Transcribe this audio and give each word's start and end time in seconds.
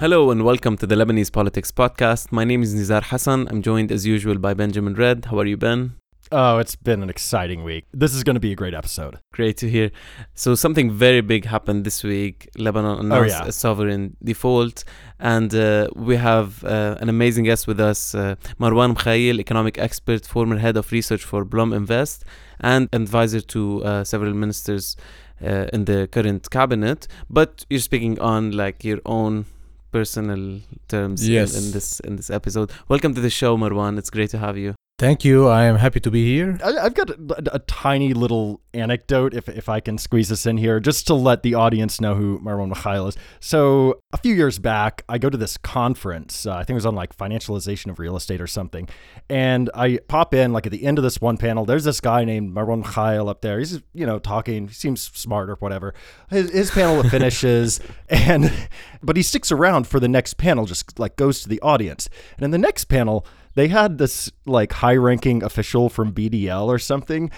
Hello 0.00 0.30
and 0.30 0.44
welcome 0.44 0.76
to 0.76 0.86
the 0.86 0.94
Lebanese 0.94 1.32
Politics 1.32 1.72
Podcast. 1.72 2.30
My 2.30 2.44
name 2.44 2.62
is 2.62 2.72
Nizar 2.72 3.02
Hassan. 3.02 3.48
I'm 3.48 3.62
joined 3.62 3.90
as 3.90 4.06
usual 4.06 4.38
by 4.38 4.54
Benjamin 4.54 4.94
Redd. 4.94 5.24
How 5.24 5.40
are 5.40 5.44
you, 5.44 5.56
Ben? 5.56 5.96
Oh, 6.30 6.58
it's 6.58 6.76
been 6.76 7.02
an 7.02 7.10
exciting 7.10 7.64
week. 7.64 7.84
This 7.92 8.14
is 8.14 8.22
going 8.22 8.34
to 8.34 8.40
be 8.40 8.52
a 8.52 8.54
great 8.54 8.74
episode. 8.74 9.18
Great 9.32 9.56
to 9.56 9.68
hear. 9.68 9.90
So, 10.34 10.54
something 10.54 10.92
very 10.92 11.20
big 11.20 11.46
happened 11.46 11.82
this 11.84 12.04
week. 12.04 12.48
Lebanon 12.56 13.00
announced 13.00 13.40
yeah. 13.40 13.48
a 13.48 13.50
sovereign 13.50 14.16
default, 14.22 14.84
and 15.18 15.52
uh, 15.52 15.88
we 15.96 16.14
have 16.14 16.62
uh, 16.62 16.96
an 17.00 17.08
amazing 17.08 17.46
guest 17.46 17.66
with 17.66 17.80
us 17.80 18.14
uh, 18.14 18.36
Marwan 18.60 18.94
Mikhael, 18.94 19.40
economic 19.40 19.78
expert, 19.78 20.24
former 20.24 20.58
head 20.58 20.76
of 20.76 20.92
research 20.92 21.24
for 21.24 21.44
Blominvest, 21.44 22.22
and 22.60 22.88
advisor 22.92 23.40
to 23.40 23.82
uh, 23.82 24.04
several 24.04 24.32
ministers 24.32 24.96
uh, 25.42 25.66
in 25.72 25.86
the 25.86 26.06
current 26.12 26.48
cabinet. 26.50 27.08
But 27.28 27.66
you're 27.68 27.80
speaking 27.80 28.20
on 28.20 28.52
like 28.52 28.84
your 28.84 29.00
own 29.04 29.46
personal 29.90 30.60
terms 30.88 31.26
in- 31.26 31.66
in, 31.66 31.72
this 31.72 32.00
in 32.00 32.16
this 32.16 32.30
episode. 32.30 32.70
Welcome 32.88 33.14
to 33.14 33.20
the 33.20 33.30
show, 33.30 33.56
Marwan. 33.56 33.98
It's 33.98 34.10
great 34.10 34.30
to 34.30 34.38
have 34.38 34.56
you. 34.56 34.74
Thank 34.98 35.24
you. 35.24 35.46
I 35.46 35.62
am 35.62 35.76
happy 35.76 36.00
to 36.00 36.10
be 36.10 36.34
here. 36.34 36.58
I, 36.62 36.76
I've 36.76 36.94
got 36.94 37.08
a, 37.08 37.54
a 37.54 37.58
tiny 37.60 38.14
little 38.14 38.60
anecdote, 38.74 39.32
if, 39.32 39.48
if 39.48 39.68
I 39.68 39.78
can 39.78 39.96
squeeze 39.96 40.28
this 40.28 40.44
in 40.44 40.56
here, 40.56 40.80
just 40.80 41.06
to 41.06 41.14
let 41.14 41.44
the 41.44 41.54
audience 41.54 42.00
know 42.00 42.16
who 42.16 42.40
Marwan 42.40 42.72
Mikhael 42.74 43.06
is. 43.06 43.16
So, 43.38 44.02
a 44.12 44.16
few 44.16 44.34
years 44.34 44.58
back, 44.58 45.04
I 45.08 45.18
go 45.18 45.30
to 45.30 45.36
this 45.36 45.56
conference. 45.56 46.46
Uh, 46.46 46.54
I 46.54 46.64
think 46.64 46.70
it 46.70 46.74
was 46.74 46.86
on 46.86 46.96
like 46.96 47.16
financialization 47.16 47.92
of 47.92 48.00
real 48.00 48.16
estate 48.16 48.40
or 48.40 48.48
something. 48.48 48.88
And 49.30 49.70
I 49.72 49.98
pop 50.08 50.34
in, 50.34 50.52
like 50.52 50.66
at 50.66 50.72
the 50.72 50.84
end 50.84 50.98
of 50.98 51.04
this 51.04 51.20
one 51.20 51.36
panel, 51.36 51.64
there's 51.64 51.84
this 51.84 52.00
guy 52.00 52.24
named 52.24 52.52
Marwan 52.52 52.82
Mikhael 52.82 53.28
up 53.28 53.40
there. 53.40 53.60
He's, 53.60 53.80
you 53.94 54.04
know, 54.04 54.18
talking, 54.18 54.66
he 54.66 54.74
seems 54.74 55.00
smart 55.00 55.48
or 55.48 55.54
whatever. 55.60 55.94
His, 56.28 56.50
his 56.50 56.70
panel 56.72 57.02
finishes, 57.08 57.78
and 58.08 58.52
but 59.00 59.16
he 59.16 59.22
sticks 59.22 59.52
around 59.52 59.86
for 59.86 60.00
the 60.00 60.08
next 60.08 60.38
panel, 60.38 60.66
just 60.66 60.98
like 60.98 61.14
goes 61.14 61.40
to 61.42 61.48
the 61.48 61.60
audience. 61.60 62.08
And 62.36 62.44
in 62.44 62.50
the 62.50 62.58
next 62.58 62.86
panel, 62.86 63.24
they 63.58 63.66
had 63.66 63.98
this 63.98 64.30
like 64.46 64.70
high 64.70 64.94
ranking 64.94 65.42
official 65.42 65.88
from 65.88 66.12
BDL 66.12 66.66
or 66.66 66.78
something, 66.78 67.28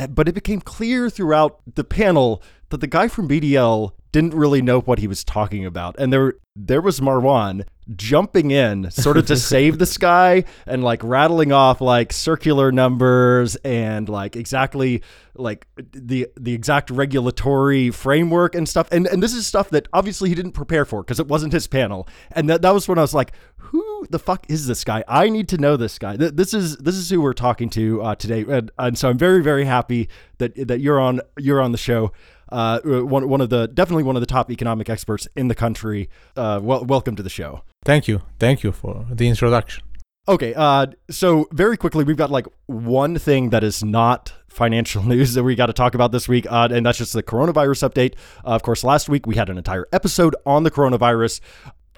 eh, 0.00 0.08
but 0.08 0.28
it 0.28 0.34
became 0.34 0.60
clear 0.60 1.08
throughout 1.08 1.60
the 1.76 1.84
panel 1.84 2.42
that 2.70 2.80
the 2.80 2.86
guy 2.86 3.08
from 3.08 3.28
BDL 3.28 3.92
didn't 4.12 4.34
really 4.34 4.62
know 4.62 4.80
what 4.80 4.98
he 4.98 5.06
was 5.06 5.22
talking 5.22 5.64
about. 5.64 5.96
And 5.98 6.12
there 6.12 6.34
there 6.56 6.80
was 6.80 7.00
Marwan 7.00 7.64
jumping 7.96 8.50
in 8.50 8.90
sort 8.90 9.16
of 9.16 9.26
to 9.26 9.36
save 9.52 9.78
this 9.78 9.96
guy 9.96 10.44
and 10.66 10.82
like 10.82 11.02
rattling 11.02 11.52
off 11.52 11.80
like 11.80 12.12
circular 12.12 12.72
numbers 12.72 13.56
and 13.56 14.08
like 14.08 14.36
exactly 14.36 15.02
like 15.34 15.66
the 15.92 16.26
the 16.36 16.52
exact 16.52 16.90
regulatory 16.90 17.90
framework 17.90 18.54
and 18.54 18.68
stuff. 18.68 18.88
And 18.90 19.06
and 19.06 19.22
this 19.22 19.34
is 19.34 19.46
stuff 19.46 19.70
that 19.70 19.86
obviously 19.92 20.28
he 20.28 20.34
didn't 20.34 20.52
prepare 20.52 20.84
for 20.84 21.02
because 21.02 21.20
it 21.20 21.28
wasn't 21.28 21.52
his 21.52 21.66
panel. 21.66 22.08
And 22.32 22.48
that, 22.50 22.62
that 22.62 22.74
was 22.74 22.88
when 22.88 22.98
I 22.98 23.02
was 23.02 23.14
like 23.14 23.32
who 23.56 24.06
the 24.10 24.18
fuck 24.18 24.50
is 24.50 24.66
this 24.66 24.82
guy? 24.82 25.04
I 25.06 25.28
need 25.28 25.48
to 25.50 25.58
know 25.58 25.76
this 25.76 25.98
guy. 25.98 26.16
This 26.16 26.52
is 26.52 26.76
this 26.78 26.96
is 26.96 27.08
who 27.08 27.20
we're 27.20 27.32
talking 27.32 27.70
to 27.70 28.02
uh, 28.02 28.14
today. 28.16 28.44
And, 28.48 28.70
and 28.76 28.98
so 28.98 29.08
I'm 29.08 29.18
very 29.18 29.42
very 29.42 29.64
happy 29.64 30.08
that 30.38 30.66
that 30.66 30.80
you're 30.80 30.98
on 30.98 31.20
you're 31.38 31.60
on 31.60 31.70
the 31.70 31.78
show 31.78 32.12
uh, 32.52 32.80
one 32.80 33.28
one 33.28 33.40
of 33.40 33.50
the 33.50 33.68
definitely 33.68 34.02
one 34.02 34.16
of 34.16 34.20
the 34.20 34.26
top 34.26 34.50
economic 34.50 34.88
experts 34.88 35.28
in 35.36 35.48
the 35.48 35.54
country 35.54 36.08
uh, 36.36 36.60
well 36.62 36.84
welcome 36.84 37.16
to 37.16 37.22
the 37.22 37.30
show 37.30 37.62
Thank 37.84 38.08
you. 38.08 38.22
Thank 38.38 38.62
you 38.62 38.72
for 38.72 39.06
the 39.10 39.28
introduction. 39.28 39.82
Okay, 40.28 40.52
uh, 40.54 40.86
so 41.10 41.48
very 41.50 41.76
quickly, 41.76 42.04
we've 42.04 42.16
got 42.16 42.30
like 42.30 42.46
one 42.66 43.18
thing 43.18 43.50
that 43.50 43.64
is 43.64 43.82
not 43.82 44.34
financial 44.48 45.02
news 45.06 45.34
that 45.34 45.42
we 45.42 45.54
got 45.54 45.66
to 45.66 45.72
talk 45.72 45.94
about 45.94 46.12
this 46.12 46.28
week, 46.28 46.46
uh, 46.50 46.68
and 46.70 46.84
that's 46.84 46.98
just 46.98 47.14
the 47.14 47.22
coronavirus 47.22 47.88
update. 47.88 48.14
Uh, 48.44 48.50
of 48.50 48.62
course, 48.62 48.84
last 48.84 49.08
week 49.08 49.26
we 49.26 49.36
had 49.36 49.48
an 49.48 49.56
entire 49.56 49.86
episode 49.92 50.36
on 50.44 50.62
the 50.62 50.70
coronavirus. 50.70 51.40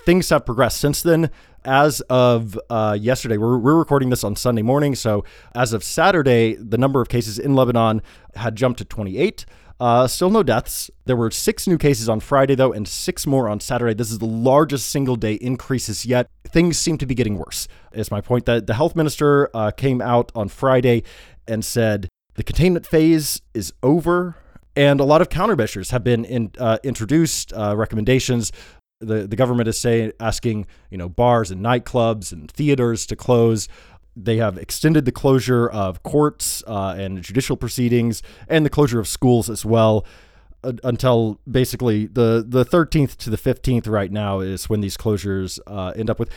Things 0.05 0.28
have 0.31 0.47
progressed 0.47 0.78
since 0.78 1.03
then. 1.03 1.31
As 1.65 2.00
of 2.03 2.59
uh, 2.71 2.97
yesterday, 3.00 3.37
we're, 3.37 3.59
we're 3.59 3.76
recording 3.76 4.10
this 4.10 4.25
on 4.25 4.34
Sunday 4.34 4.62
morning. 4.62 4.97
So, 4.97 5.25
as 5.55 5.72
of 5.72 5.84
Saturday, 5.84 6.55
the 6.55 6.78
number 6.78 7.00
of 7.00 7.09
cases 7.09 7.38
in 7.38 7.55
Lebanon 7.55 8.03
had 8.34 8.56
jumped 8.56 8.78
to 8.78 8.84
28. 8.84 9.47
Uh, 9.82 10.06
still 10.06 10.31
no 10.31 10.44
deaths. 10.44 10.93
There 11.06 11.16
were 11.16 11.32
six 11.32 11.66
new 11.66 11.76
cases 11.76 12.09
on 12.09 12.20
Friday, 12.20 12.54
though, 12.54 12.72
and 12.72 12.87
six 12.87 13.26
more 13.26 13.48
on 13.48 13.59
Saturday. 13.59 13.94
This 13.94 14.12
is 14.12 14.20
the 14.20 14.26
largest 14.26 14.87
single 14.93 15.16
day 15.16 15.34
increases 15.34 16.06
yet. 16.06 16.28
Things 16.47 16.78
seem 16.78 16.98
to 16.98 17.06
be 17.06 17.16
getting 17.16 17.37
worse, 17.37 17.66
is 17.93 18.09
my 18.09 18.20
point. 18.20 18.47
That 18.47 18.69
the 18.69 18.75
health 18.75 18.94
minister 18.94 19.50
uh, 19.53 19.72
came 19.72 20.00
out 20.00 20.31
on 20.37 20.48
Friday 20.48 21.03
and 21.48 21.65
said 21.65 22.09
the 22.37 22.44
containment 22.44 22.87
phase 22.87 23.43
is 23.54 23.72
over, 23.82 24.37
and 24.76 25.00
a 25.00 25.04
lot 25.04 25.20
of 25.20 25.31
countermeasures 25.31 25.91
have 25.91 26.04
been 26.04 26.25
in, 26.26 26.53
uh, 26.59 26.78
introduced, 26.84 27.53
uh, 27.53 27.75
recommendations. 27.76 28.53
The, 29.00 29.26
the 29.26 29.34
government 29.34 29.69
is 29.69 29.81
saying, 29.81 30.12
asking, 30.20 30.66
you 30.91 30.97
know, 30.97 31.09
bars 31.09 31.50
and 31.50 31.60
nightclubs 31.60 32.31
and 32.31 32.49
theaters 32.49 33.04
to 33.06 33.16
close 33.16 33.66
they 34.17 34.37
have 34.37 34.59
extended 34.59 35.05
the 35.05 35.12
closure 35.12 35.69
of 35.69 36.03
courts 36.03 36.62
uh, 36.67 36.95
and 36.97 37.23
judicial 37.23 37.56
proceedings 37.56 38.23
and 38.49 38.65
the 38.65 38.71
closure 38.71 39.00
of 39.00 39.09
schools 39.09 39.49
as 39.49 39.65
well 39.65 40.06
uh, 40.65 40.73
until 40.84 41.41
basically 41.50 42.06
the 42.06 42.45
the 42.47 42.65
13th 42.65 43.17
to 43.17 43.31
the 43.31 43.37
15th 43.37 43.89
right 43.89 44.12
now 44.12 44.41
is 44.41 44.69
when 44.69 44.81
these 44.81 44.97
closures 44.97 45.59
uh, 45.67 45.93
end 45.97 46.11
up 46.11 46.19
with 46.19 46.31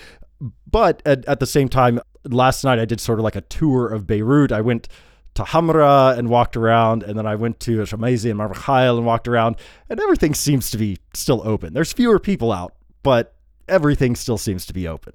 but 0.69 1.01
at, 1.05 1.25
at 1.25 1.39
the 1.39 1.47
same 1.47 1.69
time 1.69 1.99
last 2.25 2.63
night 2.63 2.79
i 2.79 2.85
did 2.85 2.99
sort 2.99 3.19
of 3.19 3.23
like 3.23 3.35
a 3.35 3.41
tour 3.41 3.87
of 3.87 4.07
beirut 4.07 4.51
i 4.51 4.61
went 4.61 4.87
to 5.35 5.43
Hamra 5.43 6.17
and 6.17 6.29
walked 6.29 6.55
around, 6.55 7.03
and 7.03 7.17
then 7.17 7.25
I 7.25 7.35
went 7.35 7.59
to 7.61 7.79
Gemmayzeh 7.79 8.29
and 8.29 8.37
Mar 8.37 8.47
Mikhael 8.47 8.97
and 8.97 9.05
walked 9.05 9.27
around, 9.27 9.57
and 9.89 9.99
everything 9.99 10.33
seems 10.33 10.71
to 10.71 10.77
be 10.77 10.97
still 11.13 11.41
open. 11.45 11.73
There's 11.73 11.91
fewer 11.91 12.19
people 12.19 12.53
out, 12.53 12.73
but 13.03 13.35
everything 13.67 14.15
still 14.15 14.37
seems 14.37 14.65
to 14.67 14.73
be 14.73 14.87
open. 14.87 15.13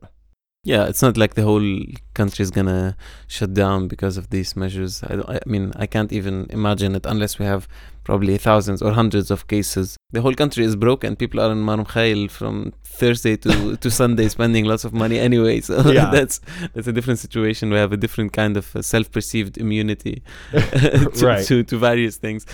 Yeah, 0.63 0.85
it's 0.89 1.01
not 1.01 1.17
like 1.17 1.35
the 1.35 1.43
whole 1.43 1.85
country 2.13 2.43
is 2.43 2.51
gonna 2.51 2.95
shut 3.27 3.55
down 3.55 3.89
because 3.89 4.19
of 4.19 4.29
these 4.29 4.55
measures. 4.57 5.03
I, 5.05 5.15
I 5.37 5.41
mean, 5.47 5.73
I 5.77 5.87
can't 5.87 6.13
even 6.13 6.47
imagine 6.51 6.95
it 6.95 7.07
unless 7.07 7.39
we 7.39 7.47
have 7.47 7.67
probably 8.05 8.37
thousands 8.37 8.83
or 8.83 8.93
hundreds 8.93 9.31
of 9.31 9.47
cases. 9.47 9.97
The 10.13 10.21
whole 10.21 10.35
country 10.35 10.65
is 10.65 10.77
broken. 10.77 11.17
People 11.17 11.41
are 11.41 11.51
in 11.51 11.61
Mar 11.61 11.79
Mikhael 11.79 12.29
from 12.31 12.75
Thursday 12.85 13.37
to, 13.39 13.77
to 13.79 13.91
Sunday, 14.03 14.29
spending 14.29 14.67
lots 14.67 14.85
of 14.85 14.93
money 14.93 15.19
anyway. 15.19 15.61
So 15.63 15.81
Yeah. 15.93 16.11
that's 16.11 16.41
that's 16.75 16.89
a 16.89 16.93
different 16.93 17.21
situation. 17.21 17.71
We 17.71 17.77
have 17.77 17.93
a 17.93 17.97
different 17.97 18.35
kind 18.35 18.59
of 18.59 18.77
uh, 18.77 18.83
self-perceived 18.83 19.57
immunity 19.57 20.23
to, 20.53 21.11
Right. 21.23 21.47
to 21.47 21.63
to 21.65 21.79
various 21.79 22.17
things. 22.19 22.45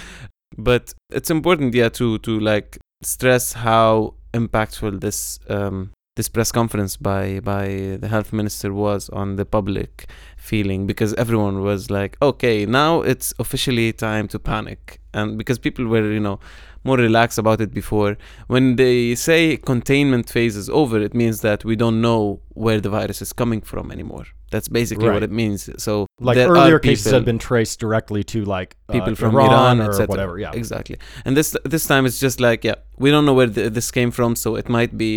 But 0.56 0.94
it's 1.10 1.30
important, 1.30 1.74
yeah, 1.74 1.88
to 1.90 2.18
to 2.18 2.38
like 2.38 2.78
stress 3.02 3.52
how 3.54 4.14
impactful 4.32 5.00
this 5.00 5.40
um, 5.48 5.90
this 6.16 6.28
press 6.28 6.50
conference 6.50 6.96
by 6.96 7.40
by 7.40 7.98
the 8.00 8.08
health 8.08 8.32
minister 8.32 8.72
was 8.72 9.08
on 9.10 9.36
the 9.36 9.44
public 9.44 10.08
feeling 10.36 10.86
because 10.86 11.14
everyone 11.14 11.62
was 11.62 11.90
like 11.90 12.16
okay 12.20 12.66
now 12.66 13.02
it's 13.02 13.32
officially 13.38 13.92
time 13.92 14.26
to 14.28 14.38
panic. 14.38 15.00
And 15.14 15.38
because 15.38 15.58
people 15.58 15.86
were 15.86 16.10
you 16.10 16.20
know 16.20 16.40
more 16.84 16.96
relaxed 16.96 17.36
about 17.36 17.60
it 17.60 17.74
before. 17.74 18.16
When 18.46 18.76
they 18.76 19.14
say 19.16 19.56
containment 19.56 20.30
phase 20.30 20.56
is 20.56 20.68
over 20.70 21.00
it 21.00 21.14
means 21.14 21.40
that 21.40 21.64
we 21.64 21.74
don't 21.76 22.00
know 22.00 22.40
where 22.54 22.80
the 22.80 22.88
virus 22.88 23.20
is 23.20 23.32
coming 23.32 23.60
from 23.60 23.90
anymore. 23.90 24.26
That's 24.52 24.68
basically 24.68 25.10
what 25.10 25.24
it 25.24 25.32
means. 25.32 25.68
So 25.82 26.06
Like 26.20 26.38
earlier 26.38 26.78
cases 26.78 27.12
have 27.12 27.24
been 27.24 27.38
traced 27.38 27.80
directly 27.80 28.22
to 28.24 28.44
like 28.44 28.76
uh, 28.88 28.92
people 28.92 29.14
from 29.16 29.34
Iran, 29.34 29.80
Iran, 29.80 30.00
or 30.00 30.06
whatever. 30.06 30.38
Yeah, 30.38 30.52
exactly. 30.54 30.96
And 31.24 31.36
this 31.36 31.56
this 31.64 31.84
time 31.86 32.06
it's 32.06 32.20
just 32.20 32.40
like 32.40 32.64
yeah, 32.64 32.76
we 32.96 33.10
don't 33.10 33.26
know 33.28 33.34
where 33.34 33.50
th 33.56 33.72
this 33.78 33.90
came 33.90 34.10
from, 34.18 34.30
so 34.36 34.48
it 34.56 34.68
might 34.68 34.92
be 34.96 35.12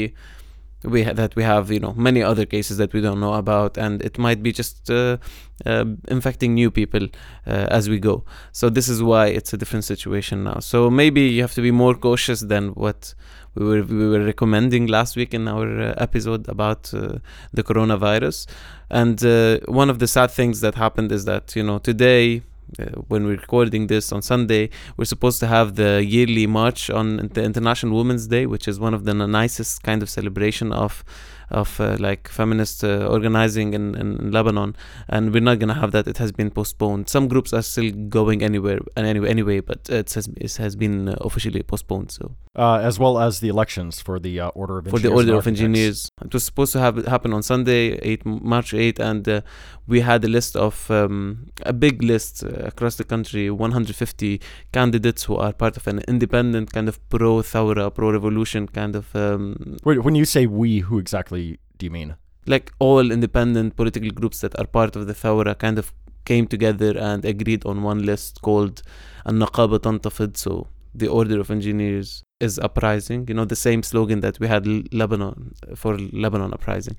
we 0.84 1.04
ha- 1.04 1.14
that 1.14 1.36
we 1.36 1.44
have 1.44 1.72
you 1.72 1.80
know 1.80 1.94
many 1.94 2.24
other 2.24 2.46
cases 2.46 2.78
that 2.78 2.94
we 2.94 3.02
don't 3.02 3.20
know 3.20 3.34
about, 3.34 3.78
and 3.78 4.02
it 4.02 4.18
might 4.18 4.42
be 4.42 4.52
just 4.52 4.90
uh, 4.90 5.18
uh, 5.66 5.86
infecting 6.08 6.54
new 6.54 6.72
people 6.72 7.04
uh, 7.48 7.68
as 7.70 7.90
we 7.90 8.00
go. 8.00 8.24
So 8.52 8.70
this 8.70 8.88
is 8.88 9.04
why 9.04 9.28
it's 9.28 9.54
a 9.54 9.58
different 9.58 9.86
situation 9.86 10.44
now. 10.44 10.60
So 10.60 10.90
maybe 10.90 11.22
you 11.22 11.42
have 11.42 11.54
to 11.56 11.62
be 11.62 11.72
more 11.72 11.96
cautious 11.96 12.42
than 12.42 12.70
what 12.70 13.14
we 13.56 13.66
were 13.66 13.84
we 13.84 14.08
were 14.08 14.24
recommending 14.24 14.88
last 14.88 15.16
week 15.16 15.34
in 15.34 15.48
our 15.48 15.82
uh, 15.82 15.94
episode 15.98 16.48
about 16.48 16.94
uh, 16.94 17.20
the 17.54 17.64
coronavirus. 17.64 18.48
And 18.90 19.24
uh, 19.24 19.60
one 19.66 19.90
of 19.90 20.00
the 20.00 20.08
sad 20.08 20.32
things 20.32 20.62
that 20.62 20.76
happened 20.76 21.12
is 21.12 21.26
that 21.26 21.56
you 21.56 21.64
know 21.64 21.80
today 21.80 22.44
Uh, 22.78 22.86
when 23.08 23.26
we're 23.26 23.32
recording 23.32 23.88
this 23.88 24.12
on 24.12 24.22
Sunday, 24.22 24.70
we're 24.96 25.06
supposed 25.06 25.40
to 25.40 25.48
have 25.48 25.76
the 25.76 26.04
yearly 26.04 26.46
march 26.46 26.90
on 26.90 27.30
the 27.34 27.44
International 27.44 27.98
Women's 27.98 28.28
Day, 28.28 28.46
which 28.46 28.68
is 28.68 28.80
one 28.80 28.94
of 28.94 29.06
the 29.06 29.14
nicest 29.14 29.82
kind 29.82 30.04
of 30.04 30.10
celebration 30.10 30.72
of 30.72 31.04
of 31.52 31.80
uh, 31.80 31.98
like 32.00 32.28
feminist 32.28 32.84
uh, 32.84 33.08
organizing 33.08 33.74
in, 33.74 33.96
in 33.96 34.32
Lebanon, 34.32 34.76
and 35.08 35.34
we're 35.34 35.42
not 35.42 35.60
gonna 35.60 35.74
have 35.74 35.92
that. 35.92 36.08
It 36.08 36.18
has 36.18 36.32
been 36.32 36.52
postponed. 36.52 37.10
Some 37.10 37.28
groups 37.28 37.54
are 37.54 37.62
still 37.62 37.92
going 37.92 38.44
anywhere 38.44 38.80
and 38.96 39.06
anyway, 39.06 39.30
anyway, 39.30 39.60
but 39.60 39.90
it 39.90 40.14
has 40.14 40.28
it 40.38 40.56
has 40.58 40.76
been 40.76 41.10
uh, 41.10 41.16
officially 41.22 41.64
postponed. 41.64 42.12
So 42.12 42.36
uh, 42.56 42.80
as 42.84 43.00
well 43.00 43.20
as 43.20 43.40
the 43.40 43.48
elections 43.48 44.02
for 44.02 44.20
the 44.20 44.40
uh, 44.40 44.48
Order 44.50 44.80
of 44.80 44.86
for 44.86 44.98
Engineers. 44.98 45.04
the 45.04 45.16
Order 45.16 45.38
of 45.38 45.48
Engineers. 45.48 46.12
It 46.24 46.34
was 46.34 46.44
supposed 46.44 46.74
to 46.74 46.80
have 46.80 47.06
happen 47.06 47.34
on 47.34 47.42
Sunday, 47.42 47.98
8 48.00 48.26
March 48.26 48.74
8, 48.74 49.00
and 49.00 49.28
uh, 49.28 49.42
we 49.88 50.02
had 50.02 50.24
a 50.26 50.28
list 50.28 50.56
of 50.56 50.90
um, 50.92 51.48
a 51.66 51.74
big 51.74 52.04
list 52.04 52.44
across 52.44 52.96
the 52.96 53.04
country, 53.04 53.50
150 53.50 54.42
candidates 54.72 55.24
who 55.24 55.36
are 55.36 55.54
part 55.54 55.78
of 55.78 55.88
an 55.88 56.02
independent 56.08 56.74
kind 56.74 56.90
of 56.90 56.98
pro 57.10 57.38
Thawra, 57.38 57.94
pro 57.94 58.12
revolution 58.12 58.68
kind 58.68 58.96
of 58.96 59.16
um, 59.16 59.78
Wait, 59.84 60.04
when 60.04 60.16
you 60.16 60.26
say 60.26 60.46
we, 60.46 60.80
who 60.80 61.00
exactly 61.00 61.39
do 61.78 61.86
you 61.86 61.92
mean? 61.92 62.16
like 62.50 62.72
all 62.80 63.12
independent 63.12 63.76
political 63.76 64.10
groups 64.10 64.42
that 64.42 64.58
are 64.60 64.66
part 64.66 64.96
of 64.96 65.08
the 65.08 65.14
Thawra 65.14 65.58
kind 65.58 65.78
of 65.78 65.94
came 66.26 66.48
together 66.48 66.98
and 66.98 67.24
agreed 67.24 67.66
on 67.66 67.84
one 67.84 68.04
list 68.04 68.42
called 68.42 68.82
An-Naqaba 69.26 69.80
Tantafid, 69.80 70.36
so 70.36 70.68
the 70.94 71.08
Order 71.08 71.40
of 71.40 71.52
Engineers 71.52 72.24
is 72.40 72.58
uprising, 72.60 73.28
you 73.28 73.36
know, 73.36 73.46
the 73.46 73.56
same 73.56 73.84
slogan 73.84 74.22
that 74.22 74.40
we 74.40 74.48
had 74.48 74.66
Lebanon 74.94 75.54
for 75.76 75.98
Lebanon 75.98 76.54
uprising. 76.54 76.96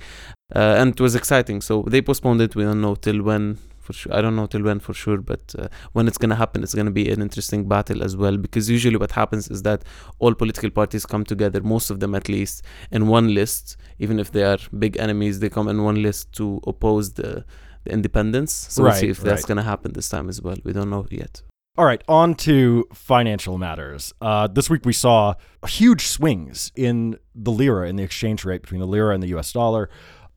Uh, 0.55 0.77
and 0.79 0.93
it 0.93 1.01
was 1.01 1.15
exciting. 1.15 1.61
So 1.61 1.83
they 1.83 2.01
postponed 2.03 2.41
it. 2.41 2.55
We 2.55 2.65
don't 2.65 2.81
know 2.81 2.95
till 2.95 3.23
when 3.23 3.59
for 3.93 3.99
sure. 3.99 4.15
I 4.15 4.21
don't 4.21 4.37
know 4.37 4.47
till 4.47 4.63
when 4.63 4.81
for 4.81 4.95
sure, 4.95 5.19
but 5.19 5.55
uh, 5.59 5.69
when 5.93 6.07
it's 6.09 6.19
going 6.19 6.31
to 6.31 6.37
happen, 6.37 6.63
it's 6.63 6.75
going 6.75 6.87
to 6.87 6.93
be 6.93 7.11
an 7.11 7.21
interesting 7.21 7.67
battle 7.69 8.03
as 8.03 8.17
well. 8.17 8.37
Because 8.37 8.71
usually 8.71 8.97
what 8.97 9.13
happens 9.13 9.49
is 9.49 9.63
that 9.63 9.83
all 10.19 10.35
political 10.35 10.71
parties 10.71 11.05
come 11.07 11.25
together, 11.25 11.61
most 11.63 11.91
of 11.91 12.01
them 12.01 12.15
at 12.15 12.29
least, 12.29 12.63
in 12.91 13.09
one 13.09 13.35
list. 13.35 13.77
Even 13.99 14.19
if 14.19 14.31
they 14.33 14.45
are 14.45 14.59
big 14.79 14.99
enemies, 14.99 15.41
they 15.41 15.49
come 15.49 15.69
in 15.69 15.83
one 15.83 16.03
list 16.03 16.33
to 16.35 16.61
oppose 16.67 17.15
the, 17.15 17.45
the 17.85 17.93
independence. 17.93 18.53
So 18.53 18.85
we'll 18.85 18.93
see 18.93 19.09
if 19.09 19.21
that's 19.21 19.43
right. 19.43 19.49
going 19.49 19.59
to 19.59 19.65
happen 19.65 19.93
this 19.93 20.09
time 20.09 20.29
as 20.29 20.41
well. 20.41 20.57
We 20.65 20.73
don't 20.73 20.91
know 20.91 21.07
yet. 21.11 21.43
All 21.79 21.87
right, 21.87 22.03
on 22.09 22.35
to 22.35 22.85
financial 22.93 23.57
matters. 23.57 24.13
Uh, 24.21 24.49
this 24.49 24.69
week 24.69 24.85
we 24.85 24.93
saw 24.93 25.35
huge 25.67 26.07
swings 26.07 26.73
in 26.75 27.17
the 27.35 27.53
lira, 27.53 27.89
in 27.89 27.97
the 27.97 28.03
exchange 28.03 28.45
rate 28.45 28.61
between 28.63 28.81
the 28.81 28.87
lira 28.87 29.15
and 29.15 29.23
the 29.23 29.29
US 29.39 29.53
dollar. 29.53 29.89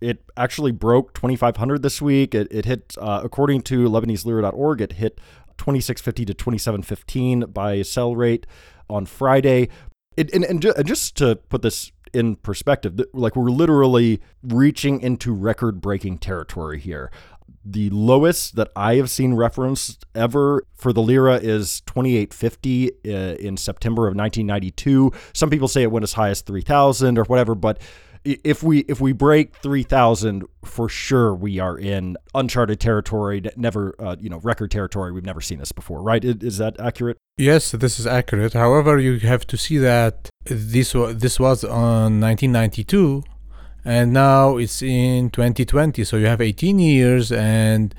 It 0.04 0.24
actually 0.36 0.72
broke 0.72 1.14
2,500 1.14 1.82
this 1.82 2.02
week. 2.02 2.36
It, 2.36 2.48
it 2.52 2.66
hit, 2.66 2.96
uh, 3.00 3.22
according 3.24 3.62
to 3.64 3.88
LebaneseLira.org, 3.88 4.82
it 4.82 4.94
hit 4.94 5.20
2650 5.58 6.26
to 6.26 6.34
2715 6.34 7.42
by 7.52 7.82
sell 7.82 8.16
rate 8.16 8.46
on 8.90 9.06
Friday. 9.06 9.70
It, 10.18 10.34
and, 10.34 10.44
and, 10.44 10.62
ju- 10.62 10.74
and 10.78 10.86
just 10.86 11.16
to 11.18 11.38
put 11.38 11.62
this 11.62 11.92
in 12.14 12.36
perspective, 12.36 13.00
like 13.14 13.36
we're 13.36 13.50
literally 13.50 14.22
reaching 14.44 15.02
into 15.02 15.34
record 15.34 15.82
breaking 15.82 16.20
territory 16.20 16.80
here. 16.80 17.10
The 17.66 17.90
lowest 17.92 18.58
that 18.58 18.72
I 18.76 18.96
have 18.96 19.10
seen 19.10 19.36
referenced 19.36 20.06
ever 20.14 20.66
for 20.76 20.92
the 20.92 21.02
lira 21.02 21.36
is 21.36 21.82
2850 21.82 22.92
uh, 22.92 23.10
in 23.36 23.56
September 23.58 24.04
of 24.04 24.16
1992. 24.16 25.12
Some 25.34 25.50
people 25.50 25.70
say 25.70 25.82
it 25.82 25.92
went 25.92 26.04
as 26.04 26.14
high 26.14 26.30
as 26.30 26.42
3000 26.42 27.18
or 27.18 27.24
whatever, 27.24 27.56
but 27.56 27.80
if 28.26 28.64
we 28.64 28.80
if 28.82 29.02
we 29.02 29.12
break 29.12 29.56
3000 29.58 30.44
for 30.64 30.88
sure 30.88 31.36
we 31.36 31.60
are 31.60 31.78
in 31.78 32.16
uncharted 32.34 32.80
territory 32.80 33.42
never 33.58 33.94
uh, 34.00 34.16
you 34.20 34.30
know 34.30 34.40
record 34.40 34.72
territory 34.72 35.12
we've 35.12 35.26
never 35.26 35.42
seen 35.42 35.60
this 35.60 35.72
before 35.72 36.02
right 36.02 36.24
is 36.24 36.58
that 36.58 36.80
accurate 36.80 37.18
Yes, 37.38 37.72
this 37.72 38.00
is 38.00 38.06
accurate. 38.06 38.54
However, 38.54 39.00
you 39.00 39.18
have 39.20 39.48
to 39.48 39.58
see 39.58 39.80
that 39.80 40.30
this 40.46 40.94
wa- 40.94 41.14
this 41.14 41.40
was 41.40 41.64
on 41.64 42.22
1992, 42.22 43.24
and 43.84 44.14
now 44.14 44.58
it's 44.58 44.84
in 44.84 45.32
2020. 45.32 46.04
So 46.04 46.18
you 46.18 46.28
have 46.28 46.42
18 46.42 46.78
years, 46.78 47.32
and 47.32 47.96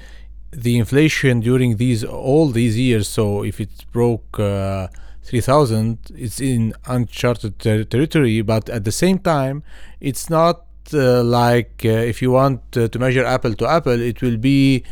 the 0.53 0.79
inflation 0.79 1.41
during 1.41 1.79
these 1.79 2.05
all 2.05 2.49
these 2.51 2.79
years. 2.79 3.09
So 3.09 3.43
if 3.43 3.61
it 3.61 3.87
broke 3.91 4.39
uh, 4.39 4.87
3,000, 5.25 5.99
it's 6.15 6.41
in 6.41 6.75
uncharted 6.87 7.59
ter- 7.59 7.85
territory. 7.85 8.43
But 8.43 8.69
at 8.69 8.85
the 8.85 8.93
same 8.93 9.19
time, 9.19 9.63
it's 10.01 10.29
not 10.29 10.67
uh, 10.93 11.23
like 11.23 11.83
uh, 11.85 11.89
if 11.89 12.21
you 12.21 12.31
want 12.31 12.77
uh, 12.77 12.89
to 12.89 12.99
measure 12.99 13.25
apple 13.25 13.55
to 13.55 13.67
apple, 13.67 14.01
it 14.01 14.21
will 14.21 14.37
be 14.37 14.85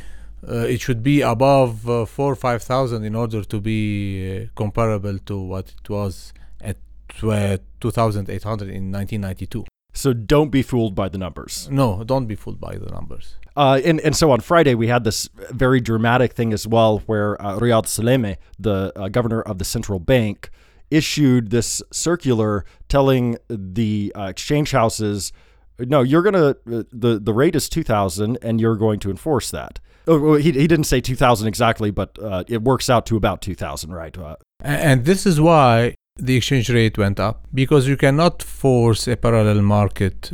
uh, 0.49 0.67
it 0.75 0.81
should 0.81 1.03
be 1.03 1.21
above 1.21 1.89
uh, 1.89 2.05
four 2.05 2.33
or 2.33 2.37
five 2.37 2.63
thousand 2.63 3.05
in 3.05 3.15
order 3.15 3.45
to 3.45 3.61
be 3.61 4.43
uh, 4.43 4.47
comparable 4.57 5.19
to 5.19 5.39
what 5.39 5.69
it 5.69 5.89
was 5.89 6.33
at 6.61 6.77
uh, 7.23 7.59
2,800 7.81 8.69
in 8.69 8.91
1992. 8.91 9.72
So 9.93 10.13
don't 10.13 10.51
be 10.51 10.63
fooled 10.63 10.95
by 10.95 11.09
the 11.09 11.19
numbers 11.19 11.69
No, 11.71 12.03
don't 12.05 12.27
be 12.27 12.35
fooled 12.35 12.61
by 12.61 12.77
the 12.77 12.91
numbers. 12.91 13.37
Uh, 13.55 13.81
and, 13.85 14.01
and 14.01 14.17
so 14.17 14.31
on 14.31 14.41
Friday, 14.41 14.75
we 14.75 14.87
had 14.89 15.05
this 15.05 15.29
very 15.51 15.81
dramatic 15.81 16.33
thing 16.33 16.53
as 16.55 16.67
well 16.67 17.01
where 17.07 17.41
uh, 17.43 17.59
Riyad 17.59 17.85
Salameh, 17.85 18.37
the 18.59 18.93
uh, 18.97 19.09
governor 19.09 19.43
of 19.43 19.59
the 19.59 19.65
central 19.65 19.99
bank, 19.99 20.51
issued 20.91 21.51
this 21.51 21.83
circular 21.91 22.65
telling 22.89 23.37
the 23.49 24.13
uh, 24.17 24.23
exchange 24.25 24.71
houses, 24.73 25.33
no, 25.79 26.01
you're 26.03 26.23
going 26.23 26.35
to, 26.35 26.49
uh, 26.51 26.83
the, 26.93 27.19
the 27.23 27.33
rate 27.33 27.55
is 27.55 27.69
2000 27.69 28.39
and 28.43 28.61
you're 28.61 28.77
going 28.77 29.01
to 29.01 29.11
enforce 29.11 29.51
that. 29.51 29.81
Oh, 30.07 30.35
he, 30.35 30.53
he 30.53 30.67
didn't 30.67 30.85
say 30.85 31.01
2000 31.01 31.47
exactly, 31.47 31.91
but 31.91 32.19
uh, 32.19 32.45
it 32.49 32.63
works 32.63 32.91
out 32.91 33.07
to 33.07 33.17
about 33.17 33.41
2000, 33.43 33.93
right? 33.93 34.17
Uh, 34.17 34.37
And 34.61 35.05
this 35.05 35.27
is 35.27 35.41
why 35.41 35.95
the 36.17 36.37
exchange 36.37 36.69
rate 36.71 36.99
went 36.99 37.19
up 37.19 37.47
because 37.55 37.89
you 37.89 37.97
cannot 37.97 38.43
force 38.43 39.09
a 39.09 39.17
parallel 39.17 39.63
market 39.63 40.31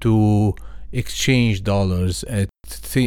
to 0.00 0.54
exchange 0.92 1.62
dollars 1.62 2.24
at 2.24 2.48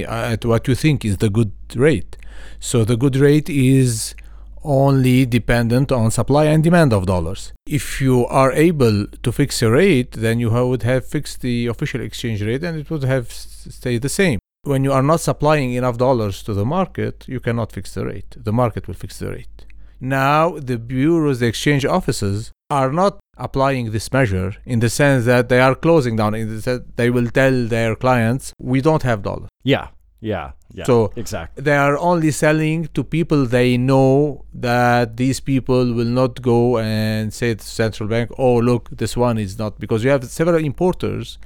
at 0.07 0.45
what 0.45 0.67
you 0.67 0.75
think 0.75 1.03
is 1.03 1.17
the 1.17 1.29
good 1.29 1.51
rate. 1.75 2.17
So 2.59 2.85
the 2.85 2.97
good 2.97 3.15
rate 3.15 3.49
is 3.49 4.15
only 4.63 5.25
dependent 5.25 5.91
on 5.91 6.11
supply 6.11 6.45
and 6.45 6.63
demand 6.63 6.93
of 6.93 7.07
dollars. 7.07 7.51
If 7.65 7.99
you 7.99 8.27
are 8.27 8.51
able 8.51 9.07
to 9.07 9.31
fix 9.31 9.61
a 9.63 9.71
rate, 9.71 10.11
then 10.11 10.39
you 10.39 10.51
would 10.51 10.83
have 10.83 11.05
fixed 11.05 11.41
the 11.41 11.67
official 11.67 12.01
exchange 12.01 12.41
rate 12.43 12.63
and 12.63 12.77
it 12.77 12.89
would 12.91 13.03
have 13.03 13.31
stayed 13.31 14.03
the 14.03 14.09
same. 14.09 14.39
When 14.63 14.83
you 14.83 14.91
are 14.93 15.01
not 15.01 15.21
supplying 15.21 15.73
enough 15.73 15.97
dollars 15.97 16.43
to 16.43 16.53
the 16.53 16.65
market, 16.65 17.27
you 17.27 17.39
cannot 17.39 17.71
fix 17.71 17.95
the 17.95 18.05
rate. 18.05 18.35
The 18.37 18.53
market 18.53 18.87
will 18.87 18.93
fix 18.93 19.17
the 19.17 19.31
rate. 19.31 19.65
Now, 20.01 20.57
the 20.57 20.77
bureaus, 20.79 21.39
the 21.39 21.47
exchange 21.47 21.85
offices, 21.85 22.51
are 22.71 22.91
not 22.91 23.19
applying 23.37 23.91
this 23.91 24.11
measure 24.11 24.55
in 24.65 24.79
the 24.79 24.89
sense 24.89 25.25
that 25.25 25.47
they 25.49 25.59
are 25.61 25.75
closing 25.75 26.15
down. 26.15 26.33
In 26.35 26.49
the 26.55 26.61
sense 26.61 26.83
they 26.95 27.09
will 27.09 27.29
tell 27.29 27.67
their 27.67 27.95
clients, 27.95 28.53
we 28.57 28.81
don't 28.81 29.03
have 29.03 29.21
dollars. 29.21 29.49
yeah, 29.63 29.87
yeah, 30.21 30.51
yeah. 30.73 30.83
So- 30.85 31.11
exactly. 31.15 31.63
They 31.63 31.75
are 31.75 31.97
only 31.97 32.31
selling 32.31 32.87
to 32.93 33.03
people 33.03 33.45
they 33.45 33.77
know 33.77 34.45
that 34.53 35.17
these 35.17 35.39
people 35.39 35.93
will 35.93 36.13
not 36.21 36.41
go 36.41 36.77
and 36.77 37.33
say 37.33 37.49
to 37.55 37.57
the 37.57 37.63
central 37.63 38.07
bank, 38.07 38.29
oh, 38.37 38.57
look, 38.57 38.89
this 38.91 39.17
one 39.17 39.37
is 39.37 39.57
not. 39.57 39.79
Because 39.79 40.03
you 40.03 40.09
have 40.11 40.23
several 40.25 40.63
importers 40.63 41.37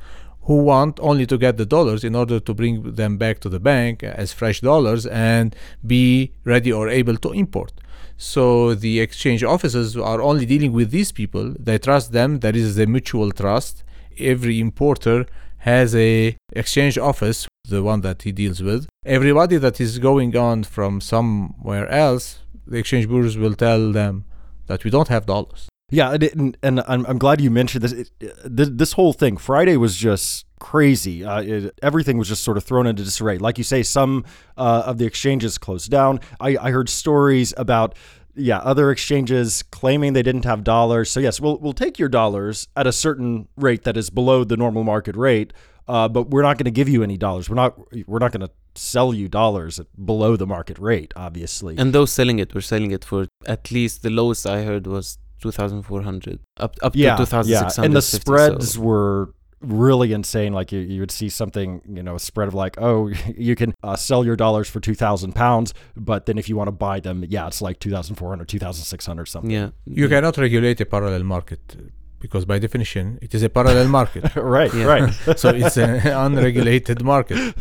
who 0.44 0.58
want 0.58 1.00
only 1.00 1.26
to 1.26 1.38
get 1.38 1.58
the 1.58 1.66
dollars 1.66 2.04
in 2.04 2.14
order 2.16 2.40
to 2.40 2.54
bring 2.54 2.94
them 2.94 3.18
back 3.18 3.40
to 3.40 3.50
the 3.50 3.60
bank 3.60 4.04
as 4.04 4.32
fresh 4.32 4.62
dollars 4.62 5.06
and 5.08 5.56
be 5.86 6.32
ready 6.44 6.72
or 6.72 6.88
able 6.90 7.18
to 7.18 7.32
import. 7.32 7.72
So 8.18 8.76
the 8.76 9.00
exchange 9.00 9.44
offices 9.44 9.98
are 9.98 10.22
only 10.22 10.46
dealing 10.46 10.72
with 10.72 10.92
these 10.92 11.12
people. 11.12 11.54
They 11.60 11.78
trust 11.78 12.12
them. 12.12 12.40
There 12.40 12.56
is 12.56 12.80
a 12.80 12.86
mutual 12.86 13.32
trust. 13.32 13.84
Every 14.18 14.60
importer 14.60 15.26
has 15.60 15.96
a 15.96 16.38
exchange 16.54 16.98
office, 16.98 17.48
the 17.68 17.84
one 17.84 18.02
that 18.02 18.22
he 18.22 18.32
deals 18.32 18.62
with. 18.62 18.88
Everybody 19.06 19.58
that 19.58 19.82
is 19.82 20.00
going 20.00 20.38
on 20.38 20.64
from 20.64 21.02
somewhere 21.02 21.90
else, 21.90 22.40
the 22.68 22.78
exchange 22.78 23.08
bureaus 23.08 23.38
will 23.38 23.56
tell 23.56 23.92
them 23.92 24.26
that 24.68 24.84
we 24.84 24.92
don't 24.92 25.08
have 25.08 25.26
dollars. 25.26 25.68
Yeah, 25.92 26.14
and, 26.14 26.58
and, 26.64 26.82
I'm, 26.88 27.06
I'm 27.06 27.18
glad 27.18 27.42
you 27.42 27.52
mentioned 27.52 27.84
this. 27.84 27.92
It, 27.92 28.10
uh, 28.24 28.28
this. 28.46 28.70
This 28.72 28.94
whole 28.94 29.14
thing, 29.14 29.38
Friday 29.38 29.78
was 29.78 29.96
just 29.96 30.45
crazy. 30.60 31.24
Uh, 31.24 31.42
it, 31.42 31.80
everything 31.82 32.18
was 32.18 32.28
just 32.28 32.44
sort 32.44 32.58
of 32.58 32.64
thrown 32.64 32.88
into 32.88 33.04
disarray. 33.04 33.38
Like 33.38 33.58
you 33.58 33.64
say, 33.64 33.84
some 33.84 34.26
uh, 34.58 34.84
of 34.86 34.98
the 34.98 35.06
exchanges 35.06 35.58
closed 35.58 35.92
down. 35.92 36.20
I, 36.40 36.58
I 36.58 36.72
heard 36.72 36.90
stories 36.90 37.54
about 37.58 37.96
yeah 38.38 38.58
other 38.60 38.92
exchanges 38.92 39.64
claiming 39.64 40.14
they 40.14 40.24
didn't 40.24 40.46
have 40.46 40.64
dollars. 40.64 41.10
So 41.12 41.20
yes, 41.20 41.40
we'll 41.40 41.58
we'll 41.60 41.74
take 41.74 42.00
your 42.00 42.10
dollars 42.10 42.68
at 42.76 42.88
a 42.88 42.92
certain 42.92 43.48
rate 43.56 43.84
that 43.84 43.98
is 43.98 44.10
below 44.10 44.44
the 44.44 44.58
normal 44.58 44.84
market 44.84 45.16
rate, 45.16 45.54
uh, 45.88 46.08
but 46.08 46.30
we're 46.30 46.42
not 46.42 46.58
going 46.58 46.66
to 46.66 46.72
give 46.72 46.90
you 46.90 47.04
any 47.04 47.18
dollars. 47.18 47.50
We're 47.50 47.56
not 47.56 47.80
we're 48.08 48.20
not 48.20 48.32
going 48.32 48.48
to 48.48 48.52
sell 48.76 49.14
you 49.14 49.28
dollars 49.30 49.80
at 49.80 49.88
below 50.06 50.36
the 50.36 50.48
market 50.48 50.78
rate. 50.80 51.14
Obviously, 51.16 51.78
And 51.78 51.94
those 51.94 52.12
selling 52.12 52.40
it 52.40 52.54
were 52.54 52.62
selling 52.62 52.92
it 52.92 53.06
for 53.06 53.28
at 53.46 53.72
least 53.72 54.04
the 54.04 54.10
lowest 54.10 54.46
I 54.46 54.64
heard 54.64 54.88
was 54.88 55.18
2,400 55.42 56.40
up 56.58 56.76
up 56.82 56.96
yeah, 56.96 57.16
to 57.16 57.22
yeah, 57.22 57.26
2,600. 57.26 57.86
and 57.86 57.96
the 57.96 58.02
spreads 58.02 58.80
were 58.80 59.34
really 59.66 60.14
insane. 60.14 60.54
Like 60.54 60.72
you, 60.72 60.80
you 60.80 61.00
would 61.02 61.12
see 61.12 61.30
something, 61.30 61.82
you 61.88 62.04
know, 62.04 62.16
a 62.16 62.20
spread 62.20 62.48
of 62.48 62.54
like, 62.54 62.78
oh, 62.80 63.08
you 63.38 63.56
can 63.56 63.74
uh, 63.84 63.96
sell 63.96 64.26
your 64.26 64.36
dollars 64.36 64.70
for 64.70 64.80
two 64.80 64.96
thousand 64.96 65.34
pounds, 65.34 65.74
but 65.96 66.26
then 66.26 66.38
if 66.38 66.48
you 66.50 66.56
want 66.56 66.68
to 66.68 66.72
buy 66.72 67.00
them, 67.00 67.24
yeah, 67.28 67.48
it's 67.48 67.62
like 67.62 67.80
2,400, 67.80 68.48
2,600 68.48 69.26
something. 69.26 69.52
Yeah. 69.52 69.70
You 69.86 70.08
cannot 70.10 70.38
regulate 70.38 70.80
a 70.82 70.86
parallel 70.86 71.24
market 71.24 71.76
because 72.20 72.46
by 72.46 72.58
definition 72.60 73.20
it 73.22 73.34
is 73.36 73.44
a 73.44 73.50
parallel 73.50 73.88
market. 73.88 74.36
right, 74.58 74.74
Yeah. 74.74 74.86
right. 74.86 75.14
so 75.38 75.50
it's 75.50 75.78
an 75.78 76.06
unregulated 76.08 77.04
market. 77.04 77.56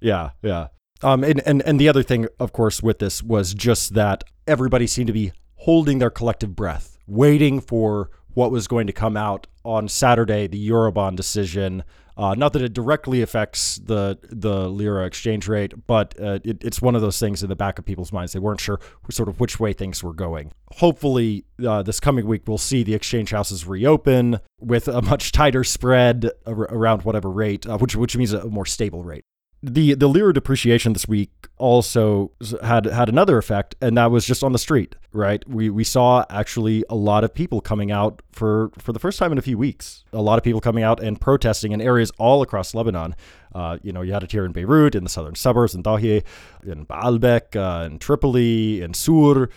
yeah, 0.00 0.30
yeah. 0.42 0.68
Um, 1.02 1.24
and, 1.24 1.42
and 1.46 1.62
and 1.62 1.80
the 1.80 1.88
other 1.88 2.04
thing, 2.04 2.28
of 2.38 2.52
course, 2.52 2.80
with 2.80 3.00
this 3.00 3.22
was 3.24 3.54
just 3.54 3.94
that 3.94 4.22
everybody 4.46 4.86
seemed 4.86 5.08
to 5.08 5.12
be 5.12 5.32
holding 5.56 5.98
their 5.98 6.10
collective 6.10 6.54
breath, 6.54 6.96
waiting 7.08 7.60
for 7.60 8.10
what 8.34 8.50
was 8.50 8.66
going 8.66 8.86
to 8.86 8.92
come 8.92 9.16
out 9.16 9.46
on 9.64 9.88
Saturday, 9.88 10.46
the 10.46 10.68
Eurobond 10.70 11.16
decision. 11.16 11.84
Uh, 12.14 12.34
not 12.34 12.52
that 12.52 12.60
it 12.60 12.74
directly 12.74 13.22
affects 13.22 13.76
the 13.76 14.18
the 14.22 14.68
lira 14.68 15.06
exchange 15.06 15.48
rate, 15.48 15.72
but 15.86 16.14
uh, 16.20 16.38
it, 16.44 16.62
it's 16.62 16.82
one 16.82 16.94
of 16.94 17.00
those 17.00 17.18
things 17.18 17.42
in 17.42 17.48
the 17.48 17.56
back 17.56 17.78
of 17.78 17.86
people's 17.86 18.12
minds. 18.12 18.32
They 18.32 18.38
weren't 18.38 18.60
sure 18.60 18.80
sort 19.10 19.30
of 19.30 19.40
which 19.40 19.58
way 19.58 19.72
things 19.72 20.02
were 20.02 20.12
going. 20.12 20.52
Hopefully, 20.72 21.46
uh, 21.66 21.82
this 21.82 22.00
coming 22.00 22.26
week 22.26 22.42
we'll 22.46 22.58
see 22.58 22.82
the 22.82 22.94
exchange 22.94 23.30
houses 23.30 23.66
reopen 23.66 24.40
with 24.60 24.88
a 24.88 25.00
much 25.00 25.32
tighter 25.32 25.64
spread 25.64 26.30
ar- 26.46 26.54
around 26.54 27.02
whatever 27.02 27.30
rate, 27.30 27.66
uh, 27.66 27.78
which 27.78 27.96
which 27.96 28.14
means 28.14 28.34
a 28.34 28.44
more 28.46 28.66
stable 28.66 29.04
rate 29.04 29.24
the 29.62 29.94
the 29.94 30.08
lira 30.08 30.34
depreciation 30.34 30.92
this 30.92 31.06
week 31.06 31.30
also 31.56 32.32
had 32.62 32.84
had 32.86 33.08
another 33.08 33.38
effect, 33.38 33.76
and 33.80 33.96
that 33.96 34.10
was 34.10 34.26
just 34.26 34.42
on 34.42 34.52
the 34.52 34.58
street. 34.58 34.96
Right, 35.12 35.46
we 35.48 35.70
we 35.70 35.84
saw 35.84 36.24
actually 36.30 36.84
a 36.90 36.96
lot 36.96 37.22
of 37.22 37.32
people 37.32 37.60
coming 37.60 37.92
out 37.92 38.22
for 38.32 38.70
for 38.78 38.92
the 38.92 38.98
first 38.98 39.18
time 39.18 39.30
in 39.30 39.38
a 39.38 39.42
few 39.42 39.56
weeks. 39.56 40.04
A 40.12 40.20
lot 40.20 40.38
of 40.38 40.44
people 40.44 40.60
coming 40.60 40.82
out 40.82 41.00
and 41.00 41.20
protesting 41.20 41.72
in 41.72 41.80
areas 41.80 42.10
all 42.18 42.42
across 42.42 42.74
Lebanon. 42.74 43.14
Uh, 43.54 43.78
you 43.82 43.92
know, 43.92 44.02
you 44.02 44.12
had 44.12 44.24
it 44.24 44.32
here 44.32 44.44
in 44.44 44.52
Beirut, 44.52 44.94
in 44.94 45.04
the 45.04 45.10
southern 45.10 45.34
suburbs, 45.34 45.74
in 45.74 45.82
Dahieh, 45.82 46.24
in 46.64 46.86
Baalbek, 46.86 47.54
uh, 47.54 47.84
in 47.84 47.98
Tripoli, 47.98 48.80
in 48.80 48.94
Sur. 48.94 49.48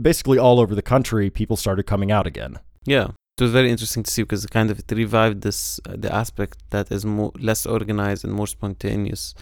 Basically, 0.00 0.38
all 0.38 0.60
over 0.60 0.74
the 0.74 0.82
country, 0.82 1.30
people 1.30 1.56
started 1.56 1.82
coming 1.82 2.12
out 2.12 2.26
again. 2.26 2.60
Yeah, 2.84 3.08
it 3.40 3.44
was 3.44 3.52
very 3.52 3.70
interesting 3.70 4.02
to 4.02 4.10
see 4.10 4.22
because 4.22 4.44
it 4.44 4.50
kind 4.50 4.70
of 4.70 4.78
it 4.78 4.90
revived 4.92 5.40
this 5.42 5.80
uh, 5.88 5.94
the 5.96 6.14
aspect 6.14 6.58
that 6.70 6.90
is 6.92 7.04
more 7.04 7.32
less 7.38 7.66
organized 7.66 8.24
and 8.24 8.32
more 8.32 8.46
spontaneous 8.46 9.34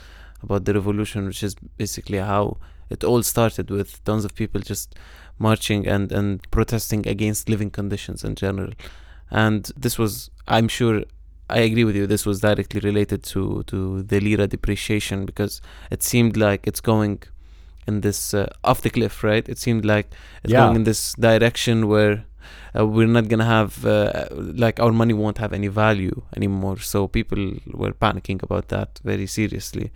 about 0.43 0.65
the 0.65 0.73
revolution, 0.75 1.27
which 1.27 1.43
is 1.43 1.55
basically 1.77 2.19
how 2.19 2.57
it 2.91 3.03
all 3.05 3.23
started 3.23 3.71
with 3.71 4.03
tons 4.05 4.25
of 4.25 4.35
people 4.35 4.61
just 4.61 4.95
marching 5.39 5.87
and 5.87 6.13
and 6.13 6.49
protesting 6.51 7.07
against 7.09 7.49
living 7.49 7.71
conditions 7.71 8.25
in 8.25 8.35
general. 8.35 8.73
And 9.31 9.71
this 9.77 9.99
was, 9.99 10.31
I'm 10.47 10.69
sure, 10.69 11.03
I 11.51 11.59
agree 11.59 11.85
with 11.85 11.97
you. 11.97 12.07
This 12.07 12.25
was 12.25 12.41
directly 12.41 12.81
related 12.81 13.23
to 13.25 13.63
to 13.65 14.03
the 14.03 14.21
lira 14.21 14.47
depreciation 14.47 15.27
because 15.27 15.61
it 15.91 16.03
seemed 16.03 16.37
like 16.37 16.67
it's 16.67 16.81
going 16.81 17.23
in 17.87 18.01
this 18.03 18.35
uh, 18.35 18.47
off 18.65 18.81
the 18.83 18.91
cliff, 18.91 19.25
right? 19.25 19.49
It 19.49 19.59
seemed 19.59 19.85
like 19.85 20.07
it's 20.45 20.53
Yeah. 20.53 20.65
going 20.65 20.77
in 20.77 20.85
this 20.85 21.15
direction 21.15 21.89
where 21.89 22.25
uh, 22.79 22.87
we're 22.87 23.07
not 23.07 23.29
gonna 23.29 23.45
have 23.45 23.85
uh, 23.87 24.27
like 24.65 24.79
our 24.81 24.93
money 24.93 25.15
won't 25.15 25.39
have 25.39 25.53
any 25.53 25.69
value 25.69 26.23
anymore. 26.37 26.79
So 26.79 27.07
people 27.09 27.55
were 27.73 27.93
panicking 27.93 28.43
about 28.43 28.69
that 28.69 29.01
very 29.05 29.27
seriously. 29.27 29.91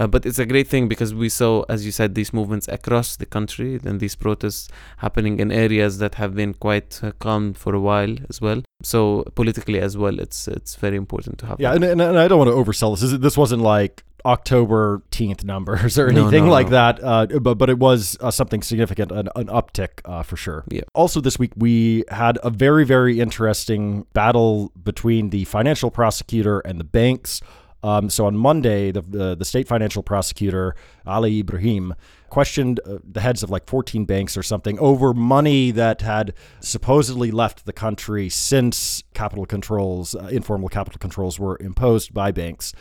Uh, 0.00 0.06
but 0.06 0.24
it's 0.24 0.38
a 0.38 0.46
great 0.46 0.68
thing 0.68 0.86
because 0.86 1.12
we 1.12 1.28
saw, 1.28 1.64
as 1.68 1.84
you 1.84 1.90
said, 1.90 2.14
these 2.14 2.32
movements 2.32 2.68
across 2.68 3.16
the 3.16 3.26
country 3.26 3.80
and 3.84 3.98
these 3.98 4.14
protests 4.14 4.68
happening 4.98 5.40
in 5.40 5.50
areas 5.50 5.98
that 5.98 6.14
have 6.14 6.36
been 6.36 6.54
quite 6.54 7.00
uh, 7.02 7.10
calm 7.18 7.52
for 7.52 7.74
a 7.74 7.80
while 7.80 8.14
as 8.28 8.40
well. 8.40 8.62
So 8.80 9.24
politically 9.34 9.80
as 9.80 9.96
well, 9.96 10.20
it's 10.20 10.46
it's 10.46 10.76
very 10.76 10.96
important 10.96 11.38
to 11.40 11.46
have. 11.46 11.58
Yeah, 11.60 11.74
and, 11.74 11.82
and, 11.82 12.00
and 12.00 12.16
I 12.16 12.28
don't 12.28 12.38
want 12.38 12.48
to 12.50 12.54
oversell 12.54 12.92
this. 12.96 13.10
This- 13.10 13.18
This 13.20 13.36
wasn't 13.36 13.62
like 13.62 14.04
October 14.24 15.02
10th 15.10 15.44
numbers 15.44 15.98
or 15.98 16.10
No, 16.10 16.22
anything 16.22 16.46
no, 16.46 16.50
like 16.52 16.66
no. 16.66 16.70
that, 16.72 17.04
uh, 17.04 17.26
but 17.40 17.54
but 17.56 17.70
it 17.70 17.78
was 17.78 18.16
uh, 18.20 18.30
something 18.30 18.62
significant, 18.62 19.12
an, 19.12 19.28
an 19.36 19.46
uptick 19.46 20.00
uh, 20.04 20.22
for 20.22 20.36
sure. 20.36 20.64
Yeah. 20.70 20.82
Also, 20.94 21.20
this 21.20 21.38
week 21.38 21.52
we 21.56 22.04
had 22.10 22.38
a 22.42 22.50
very 22.50 22.84
very 22.84 23.20
interesting 23.20 24.06
battle 24.12 24.72
between 24.82 25.30
the 25.30 25.44
financial 25.44 25.90
prosecutor 25.90 26.60
and 26.60 26.78
the 26.80 26.84
banks. 26.84 27.40
Um, 27.84 28.10
so 28.10 28.26
on 28.26 28.36
Monday, 28.36 28.90
the, 28.90 29.02
the 29.02 29.36
the 29.36 29.44
state 29.44 29.68
financial 29.68 30.02
prosecutor 30.02 30.74
Ali 31.06 31.38
Ibrahim 31.40 31.94
questioned 32.28 32.80
uh, 32.84 32.98
the 33.08 33.20
heads 33.20 33.42
of 33.42 33.50
like 33.50 33.66
14 33.66 34.04
banks 34.04 34.36
or 34.36 34.42
something 34.42 34.78
over 34.80 35.14
money 35.14 35.70
that 35.70 36.02
had 36.02 36.34
supposedly 36.60 37.30
left 37.30 37.64
the 37.66 37.72
country 37.72 38.28
since 38.28 39.02
capital 39.14 39.46
controls, 39.46 40.14
uh, 40.14 40.28
informal 40.30 40.68
capital 40.68 40.98
controls, 40.98 41.38
were 41.38 41.56
imposed 41.60 42.12
by 42.12 42.30
banks. 42.32 42.74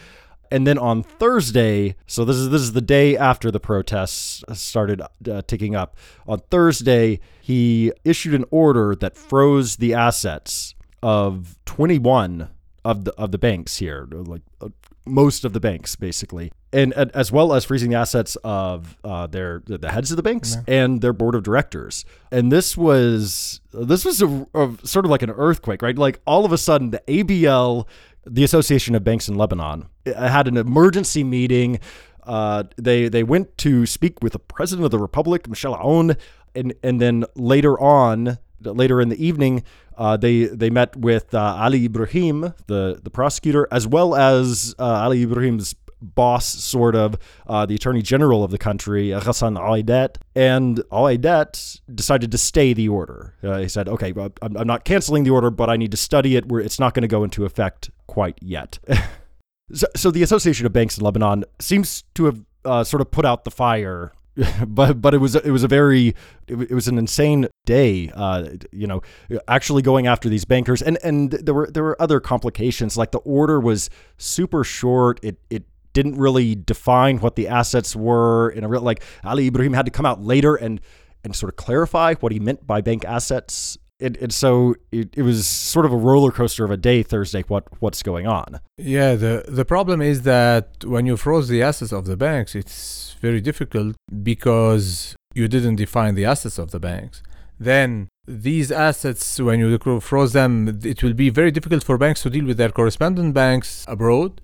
And 0.51 0.66
then 0.66 0.77
on 0.77 1.04
Thursday, 1.04 1.96
so 2.06 2.24
this 2.25 2.38
is 2.38 2.50
this 2.50 2.62
is 2.62 2.74
the 2.74 2.82
day 2.82 3.18
after 3.18 3.51
the 3.51 3.60
protests 3.60 4.44
started 4.54 5.01
uh, 5.01 5.42
ticking 5.48 5.75
up. 5.75 5.98
On 6.27 6.39
Thursday, 6.50 7.20
he 7.42 7.92
issued 8.04 8.34
an 8.34 8.46
order 8.51 8.96
that 8.96 9.18
froze 9.18 9.77
the 9.77 9.94
assets 9.94 10.75
of 11.04 11.58
21 11.66 12.50
of 12.86 13.04
the 13.06 13.13
of 13.16 13.32
the 13.32 13.38
banks 13.38 13.77
here, 13.77 14.08
like 14.12 14.42
uh, 14.62 14.70
most 15.08 15.46
of 15.46 15.54
the 15.54 15.60
banks 15.60 15.96
basically, 15.96 16.52
and, 16.72 16.94
and 16.94 17.12
as 17.12 17.32
well 17.32 17.54
as 17.54 17.66
freezing 17.66 17.92
the 17.92 17.96
assets 17.98 18.36
of 18.44 18.98
uh, 19.04 19.28
their 19.28 19.62
the 19.66 19.92
heads 19.92 20.12
of 20.12 20.18
the 20.18 20.24
banks 20.24 20.56
and 20.68 21.02
their 21.02 21.14
board 21.14 21.36
of 21.36 21.44
directors. 21.44 22.06
And 22.32 22.52
this 22.52 22.78
was 22.78 23.62
this 23.72 24.06
was 24.06 24.22
a, 24.22 24.48
a 24.54 24.74
sort 24.84 25.06
of 25.06 25.12
like 25.12 25.22
an 25.22 25.32
earthquake, 25.32 25.82
right? 25.82 25.98
Like 25.98 26.20
all 26.26 26.46
of 26.46 26.52
a 26.52 26.58
sudden, 26.58 26.92
the 26.92 27.02
ABL, 27.08 27.86
the 28.26 28.44
Association 28.44 28.96
of 28.96 29.04
Banks 29.04 29.28
in 29.28 29.36
Lebanon, 29.36 29.88
had 30.06 30.48
an 30.48 30.58
emergency 30.58 31.24
meeting. 31.24 31.80
Uh, 32.24 32.64
they 32.78 33.08
they 33.08 33.24
went 33.24 33.58
to 33.60 33.86
speak 33.86 34.22
with 34.22 34.34
the 34.34 34.40
president 34.40 34.86
of 34.86 34.92
the 34.92 35.00
republic, 35.00 35.48
Michel 35.48 35.76
Aoun, 35.76 36.18
and 36.54 36.74
and 36.84 37.00
then 37.00 37.26
later 37.36 37.80
on, 37.80 38.38
later 38.62 39.02
in 39.02 39.10
the 39.10 39.24
evening, 39.24 39.64
uh, 39.98 40.18
they 40.18 40.46
they 40.46 40.70
met 40.70 40.96
with 40.96 41.34
uh, 41.34 41.56
Ali 41.58 41.86
Ibrahim, 41.86 42.54
the 42.68 43.00
the 43.02 43.10
prosecutor, 43.10 43.68
as 43.72 43.88
well 43.88 44.16
as 44.16 44.76
uh, 44.80 44.84
Ali 44.84 45.24
Ibrahim's 45.24 45.76
boss, 46.02 46.46
sort 46.46 46.96
of, 46.96 47.18
uh, 47.48 47.66
the 47.66 47.76
attorney 47.76 48.02
general 48.02 48.44
of 48.44 48.52
the 48.52 48.58
country, 48.58 49.10
Ghassan 49.10 49.58
Oueidat. 49.58 50.18
And 50.36 50.78
Oueidat 50.92 51.82
decided 51.94 52.32
to 52.32 52.38
stay 52.38 52.74
the 52.74 52.90
order. 52.90 53.34
Uh, 53.44 53.60
he 53.60 53.68
said, 53.68 53.88
okay, 53.90 54.12
well, 54.12 54.32
I'm, 54.42 54.56
I'm 54.58 54.68
not 54.68 54.86
canceling 54.86 55.24
the 55.24 55.32
order, 55.32 55.50
but 55.50 55.70
I 55.70 55.78
need 55.78 55.92
to 55.92 55.98
study 55.98 56.36
it 56.36 56.48
where 56.48 56.62
it's 56.62 56.80
not 56.80 56.94
going 56.94 57.02
to 57.02 57.08
go 57.08 57.24
into 57.24 57.46
effect 57.46 57.90
quite 58.08 58.38
yet. 58.42 58.80
so, 59.74 59.88
so 59.96 60.12
the 60.12 60.24
Association 60.24 60.66
of 60.66 60.74
Banks 60.74 60.98
in 60.98 61.04
Lebanon 61.04 61.46
seems 61.60 62.04
to 62.16 62.26
have 62.26 62.44
uh, 62.66 62.84
sort 62.84 63.02
of 63.02 63.12
put 63.12 63.26
out 63.26 63.46
the 63.46 63.52
fire. 63.52 64.12
but 64.67 65.01
but 65.01 65.13
it 65.13 65.17
was 65.17 65.36
it 65.36 65.50
was 65.50 65.63
a 65.63 65.67
very 65.67 66.13
it, 66.48 66.72
was 66.72 66.88
an 66.88 66.98
insane 66.98 67.48
day 67.65 68.12
uh 68.13 68.50
you 68.72 68.86
know 68.86 69.01
actually 69.48 69.82
going 69.82 70.08
after 70.08 70.29
these 70.29 70.46
bankers. 70.46 70.82
And 70.82 70.98
and 71.03 71.32
there 71.32 71.53
were 71.53 71.70
there 71.72 71.84
were 71.84 72.01
other 72.01 72.20
complications. 72.20 72.98
Like 72.98 73.12
the 73.12 73.20
order 73.20 73.60
was 73.60 73.89
super 74.17 74.63
short. 74.63 75.20
It 75.24 75.39
it 75.50 75.63
didn't 75.94 76.15
really 76.15 76.53
define 76.53 77.17
what 77.17 77.36
the 77.36 77.48
assets 77.48 77.96
were 77.96 78.50
in 78.51 78.63
a 78.63 78.67
real 78.67 78.82
like 78.82 79.03
Ali 79.24 79.48
Ibrahim 79.48 79.74
had 79.74 79.86
to 79.86 79.91
come 79.91 80.06
out 80.06 80.22
later 80.22 80.56
and 80.56 80.79
and 81.24 81.36
sort 81.36 81.51
of 81.51 81.56
clarify 81.56 82.13
what 82.15 82.32
he 82.32 82.39
meant 82.39 82.65
by 82.67 82.82
bank 82.82 83.03
assets 83.06 83.77
and, 84.00 84.18
and 84.18 84.34
so 84.34 84.75
it, 84.92 85.10
it 85.18 85.24
was 85.24 85.48
sort 85.48 85.86
of 85.86 85.92
a 85.92 85.98
roller 85.98 86.32
coaster 86.32 86.63
of 86.63 86.72
a 86.72 86.77
day 86.77 87.04
Thursday 87.04 87.44
what 87.48 87.63
what's 87.82 88.04
going 88.04 88.27
on 88.27 88.60
Yeah, 88.77 89.16
the 89.16 89.46
the 89.48 89.66
problem 89.66 90.01
is 90.01 90.22
that 90.24 90.86
when 90.86 91.06
you 91.06 91.18
froze 91.18 91.48
the 91.48 91.62
assets 91.63 91.92
of 91.92 92.06
the 92.06 92.18
banks, 92.18 92.56
it's 92.56 93.16
very 93.22 93.42
difficult 93.42 93.96
because 94.24 95.16
you 95.34 95.48
didn't 95.48 95.75
define 95.75 96.16
the 96.16 96.25
assets 96.25 96.58
of 96.58 96.72
the 96.72 96.80
banks. 96.80 97.24
Then 97.60 98.08
these 98.27 98.72
assets, 98.72 99.39
when 99.39 99.60
you 99.60 100.00
froze 100.00 100.34
them, 100.34 100.80
it 100.84 101.01
will 101.01 101.13
be 101.13 101.30
very 101.30 101.51
difficult 101.51 101.84
for 101.84 101.98
banks 101.98 102.22
to 102.24 102.30
deal 102.30 102.46
with 102.46 102.58
their 102.58 102.70
correspondent 102.70 103.34
banks 103.34 103.86
abroad. 103.88 104.42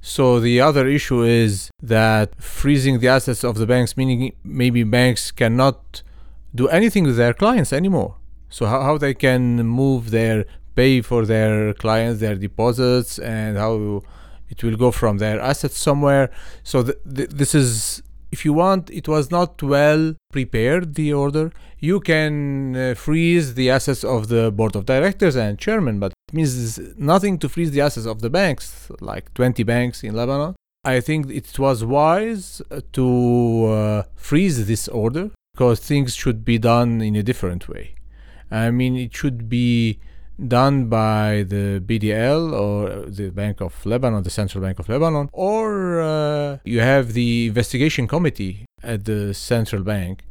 So 0.00 0.40
the 0.40 0.60
other 0.60 0.86
issue 0.86 1.22
is 1.22 1.70
that 1.80 2.40
freezing 2.40 2.98
the 3.00 3.08
assets 3.08 3.44
of 3.44 3.56
the 3.56 3.66
banks, 3.66 3.96
meaning 3.96 4.34
maybe 4.44 4.82
banks 4.84 5.30
cannot 5.30 6.02
do 6.54 6.68
anything 6.68 7.04
with 7.04 7.16
their 7.16 7.32
clients 7.32 7.72
anymore. 7.72 8.16
So 8.52 8.66
how, 8.66 8.82
how 8.82 8.98
they 8.98 9.14
can 9.14 9.66
move 9.66 10.10
their 10.10 10.44
pay 10.74 11.00
for 11.00 11.26
their 11.26 11.74
clients 11.74 12.20
their 12.20 12.34
deposits 12.34 13.18
and 13.18 13.56
how 13.56 14.02
it 14.48 14.62
will 14.62 14.76
go 14.76 14.90
from 14.90 15.18
their 15.18 15.40
assets 15.40 15.78
somewhere. 15.78 16.30
So 16.62 16.82
th- 16.82 16.98
th- 17.16 17.30
this 17.30 17.54
is 17.54 18.02
if 18.30 18.44
you 18.46 18.52
want 18.52 18.90
it 18.90 19.08
was 19.08 19.30
not 19.30 19.62
well 19.62 20.14
prepared 20.30 20.94
the 20.94 21.12
order. 21.12 21.50
You 21.78 21.98
can 22.00 22.76
uh, 22.76 22.94
freeze 22.94 23.54
the 23.54 23.70
assets 23.70 24.04
of 24.04 24.28
the 24.28 24.52
board 24.52 24.76
of 24.76 24.86
directors 24.86 25.34
and 25.34 25.58
chairman 25.58 25.98
but 25.98 26.12
it 26.28 26.34
means 26.34 26.78
nothing 26.96 27.38
to 27.38 27.48
freeze 27.48 27.72
the 27.72 27.80
assets 27.80 28.06
of 28.06 28.20
the 28.20 28.30
banks 28.30 28.90
like 29.00 29.32
20 29.34 29.62
banks 29.62 30.04
in 30.04 30.14
lebanon. 30.14 30.54
I 30.84 31.00
think 31.00 31.30
it 31.30 31.58
was 31.58 31.84
wise 31.84 32.60
uh, 32.70 32.80
to 32.92 33.66
uh, 33.66 34.02
freeze 34.14 34.66
this 34.66 34.88
order 34.88 35.30
because 35.54 35.80
things 35.80 36.14
should 36.14 36.44
be 36.44 36.58
done 36.58 37.00
in 37.00 37.14
a 37.16 37.22
different 37.22 37.68
way 37.68 37.94
i 38.52 38.70
mean 38.70 38.96
it 38.96 39.14
should 39.14 39.48
be 39.48 39.98
done 40.48 40.86
by 40.86 41.44
the 41.46 41.82
BDL 41.84 42.52
or 42.52 43.08
the 43.08 43.30
Bank 43.30 43.60
of 43.60 43.84
Lebanon, 43.86 44.22
the 44.22 44.30
Central 44.30 44.62
Bank 44.62 44.78
of 44.78 44.88
Lebanon, 44.88 45.28
or 45.32 46.00
uh, 46.00 46.58
you 46.64 46.80
have 46.80 47.12
the 47.12 47.46
investigation 47.48 48.08
committee 48.08 48.64
at 48.82 49.04
the 49.04 49.34
central 49.34 49.82
bank 49.82 50.24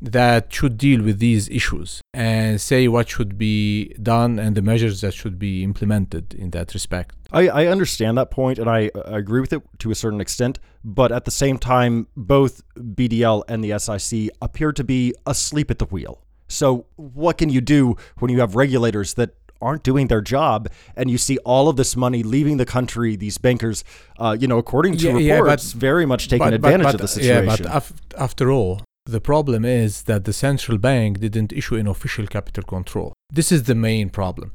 that 0.00 0.52
should 0.52 0.76
deal 0.76 1.00
with 1.00 1.20
these 1.20 1.48
issues 1.48 2.00
and 2.12 2.60
say 2.60 2.88
what 2.88 3.08
should 3.08 3.38
be 3.38 3.94
done 4.02 4.36
and 4.36 4.56
the 4.56 4.62
measures 4.62 5.00
that 5.00 5.14
should 5.14 5.38
be 5.38 5.62
implemented 5.62 6.34
in 6.34 6.50
that 6.50 6.74
respect. 6.74 7.14
I, 7.30 7.48
I 7.48 7.66
understand 7.66 8.18
that 8.18 8.30
point 8.30 8.58
and 8.58 8.68
I, 8.68 8.90
I 9.06 9.18
agree 9.18 9.40
with 9.40 9.52
it 9.52 9.62
to 9.78 9.92
a 9.92 9.94
certain 9.94 10.20
extent, 10.20 10.58
but 10.82 11.12
at 11.12 11.24
the 11.24 11.30
same 11.30 11.56
time, 11.56 12.08
both 12.16 12.62
BDL 12.76 13.44
and 13.46 13.62
the 13.62 13.78
SIC 13.78 14.30
appear 14.42 14.72
to 14.72 14.82
be 14.82 15.14
asleep 15.24 15.70
at 15.70 15.78
the 15.78 15.86
wheel. 15.86 16.20
So, 16.52 16.86
what 16.96 17.38
can 17.38 17.48
you 17.56 17.60
do 17.60 17.96
when 18.18 18.30
you 18.30 18.40
have 18.40 18.54
regulators 18.54 19.14
that 19.14 19.30
aren't 19.60 19.84
doing 19.84 20.08
their 20.08 20.20
job 20.20 20.68
and 20.96 21.08
you 21.08 21.16
see 21.18 21.38
all 21.52 21.68
of 21.68 21.76
this 21.76 21.96
money 21.96 22.22
leaving 22.24 22.56
the 22.56 22.66
country 22.66 23.14
these 23.14 23.38
bankers 23.38 23.84
uh, 24.18 24.36
you 24.40 24.48
know 24.50 24.58
according 24.58 24.94
to 24.96 25.06
Yeah, 25.06 25.12
reports 25.38 25.66
yeah, 25.66 25.74
but- 25.74 25.80
very 25.90 26.04
much 26.12 26.22
taking 26.32 26.46
But- 26.46 26.54
advantage 26.60 26.86
but, 26.88 26.94
of 26.96 27.00
the 27.06 27.10
uh, 27.12 27.16
situation 27.18 27.46
Yeah, 27.64 27.70
but 27.70 27.76
af- 27.78 27.92
after 28.26 28.46
all, 28.50 28.74
the 29.16 29.20
problem 29.20 29.64
is 29.64 29.90
that 30.10 30.24
the 30.28 30.32
central 30.32 30.78
bank 30.78 31.10
didn't 31.26 31.52
issue 31.60 31.76
an 31.82 31.86
official 31.86 32.26
capital 32.36 32.64
control. 32.74 33.12
This 33.38 33.48
is 33.56 33.60
the 33.70 33.74
main 33.88 34.10
problem. 34.10 34.48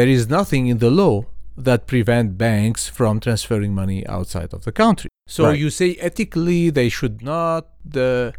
There 0.00 0.08
is 0.16 0.22
nothing 0.38 0.66
in 0.72 0.78
the 0.84 0.90
law 0.90 1.16
that 1.68 1.86
prevent 1.86 2.28
banks 2.38 2.82
from 2.98 3.20
transferring 3.20 3.72
money 3.82 4.00
outside 4.16 4.50
of 4.56 4.60
the 4.66 4.72
country. 4.84 5.08
So 5.36 5.40
Right. 5.44 5.58
you 5.62 5.68
say 5.80 5.88
ethically 6.08 6.62
they 6.78 6.88
should 6.98 7.16
not. 7.22 7.62
The 7.96 8.32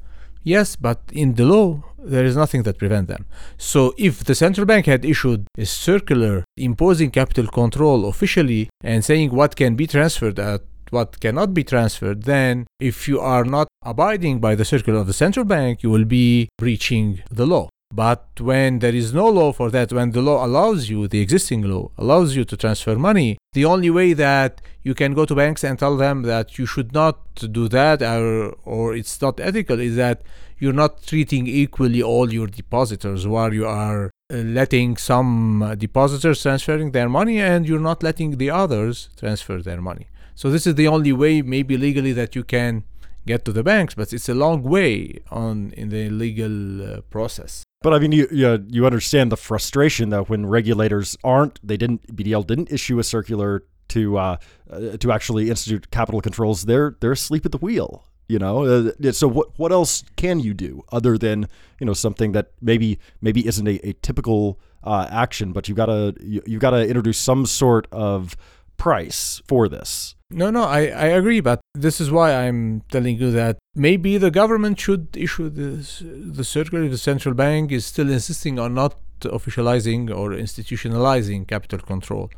yes, 0.43 0.75
but 0.75 0.99
in 1.11 1.35
the 1.35 1.45
law 1.45 1.83
there 2.05 2.25
is 2.25 2.35
nothing 2.35 2.63
that 2.63 2.77
prevent 2.77 3.07
them. 3.07 3.25
So 3.57 3.93
if 3.97 4.23
the 4.23 4.35
central 4.35 4.65
bank 4.65 4.85
had 4.85 5.05
issued 5.05 5.47
a 5.57 5.65
circular 5.65 6.43
imposing 6.57 7.11
capital 7.11 7.47
control 7.47 8.07
officially 8.07 8.69
and 8.83 9.03
saying 9.05 9.31
what 9.31 9.55
can 9.55 9.75
be 9.75 9.87
transferred 9.87 10.39
at 10.39 10.61
what 10.89 11.19
cannot 11.19 11.53
be 11.53 11.63
transferred, 11.63 12.23
then 12.23 12.67
if 12.79 13.07
you 13.07 13.19
are 13.19 13.43
not 13.43 13.67
abiding 13.83 14.39
by 14.39 14.53
the 14.55 14.65
circular 14.65 14.99
of 14.99 15.07
the 15.07 15.13
central 15.13 15.45
bank, 15.45 15.81
you 15.81 15.89
will 15.89 16.05
be 16.05 16.49
breaching 16.57 17.21
the 17.31 17.47
law. 17.47 17.67
But 17.95 18.25
when 18.39 18.79
there 18.79 18.95
is 18.95 19.13
no 19.13 19.27
law 19.27 19.53
for 19.53 19.69
that, 19.69 19.93
when 19.93 20.11
the 20.11 20.21
law 20.23 20.43
allows 20.43 20.89
you, 20.89 21.07
the 21.07 21.21
existing 21.21 21.61
law 21.61 21.91
allows 21.95 22.35
you 22.35 22.43
to 22.43 22.57
transfer 22.57 22.95
money, 22.95 23.37
the 23.53 23.65
only 23.65 23.91
way 23.91 24.13
that 24.13 24.61
you 24.81 24.95
can 24.95 25.13
go 25.13 25.25
to 25.25 25.35
banks 25.35 25.63
and 25.63 25.77
tell 25.77 25.95
them 25.95 26.23
that 26.23 26.57
you 26.57 26.65
should 26.65 26.91
not 26.91 27.19
do 27.35 27.67
that 27.67 28.01
or, 28.01 28.53
or 28.65 28.95
it's 28.95 29.21
not 29.21 29.39
ethical 29.39 29.79
is 29.79 29.95
that 29.95 30.23
you're 30.57 30.73
not 30.73 31.03
treating 31.03 31.45
equally 31.45 32.01
all 32.01 32.33
your 32.33 32.47
depositors, 32.47 33.27
where 33.27 33.53
you 33.53 33.67
are 33.67 34.05
uh, 34.31 34.37
letting 34.37 34.97
some 34.97 35.75
depositors 35.77 36.41
transferring 36.41 36.93
their 36.93 37.09
money 37.09 37.39
and 37.39 37.67
you're 37.67 37.79
not 37.91 38.01
letting 38.01 38.37
the 38.37 38.49
others 38.49 39.09
transfer 39.17 39.61
their 39.61 39.81
money. 39.81 40.07
So 40.33 40.49
this 40.49 40.65
is 40.65 40.73
the 40.73 40.87
only 40.87 41.13
way, 41.13 41.43
maybe 41.43 41.77
legally, 41.77 42.13
that 42.13 42.35
you 42.35 42.43
can 42.43 42.85
get 43.25 43.45
to 43.45 43.51
the 43.51 43.63
banks, 43.63 43.95
but 43.95 44.13
it's 44.13 44.29
a 44.29 44.33
long 44.33 44.63
way 44.63 45.19
on 45.31 45.73
in 45.77 45.89
the 45.89 46.09
legal 46.09 46.81
uh, 46.81 47.01
process. 47.09 47.63
But 47.81 47.93
I 47.93 47.99
mean, 47.99 48.13
you, 48.13 48.27
you 48.31 48.65
you 48.69 48.85
understand 48.85 49.31
the 49.31 49.37
frustration 49.37 50.09
that 50.09 50.29
when 50.29 50.45
regulators 50.45 51.17
aren't. 51.23 51.59
They 51.65 51.77
didn't. 51.77 52.15
BDL 52.15 52.47
didn't 52.47 52.71
issue 52.71 52.97
a 52.99 53.03
circular 53.03 53.63
to 53.89 54.17
uh, 54.17 54.37
uh, 54.69 54.97
to 54.97 55.11
actually 55.11 55.49
institute 55.49 55.91
capital 55.91 56.21
controls. 56.21 56.63
They're 56.63 56.95
they're 56.99 57.11
asleep 57.11 57.45
at 57.45 57.51
the 57.51 57.57
wheel. 57.57 58.05
You 58.29 58.39
know. 58.39 58.63
Uh, 58.63 59.11
so 59.11 59.27
what 59.27 59.57
what 59.59 59.71
else 59.73 60.03
can 60.15 60.39
you 60.39 60.53
do 60.53 60.83
other 60.91 61.17
than 61.17 61.47
you 61.79 61.85
know 61.85 61.93
something 61.93 62.31
that 62.31 62.51
maybe 62.61 62.99
maybe 63.21 63.45
isn't 63.45 63.67
a, 63.67 63.85
a 63.87 63.93
typical 64.01 64.59
uh, 64.83 65.07
action, 65.11 65.51
but 65.51 65.67
you've 65.67 65.77
got 65.77 65.87
to 65.87 66.15
you, 66.21 66.41
you've 66.45 66.61
got 66.61 66.71
to 66.71 66.87
introduce 66.87 67.17
some 67.17 67.45
sort 67.45 67.87
of 67.91 68.35
price 68.83 69.41
for 69.47 69.69
this. 69.69 70.13
No, 70.29 70.49
no, 70.49 70.63
I, 70.63 70.81
I 71.05 71.07
agree, 71.19 71.39
but 71.39 71.61
this 71.73 72.01
is 72.01 72.11
why 72.11 72.27
I'm 72.33 72.81
telling 72.91 73.17
you 73.17 73.31
that 73.31 73.57
maybe 73.75 74.17
the 74.17 74.29
government 74.41 74.77
should 74.77 75.07
issue 75.15 75.47
this, 75.49 76.03
the 76.39 76.43
circular 76.43 76.83
if 76.83 76.91
the 76.91 76.97
central 76.97 77.33
bank 77.33 77.71
is 77.71 77.85
still 77.85 78.09
insisting 78.09 78.59
on 78.59 78.73
not 78.73 78.93
officializing 79.21 80.09
or 80.19 80.31
institutionalizing 80.31 81.47
capital 81.47 81.79
control. 81.79 82.29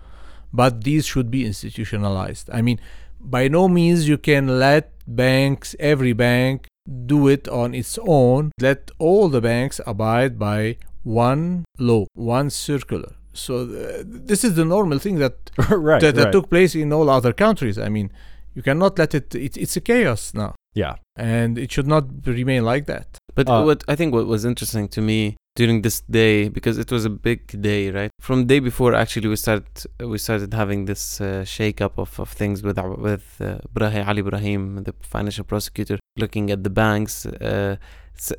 But 0.53 0.83
these 0.83 1.07
should 1.07 1.31
be 1.31 1.45
institutionalized. 1.45 2.47
I 2.53 2.61
mean, 2.61 2.79
by 3.19 3.47
no 3.47 3.67
means 3.67 4.07
you 4.07 4.19
can 4.19 4.59
let 4.59 4.91
banks, 5.07 5.75
every 5.79 6.13
bank, 6.13 6.67
do 7.07 7.27
it 7.27 7.47
on 7.47 7.73
its 7.73 7.97
own. 8.03 8.51
Let 8.61 8.91
all 8.99 9.29
the 9.29 9.41
banks 9.41 9.81
abide 9.87 10.37
by 10.37 10.77
one 11.01 11.65
law, 11.79 12.05
one 12.13 12.51
circular. 12.51 13.13
So 13.35 13.53
uh, 13.63 14.03
this 14.05 14.43
is 14.43 14.55
the 14.55 14.65
normal 14.65 14.99
thing 14.99 15.19
that 15.19 15.35
right. 15.69 16.01
that, 16.01 16.15
that 16.15 16.23
right. 16.25 16.31
took 16.31 16.49
place 16.49 16.73
in 16.75 16.91
all 16.93 17.09
other 17.09 17.33
countries. 17.33 17.77
I 17.77 17.89
mean, 17.89 18.11
you 18.55 18.61
cannot 18.61 18.97
let 18.97 19.13
it, 19.13 19.35
it. 19.35 19.57
It's 19.57 19.75
a 19.75 19.81
chaos 19.81 20.33
now, 20.33 20.55
yeah. 20.73 20.95
and 21.17 21.57
it 21.57 21.71
should 21.71 21.87
not 21.87 22.05
remain 22.25 22.63
like 22.63 22.85
that. 22.93 23.07
But 23.35 23.49
Uh, 23.49 23.63
what 23.67 23.83
I 23.87 23.95
think 23.95 24.13
what 24.13 24.27
was 24.27 24.45
interesting 24.45 24.87
to 24.95 25.01
me 25.01 25.35
during 25.55 25.81
this 25.81 26.01
day 26.21 26.49
because 26.49 26.77
it 26.77 26.89
was 26.91 27.03
a 27.05 27.09
big 27.09 27.41
day, 27.61 27.91
right? 27.91 28.11
From 28.21 28.37
the 28.41 28.47
day 28.55 28.59
before, 28.59 28.91
actually, 29.03 29.27
we 29.27 29.35
started 29.45 29.67
we 29.99 30.17
started 30.17 30.53
having 30.53 30.85
this 30.85 31.03
uh, 31.21 31.43
shake 31.43 31.79
up 31.81 31.97
of, 31.97 32.17
of 32.19 32.29
things 32.41 32.63
with 32.63 32.77
our- 32.83 32.99
with 33.09 33.25
uh, 33.41 33.57
Brahim 33.73 34.03
Ali 34.09 34.21
Ibrahim, 34.25 34.61
the 34.87 34.93
financial 35.01 35.43
prosecutor, 35.43 35.97
looking 36.23 36.45
at 36.51 36.63
the 36.63 36.69
banks. 36.69 37.25
Uh, 37.25 37.75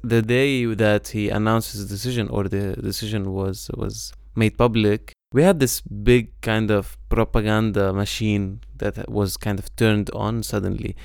the 0.02 0.22
day 0.22 0.64
that 0.84 1.08
he 1.08 1.28
announced 1.28 1.72
his 1.72 1.84
decision 1.94 2.28
or 2.28 2.42
the 2.48 2.64
decision 2.90 3.22
was 3.40 3.70
was 3.82 3.94
made 4.36 4.56
public, 4.58 5.12
we 5.32 5.42
had 5.42 5.60
this 5.60 5.80
big 5.80 6.40
kind 6.40 6.70
of 6.70 6.96
propaganda 7.08 7.92
machine 7.92 8.60
that 8.76 9.08
was 9.10 9.36
kind 9.36 9.58
of 9.58 9.74
turned 9.76 10.10
on 10.10 10.42
suddenly 10.42 10.96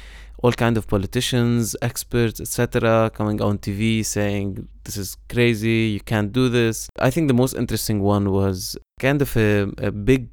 all 0.43 0.51
kind 0.51 0.77
of 0.77 0.87
politicians, 0.87 1.75
experts, 1.81 2.41
etc., 2.41 3.11
coming 3.13 3.41
on 3.41 3.59
TV 3.59 4.03
saying 4.03 4.67
this 4.83 4.97
is 4.97 5.17
crazy, 5.29 5.91
you 5.93 5.99
can't 5.99 6.31
do 6.33 6.49
this. 6.49 6.89
I 6.99 7.11
think 7.11 7.27
the 7.27 7.33
most 7.33 7.53
interesting 7.53 8.01
one 8.01 8.31
was 8.31 8.75
kind 8.99 9.21
of 9.21 9.35
a, 9.37 9.67
a 9.77 9.91
big 9.91 10.29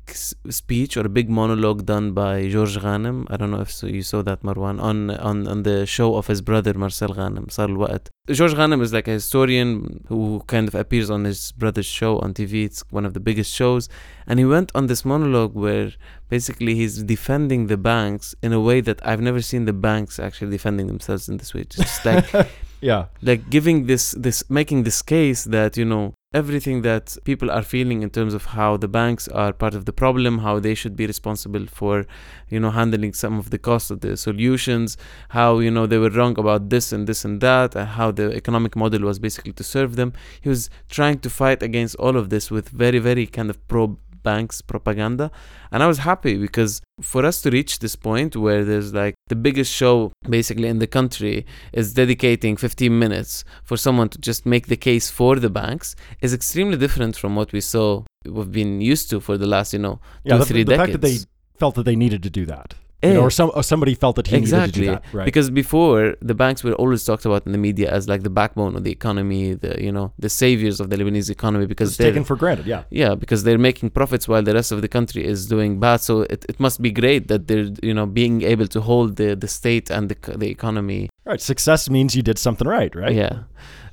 speech 0.50 0.96
or 0.96 1.00
a 1.06 1.08
big 1.08 1.28
monologue 1.28 1.84
done 1.84 2.12
by 2.12 2.48
George 2.48 2.76
Ghanem. 2.78 3.26
I 3.30 3.36
don't 3.36 3.50
know 3.50 3.60
if 3.60 3.70
so 3.70 3.86
you 3.86 4.02
saw 4.02 4.22
that 4.22 4.42
Marwan 4.42 4.80
on 4.80 5.10
on 5.10 5.46
on 5.46 5.62
the 5.62 5.84
show 5.86 6.16
of 6.16 6.26
his 6.26 6.40
brother 6.40 6.72
Marcel 6.74 7.10
Ghanem, 7.10 7.50
Sar. 7.50 7.68
George 8.30 8.54
Ghanem 8.54 8.80
is 8.82 8.92
like 8.92 9.08
a 9.08 9.12
historian 9.12 10.04
who 10.08 10.42
kind 10.46 10.66
of 10.68 10.74
appears 10.74 11.10
on 11.10 11.24
his 11.24 11.52
brother's 11.52 11.86
show 11.86 12.18
on 12.20 12.32
TV. 12.32 12.64
It's 12.64 12.82
one 12.90 13.04
of 13.04 13.12
the 13.14 13.20
biggest 13.20 13.54
shows, 13.54 13.88
and 14.26 14.38
he 14.38 14.44
went 14.44 14.72
on 14.74 14.86
this 14.86 15.04
monologue 15.04 15.54
where 15.58 15.92
basically 16.28 16.74
he's 16.74 17.02
defending 17.02 17.66
the 17.66 17.76
banks 17.76 18.34
in 18.42 18.52
a 18.52 18.60
way 18.60 18.80
that 18.80 19.04
I've 19.06 19.20
never 19.20 19.42
seen 19.42 19.64
the 19.64 19.72
banks 19.72 20.18
actually 20.18 20.50
defending 20.50 20.86
themselves 20.86 21.28
in 21.28 21.36
this 21.36 21.54
way. 21.54 21.62
It's 21.62 21.76
just 21.76 22.04
like 22.04 22.26
yeah. 22.80 23.06
like 23.22 23.50
giving 23.50 23.86
this 23.86 24.12
this 24.12 24.48
making 24.48 24.84
this 24.84 25.02
case 25.02 25.44
that 25.44 25.76
you 25.76 25.84
know 25.84 26.14
everything 26.34 26.82
that 26.82 27.16
people 27.24 27.50
are 27.50 27.62
feeling 27.62 28.02
in 28.02 28.10
terms 28.10 28.34
of 28.34 28.44
how 28.46 28.76
the 28.76 28.86
banks 28.86 29.28
are 29.28 29.50
part 29.50 29.74
of 29.74 29.86
the 29.86 29.92
problem 29.92 30.38
how 30.38 30.60
they 30.60 30.74
should 30.74 30.94
be 30.94 31.06
responsible 31.06 31.66
for 31.66 32.04
you 32.50 32.60
know 32.60 32.70
handling 32.70 33.14
some 33.14 33.38
of 33.38 33.48
the 33.48 33.58
cost 33.58 33.90
of 33.90 34.00
the 34.00 34.14
solutions 34.14 34.98
how 35.30 35.58
you 35.58 35.70
know 35.70 35.86
they 35.86 35.96
were 35.96 36.10
wrong 36.10 36.38
about 36.38 36.68
this 36.68 36.92
and 36.92 37.06
this 37.06 37.24
and 37.24 37.40
that 37.40 37.74
and 37.74 37.88
how 37.88 38.10
the 38.10 38.30
economic 38.34 38.76
model 38.76 39.00
was 39.00 39.18
basically 39.18 39.54
to 39.54 39.64
serve 39.64 39.96
them 39.96 40.12
he 40.42 40.50
was 40.50 40.68
trying 40.90 41.18
to 41.18 41.30
fight 41.30 41.62
against 41.62 41.96
all 41.96 42.14
of 42.14 42.28
this 42.28 42.50
with 42.50 42.68
very 42.68 42.98
very 42.98 43.26
kind 43.26 43.48
of 43.48 43.66
pro 43.66 43.96
banks 44.28 44.56
propaganda 44.72 45.26
and 45.72 45.78
i 45.84 45.86
was 45.92 45.98
happy 46.10 46.34
because 46.46 46.72
for 47.12 47.20
us 47.30 47.36
to 47.42 47.48
reach 47.58 47.72
this 47.84 47.96
point 48.08 48.30
where 48.44 48.62
there's 48.68 48.90
like 49.02 49.14
the 49.32 49.38
biggest 49.46 49.72
show 49.80 49.94
basically 50.38 50.68
in 50.74 50.78
the 50.84 50.90
country 50.98 51.36
is 51.80 51.86
dedicating 52.02 52.54
15 52.56 52.98
minutes 53.04 53.32
for 53.68 53.76
someone 53.86 54.08
to 54.14 54.18
just 54.30 54.40
make 54.54 54.64
the 54.74 54.80
case 54.88 55.06
for 55.18 55.32
the 55.44 55.52
banks 55.62 55.88
is 56.26 56.32
extremely 56.40 56.78
different 56.84 57.14
from 57.22 57.32
what 57.38 57.50
we 57.56 57.60
saw 57.72 58.02
we've 58.36 58.52
been 58.62 58.74
used 58.92 59.06
to 59.10 59.16
for 59.20 59.34
the 59.42 59.46
last 59.54 59.72
you 59.76 59.82
know 59.86 59.96
Yeah. 60.24 60.34
two 60.34 60.38
the, 60.38 60.48
three 60.50 60.64
the 60.64 60.72
decades 60.72 60.82
fact 60.82 60.92
that 60.96 61.06
they 61.08 61.16
felt 61.62 61.74
that 61.76 61.86
they 61.90 61.96
needed 62.04 62.22
to 62.28 62.30
do 62.40 62.44
that. 62.54 62.68
You 63.02 63.12
know, 63.14 63.20
Eh, 63.20 63.22
or 63.26 63.30
some 63.30 63.50
or 63.54 63.62
somebody 63.62 63.94
felt 63.94 64.16
that 64.16 64.26
he 64.26 64.34
needed 64.40 64.46
to 64.46 64.56
do 64.56 64.62
exactly 64.62 64.86
that. 64.88 65.02
Right. 65.12 65.24
because 65.24 65.50
before 65.50 66.16
the 66.20 66.34
banks 66.34 66.64
were 66.64 66.72
always 66.82 67.04
talked 67.04 67.24
about 67.24 67.46
in 67.46 67.52
the 67.52 67.58
media 67.68 67.88
as 67.96 68.08
like 68.08 68.22
the 68.24 68.34
backbone 68.40 68.74
of 68.78 68.82
the 68.82 68.90
economy 68.90 69.54
the 69.54 69.72
you 69.86 69.92
know 69.92 70.06
the 70.18 70.28
saviors 70.28 70.80
of 70.80 70.86
the 70.90 70.96
lebanese 70.96 71.30
economy 71.30 71.66
because 71.66 71.90
it's 71.90 71.98
they're 71.98 72.10
taken 72.10 72.24
for 72.24 72.34
granted. 72.34 72.66
Yeah. 72.66 72.82
yeah 72.90 73.14
because 73.14 73.40
they're 73.44 73.64
making 73.70 73.90
profits 73.90 74.26
while 74.26 74.42
the 74.42 74.52
rest 74.60 74.72
of 74.72 74.82
the 74.82 74.88
country 74.88 75.22
is 75.24 75.46
doing 75.46 75.78
bad 75.78 75.98
so 76.00 76.22
it, 76.22 76.44
it 76.48 76.58
must 76.58 76.82
be 76.82 76.90
great 76.90 77.28
that 77.28 77.46
they're 77.46 77.70
you 77.88 77.94
know 77.94 78.06
being 78.20 78.42
able 78.42 78.66
to 78.66 78.80
hold 78.80 79.14
the 79.20 79.36
the 79.36 79.48
state 79.60 79.86
and 79.90 80.04
the, 80.08 80.16
the 80.36 80.48
economy 80.58 81.08
Right. 81.24 81.40
Success 81.42 81.90
means 81.90 82.16
you 82.16 82.22
did 82.22 82.38
something 82.38 82.66
right. 82.66 82.92
Right. 83.02 83.14
yeah 83.14 83.34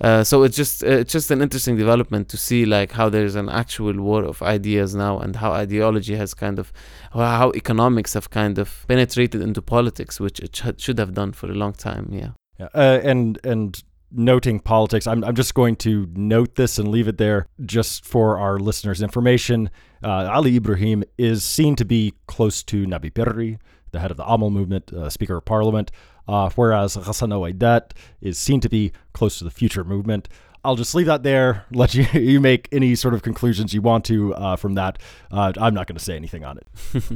uh, 0.01 0.23
so 0.23 0.43
it's 0.43 0.55
just 0.55 0.83
uh, 0.83 0.87
it's 0.87 1.13
just 1.13 1.31
an 1.31 1.41
interesting 1.41 1.75
development 1.77 2.29
to 2.29 2.37
see 2.37 2.65
like 2.65 2.91
how 2.93 3.09
there's 3.09 3.35
an 3.35 3.49
actual 3.49 3.93
war 4.01 4.23
of 4.23 4.41
ideas 4.41 4.95
now 4.95 5.19
and 5.19 5.37
how 5.37 5.51
ideology 5.51 6.15
has 6.15 6.33
kind 6.33 6.59
of 6.59 6.71
how 7.13 7.51
economics 7.55 8.13
have 8.13 8.29
kind 8.29 8.57
of 8.57 8.85
penetrated 8.87 9.41
into 9.41 9.61
politics 9.61 10.19
which 10.19 10.39
it 10.39 10.55
sh- 10.55 10.77
should 10.77 10.99
have 10.99 11.13
done 11.13 11.31
for 11.31 11.47
a 11.51 11.55
long 11.55 11.73
time 11.73 12.09
yeah 12.11 12.31
Yeah. 12.59 12.69
Uh, 12.73 12.99
and 13.03 13.37
and 13.43 13.83
noting 14.11 14.59
politics, 14.59 15.07
I'm 15.07 15.23
I'm 15.23 15.35
just 15.35 15.53
going 15.53 15.75
to 15.77 16.07
note 16.15 16.55
this 16.55 16.79
and 16.79 16.87
leave 16.87 17.07
it 17.07 17.17
there 17.17 17.47
just 17.65 18.05
for 18.05 18.37
our 18.37 18.59
listeners' 18.59 19.01
information. 19.01 19.69
Uh, 20.03 20.29
Ali 20.31 20.55
Ibrahim 20.55 21.03
is 21.17 21.43
seen 21.43 21.75
to 21.75 21.85
be 21.85 22.13
close 22.27 22.63
to 22.63 22.85
Nabih 22.85 23.13
Berri, 23.13 23.57
the 23.91 23.99
head 23.99 24.11
of 24.11 24.17
the 24.17 24.25
Amal 24.25 24.51
movement, 24.51 24.93
uh, 24.93 25.09
Speaker 25.09 25.37
of 25.37 25.45
Parliament. 25.45 25.91
Uh, 26.27 26.49
whereas 26.55 26.95
Ghassan 26.97 27.29
Oueidat 27.29 27.91
is 28.21 28.37
seen 28.37 28.59
to 28.61 28.69
be 28.69 28.91
close 29.13 29.37
to 29.37 29.43
the 29.43 29.51
future 29.51 29.83
movement. 29.83 30.27
I'll 30.63 30.75
just 30.75 30.95
leave 30.95 31.05
that 31.05 31.23
there. 31.23 31.65
Let 31.71 31.93
you 31.93 32.05
you 32.13 32.39
make 32.41 32.67
any 32.71 32.95
sort 32.95 33.13
of 33.13 33.21
conclusions 33.21 33.73
you 33.73 33.81
want 33.81 34.05
to 34.05 34.33
uh, 34.33 34.55
from 34.55 34.73
that. 34.75 34.99
Uh, 35.31 35.53
I'm 35.59 35.73
not 35.73 35.87
going 35.87 35.97
to 35.97 36.03
say 36.03 36.15
anything 36.15 36.43
on 36.43 36.57
it. 36.57 36.67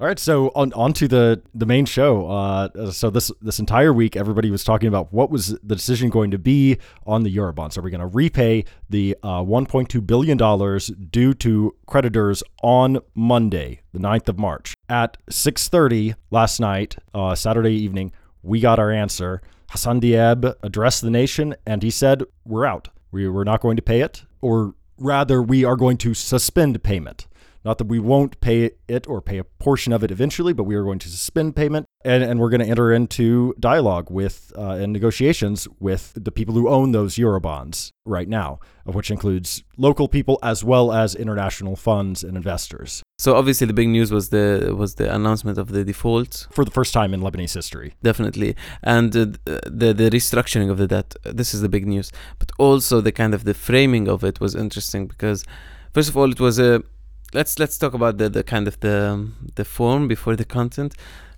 All 0.00 0.06
right, 0.06 0.18
so 0.18 0.50
on 0.54 0.72
on 0.72 0.94
to 0.94 1.06
the 1.06 1.42
the 1.54 1.66
main 1.66 1.84
show. 1.84 2.26
Uh, 2.26 2.90
so 2.90 3.10
this 3.10 3.30
this 3.42 3.58
entire 3.58 3.92
week, 3.92 4.16
everybody 4.16 4.50
was 4.50 4.64
talking 4.64 4.88
about 4.88 5.12
what 5.12 5.30
was 5.30 5.48
the 5.62 5.76
decision 5.76 6.08
going 6.08 6.30
to 6.30 6.38
be 6.38 6.78
on 7.06 7.22
the 7.22 7.36
Eurobonds. 7.36 7.76
Are 7.76 7.82
we 7.82 7.90
going 7.90 8.00
to 8.00 8.06
repay 8.06 8.64
the 8.88 9.14
uh, 9.22 9.42
1.2 9.42 10.06
billion 10.06 10.38
dollars 10.38 10.86
due 10.86 11.34
to 11.34 11.76
creditors 11.86 12.42
on 12.62 13.00
Monday, 13.14 13.82
the 13.92 13.98
9th 13.98 14.30
of 14.30 14.38
March, 14.38 14.72
at 14.88 15.18
6:30 15.28 16.14
last 16.30 16.60
night, 16.60 16.96
uh, 17.12 17.34
Saturday 17.34 17.74
evening? 17.74 18.10
We 18.42 18.60
got 18.60 18.78
our 18.78 18.90
answer. 18.90 19.40
Hassan 19.70 20.00
Diab 20.00 20.54
addressed 20.62 21.02
the 21.02 21.10
nation, 21.10 21.54
and 21.66 21.82
he 21.82 21.90
said, 21.90 22.24
"We're 22.44 22.66
out. 22.66 22.88
We, 23.12 23.28
we're 23.28 23.44
not 23.44 23.60
going 23.60 23.76
to 23.76 23.82
pay 23.82 24.00
it, 24.00 24.24
or 24.40 24.74
rather, 24.98 25.42
we 25.42 25.64
are 25.64 25.76
going 25.76 25.98
to 25.98 26.14
suspend 26.14 26.82
payment." 26.82 27.26
Not 27.64 27.76
that 27.78 27.88
we 27.88 27.98
won't 27.98 28.40
pay 28.40 28.70
it 28.88 29.06
or 29.06 29.20
pay 29.20 29.36
a 29.36 29.44
portion 29.44 29.92
of 29.92 30.02
it 30.02 30.10
eventually, 30.10 30.54
but 30.54 30.64
we 30.64 30.74
are 30.76 30.82
going 30.82 30.98
to 31.00 31.08
suspend 31.08 31.54
payment 31.54 31.84
and, 32.04 32.22
and 32.22 32.40
we're 32.40 32.48
going 32.48 32.62
to 32.62 32.66
enter 32.66 32.90
into 32.90 33.54
dialogue 33.60 34.10
with 34.10 34.50
uh, 34.56 34.78
and 34.80 34.92
negotiations 34.92 35.68
with 35.78 36.12
the 36.16 36.32
people 36.32 36.54
who 36.54 36.68
own 36.68 36.92
those 36.92 37.16
Eurobonds 37.16 37.90
right 38.06 38.28
now, 38.28 38.60
which 38.84 39.10
includes 39.10 39.62
local 39.76 40.08
people 40.08 40.38
as 40.42 40.64
well 40.64 40.90
as 40.90 41.14
international 41.14 41.76
funds 41.76 42.24
and 42.24 42.34
investors. 42.34 43.02
So 43.20 43.36
obviously 43.36 43.66
the 43.66 43.74
big 43.74 43.90
news 43.90 44.10
was 44.10 44.30
the 44.30 44.74
was 44.74 44.94
the 44.94 45.14
announcement 45.14 45.58
of 45.58 45.68
the 45.72 45.84
default 45.84 46.46
for 46.50 46.64
the 46.64 46.70
first 46.70 46.94
time 46.94 47.12
in 47.12 47.20
Lebanese 47.20 47.52
history. 47.52 47.92
Definitely, 48.02 48.56
and 48.82 49.14
uh, 49.14 49.26
the 49.80 49.92
the 50.00 50.08
restructuring 50.18 50.70
of 50.70 50.78
the 50.78 50.86
debt. 50.86 51.14
This 51.24 51.52
is 51.52 51.60
the 51.60 51.68
big 51.68 51.86
news, 51.86 52.10
but 52.38 52.50
also 52.58 53.02
the 53.02 53.12
kind 53.12 53.34
of 53.34 53.44
the 53.44 53.52
framing 53.52 54.08
of 54.08 54.24
it 54.24 54.40
was 54.40 54.54
interesting 54.54 55.06
because, 55.06 55.44
first 55.92 56.08
of 56.08 56.16
all, 56.16 56.30
it 56.30 56.40
was 56.40 56.58
a 56.58 56.82
let's 57.34 57.58
let's 57.58 57.76
talk 57.76 57.92
about 57.92 58.16
the, 58.16 58.30
the 58.30 58.42
kind 58.42 58.66
of 58.66 58.80
the 58.80 59.28
the 59.54 59.66
form 59.66 60.08
before 60.08 60.34
the 60.34 60.46
content 60.46 60.94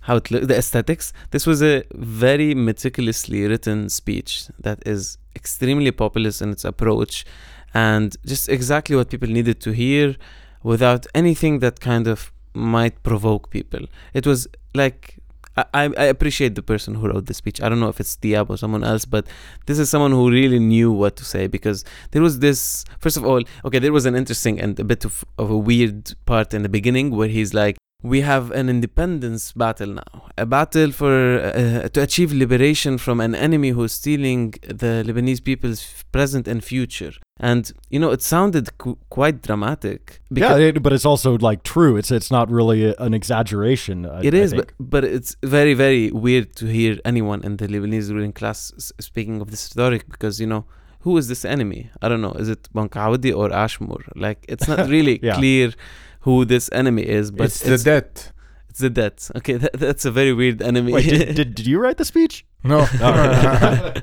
how 0.07 0.15
it 0.15 0.31
look 0.31 0.47
the 0.47 0.57
aesthetics 0.57 1.11
this 1.31 1.45
was 1.45 1.61
a 1.61 1.83
very 1.93 2.55
meticulously 2.55 3.45
written 3.45 3.89
speech 3.89 4.47
that 4.57 4.79
is 4.85 5.17
extremely 5.35 5.91
populist 5.91 6.41
in 6.41 6.49
its 6.49 6.65
approach 6.65 7.25
and 7.73 8.17
just 8.25 8.49
exactly 8.49 8.95
what 8.95 9.09
people 9.09 9.29
needed 9.29 9.59
to 9.59 9.71
hear 9.71 10.15
without 10.63 11.05
anything 11.13 11.59
that 11.59 11.79
kind 11.79 12.07
of 12.07 12.31
might 12.53 13.01
provoke 13.03 13.49
people 13.49 13.85
it 14.13 14.25
was 14.25 14.47
like 14.75 15.19
I, 15.55 15.65
I 15.97 16.05
appreciate 16.05 16.55
the 16.55 16.63
person 16.63 16.95
who 16.95 17.07
wrote 17.07 17.27
the 17.27 17.33
speech. 17.33 17.61
I 17.61 17.69
don't 17.69 17.79
know 17.79 17.89
if 17.89 17.99
it's 17.99 18.17
Diab 18.17 18.49
or 18.49 18.57
someone 18.57 18.83
else, 18.83 19.05
but 19.05 19.27
this 19.67 19.77
is 19.77 19.89
someone 19.89 20.11
who 20.11 20.29
really 20.29 20.59
knew 20.59 20.91
what 20.91 21.15
to 21.17 21.25
say 21.25 21.47
because 21.47 21.85
there 22.11 22.21
was 22.21 22.39
this. 22.39 22.85
First 22.99 23.17
of 23.17 23.25
all, 23.25 23.43
okay, 23.63 23.79
there 23.79 23.93
was 23.93 24.05
an 24.05 24.15
interesting 24.15 24.59
and 24.59 24.79
a 24.79 24.83
bit 24.83 25.05
of, 25.05 25.23
of 25.37 25.51
a 25.51 25.57
weird 25.57 26.15
part 26.25 26.53
in 26.53 26.63
the 26.63 26.69
beginning 26.69 27.11
where 27.11 27.27
he's 27.27 27.53
like, 27.53 27.77
we 28.01 28.21
have 28.21 28.51
an 28.51 28.67
independence 28.67 29.53
battle 29.53 29.93
now, 29.93 30.29
a 30.37 30.45
battle 30.45 30.91
for 30.91 31.39
uh, 31.39 31.87
to 31.87 32.01
achieve 32.01 32.33
liberation 32.33 32.97
from 32.97 33.21
an 33.21 33.33
enemy 33.33 33.69
who's 33.69 33.93
stealing 33.93 34.51
the 34.67 35.03
Lebanese 35.07 35.41
people's 35.43 36.03
present 36.11 36.47
and 36.47 36.63
future. 36.63 37.13
And 37.43 37.69
you 37.89 37.99
know, 37.99 38.11
it 38.11 38.21
sounded 38.21 38.77
qu- 38.77 38.97
quite 39.09 39.41
dramatic. 39.41 40.21
Yeah, 40.31 40.55
it, 40.55 40.81
but 40.81 40.93
it's 40.93 41.03
also 41.03 41.37
like 41.39 41.63
true. 41.63 41.97
It's 41.97 42.09
it's 42.09 42.31
not 42.31 42.49
really 42.49 42.85
a, 42.85 42.95
an 42.99 43.13
exaggeration. 43.13 44.05
I, 44.05 44.21
it 44.23 44.33
is, 44.33 44.53
but 44.53 44.71
but 44.79 45.03
it's 45.03 45.35
very 45.43 45.73
very 45.73 46.09
weird 46.09 46.55
to 46.55 46.67
hear 46.67 46.99
anyone 47.03 47.43
in 47.43 47.57
the 47.57 47.67
Lebanese 47.67 48.09
ruling 48.11 48.31
class 48.31 48.71
speaking 49.01 49.41
of 49.41 49.51
this 49.51 49.73
rhetoric 49.75 50.09
because 50.09 50.39
you 50.39 50.47
know 50.47 50.63
who 51.01 51.17
is 51.17 51.27
this 51.27 51.43
enemy? 51.43 51.89
I 52.01 52.07
don't 52.07 52.21
know. 52.21 52.31
Is 52.31 52.47
it 52.47 52.69
Bank 52.73 52.95
Audi 52.95 53.33
or 53.33 53.51
Ashmore? 53.51 54.05
Like 54.15 54.45
it's 54.47 54.69
not 54.69 54.87
really 54.95 55.19
yeah. 55.21 55.35
clear 55.35 55.73
who 56.21 56.45
this 56.45 56.69
enemy 56.71 57.03
is, 57.03 57.29
but 57.29 57.47
it's, 57.47 57.61
it's 57.61 57.83
the 57.83 57.91
debt. 57.91 58.31
It's 58.69 58.79
the 58.79 58.89
debt. 58.89 59.29
Okay, 59.35 59.57
that, 59.57 59.73
that's 59.73 60.05
a 60.05 60.11
very 60.11 60.31
weird 60.31 60.61
enemy. 60.61 60.93
Wait, 60.93 61.09
did, 61.09 61.35
did, 61.39 61.55
did 61.55 61.67
you 61.67 61.77
write 61.77 61.97
the 61.97 62.05
speech? 62.05 62.45
No, 62.63 62.87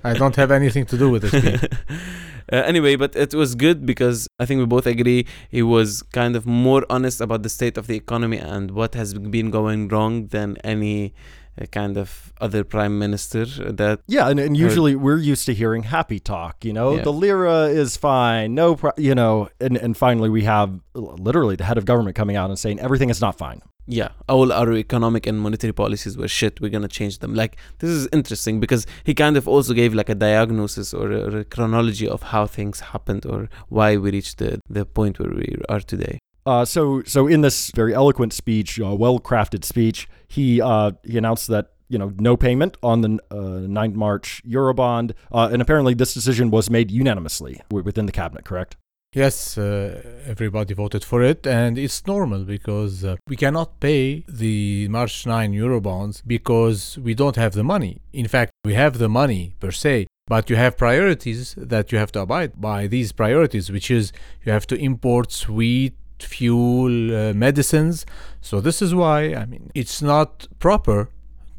I 0.05 0.15
don't 0.15 0.37
have 0.37 0.51
anything 0.51 0.85
to 0.93 0.99
do 0.99 1.09
with 1.09 1.23
the 1.23 1.31
speech. 1.41 1.63
Uh, 2.53 2.57
anyway, 2.57 2.97
but 2.97 3.15
it 3.15 3.35
was 3.35 3.55
good 3.55 3.87
because 3.87 4.27
I 4.39 4.47
think 4.47 4.59
we 4.59 4.67
both 4.67 4.87
agree 4.87 5.27
he 5.49 5.63
was 5.63 6.03
kind 6.03 6.37
of 6.37 6.47
more 6.47 6.85
honest 6.91 7.21
about 7.21 7.43
the 7.43 7.49
state 7.49 7.77
of 7.79 7.87
the 7.87 7.97
economy 7.97 8.39
and 8.39 8.73
what 8.73 8.95
has 8.95 9.15
been 9.15 9.51
going 9.51 9.89
wrong 9.89 10.27
than 10.29 10.57
any 10.65 11.15
a 11.59 11.67
kind 11.67 11.97
of 11.97 12.33
other 12.41 12.65
prime 12.65 12.99
minister 12.99 13.45
that 13.45 14.01
yeah 14.07 14.29
and, 14.29 14.41
and 14.41 14.57
usually 14.57 14.95
we're 14.95 15.19
used 15.19 15.47
to 15.47 15.53
hearing 15.53 15.83
happy 15.83 16.19
talk 16.19 16.65
you 16.65 16.73
know? 16.73 16.97
Yeah. 16.97 17.03
the 17.03 17.13
lira 17.13 17.65
is 17.65 17.97
fine 17.97 18.55
no 18.55 18.77
pro- 18.77 18.93
you 18.97 19.15
know 19.15 19.49
and, 19.61 19.77
and 19.77 19.97
finally 19.97 20.31
we 20.31 20.45
have 20.45 20.81
literally 20.95 21.57
the 21.57 21.65
head 21.65 21.77
of 21.77 21.85
government 21.85 22.17
coming 22.17 22.37
out 22.37 22.51
and 22.51 22.59
saying 22.59 22.79
everything 22.81 23.11
is 23.11 23.21
not 23.21 23.37
fine 23.37 23.61
yeah 23.87 24.09
all 24.29 24.53
our 24.53 24.73
economic 24.73 25.27
and 25.27 25.41
monetary 25.41 25.73
policies 25.73 26.17
were 26.17 26.29
shit 26.29 26.61
we're 26.61 26.71
gonna 26.71 26.89
change 26.89 27.19
them 27.19 27.35
like 27.35 27.57
this 27.79 27.91
is 27.91 28.09
interesting 28.13 28.61
because 28.61 28.87
he 29.05 29.15
kind 29.15 29.37
of 29.37 29.49
also 29.49 29.73
gave 29.75 29.95
like 29.95 30.09
a 30.09 30.15
diagnosis 30.15 30.95
or 30.95 31.11
a, 31.11 31.21
or 31.27 31.39
a 31.39 31.45
chronology 31.45 32.09
of 32.09 32.23
how 32.25 32.47
things 32.47 32.81
happened 32.81 33.27
or 33.27 33.49
why 33.69 33.97
we 33.97 34.11
reached 34.11 34.39
the, 34.39 34.61
the 34.69 34.85
point 34.85 35.19
where 35.19 35.31
we 35.31 35.57
are 35.69 35.81
today 35.81 36.19
uh, 36.47 36.65
so, 36.65 37.03
so 37.05 37.27
in 37.27 37.43
this 37.43 37.71
very 37.75 37.95
eloquent 37.95 38.33
speech, 38.33 38.81
uh, 38.81 38.95
well-crafted 38.95 39.63
speech, 39.63 40.09
he 40.27 40.61
uh, 40.61 40.93
he 41.05 41.19
announced 41.19 41.49
that 41.49 41.73
you 41.89 41.99
know 41.99 42.13
no 42.19 42.37
payment 42.37 42.77
on 42.83 43.03
the 43.03 43.19
uh, 43.31 43.67
9th 43.69 43.95
March 43.95 44.43
Eurobond, 44.49 45.13
uh, 45.33 45.51
and 45.53 45.61
apparently 45.61 45.93
this 45.93 46.15
decision 46.15 46.51
was 46.51 46.71
made 46.71 46.91
unanimously 46.91 47.61
within 47.71 48.07
the 48.07 48.13
cabinet. 48.13 48.45
Correct? 48.45 48.77
Yes, 49.13 49.59
uh, 49.59 50.03
everybody 50.25 50.73
voted 50.73 51.03
for 51.03 51.21
it, 51.21 51.45
and 51.45 51.77
it's 51.77 52.07
normal 52.07 52.45
because 52.45 53.05
uh, 53.05 53.17
we 53.27 53.35
cannot 53.35 53.81
pay 53.81 54.25
the 54.29 54.87
March 54.87 55.27
9 55.27 55.53
Eurobonds 55.53 56.23
because 56.25 56.97
we 56.97 57.15
don't 57.15 57.35
have 57.35 57.55
the 57.55 57.65
money. 57.65 58.01
In 58.13 58.29
fact, 58.29 58.53
we 58.65 58.75
have 58.75 58.99
the 58.99 59.09
money 59.09 59.57
per 59.59 59.73
se, 59.73 60.07
but 60.29 60.49
you 60.49 60.55
have 60.55 60.79
priorities 60.79 61.57
that 61.57 61.91
you 61.91 61.99
have 61.99 62.13
to 62.13 62.21
abide 62.21 62.61
by. 62.61 62.87
These 62.87 63.11
priorities, 63.11 63.69
which 63.73 63.91
is 63.91 64.13
you 64.45 64.53
have 64.53 64.69
to 64.69 64.77
import 64.77 65.33
sweet 65.33 65.97
fuel, 66.21 67.13
uh, 67.13 67.33
medicines. 67.33 68.07
So 68.41 68.61
this 68.61 68.81
is 68.81 68.95
why 68.95 69.35
I 69.35 69.45
mean 69.45 69.73
it's 69.75 70.01
not 70.01 70.47
proper 70.61 71.09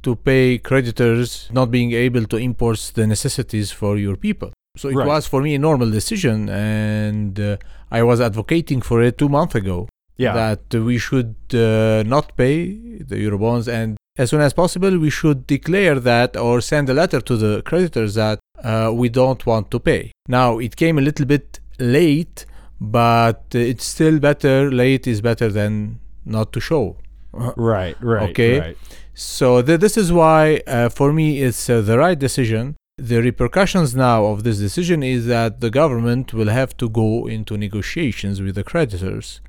to 0.04 0.16
pay 0.16 0.58
creditors 0.58 1.50
not 1.52 1.70
being 1.70 1.92
able 1.92 2.24
to 2.28 2.38
import 2.38 2.94
the 2.96 3.06
necessities 3.06 3.72
for 3.72 3.98
your 3.98 4.16
people. 4.16 4.54
So 4.78 4.90
it 4.90 4.96
right. 4.96 5.08
was 5.08 5.28
for 5.28 5.42
me 5.42 5.56
a 5.56 5.60
normal 5.60 5.90
decision, 5.92 6.50
and 6.50 7.40
uh, 7.40 7.58
I 7.92 8.04
was 8.04 8.22
advocating 8.22 8.82
for 8.82 9.02
it 9.02 9.18
two 9.18 9.30
months 9.30 9.56
ago. 9.56 9.88
Yeah. 10.18 10.34
that 10.34 10.76
we 10.76 11.00
should 11.00 11.34
uh, 11.52 12.04
not 12.06 12.38
pay 12.38 12.74
the 13.00 13.16
eurobonds, 13.16 13.68
and 13.68 13.98
as 14.18 14.30
soon 14.30 14.42
as 14.42 14.54
possible 14.54 15.00
we 15.00 15.10
should 15.10 15.48
declare 15.48 16.00
that 16.00 16.38
or 16.38 16.62
send 16.62 16.90
a 16.90 16.94
letter 16.94 17.22
to 17.22 17.36
the 17.38 17.64
creditors 17.64 18.14
that 18.14 18.40
uh, 18.64 18.92
we 18.94 19.10
don't 19.10 19.44
want 19.48 19.72
to 19.72 19.80
pay. 19.80 20.12
Now 20.28 20.60
it 20.60 20.76
came 20.76 21.00
a 21.00 21.02
little 21.02 21.26
bit 21.26 21.60
late 21.80 22.46
but 22.82 23.44
it's 23.54 23.86
still 23.86 24.20
better 24.20 24.72
late 24.72 25.06
is 25.06 25.22
better 25.22 25.50
than 25.50 26.00
not 26.26 26.52
to 26.52 26.60
show 26.60 26.98
right 27.56 27.96
right 28.02 28.30
okay 28.32 28.60
right. 28.60 28.78
so 29.14 29.62
th- 29.62 29.80
this 29.80 29.98
is 29.98 30.12
why 30.12 30.60
uh, 30.66 30.90
for 30.90 31.14
me 31.14 31.42
it's 31.42 31.70
uh, 31.70 31.80
the 31.82 31.98
right 31.98 32.18
decision 32.18 32.76
the 33.02 33.20
repercussions 33.20 33.96
now 33.96 34.26
of 34.26 34.44
this 34.44 34.60
decision 34.60 35.02
is 35.02 35.26
that 35.26 35.60
the 35.60 35.72
government 35.72 36.36
will 36.36 36.50
have 36.50 36.78
to 36.78 36.88
go 36.88 37.26
into 37.26 37.58
negotiations 37.58 38.40
with 38.40 38.54
the 38.54 38.64
creditors. 38.64 39.42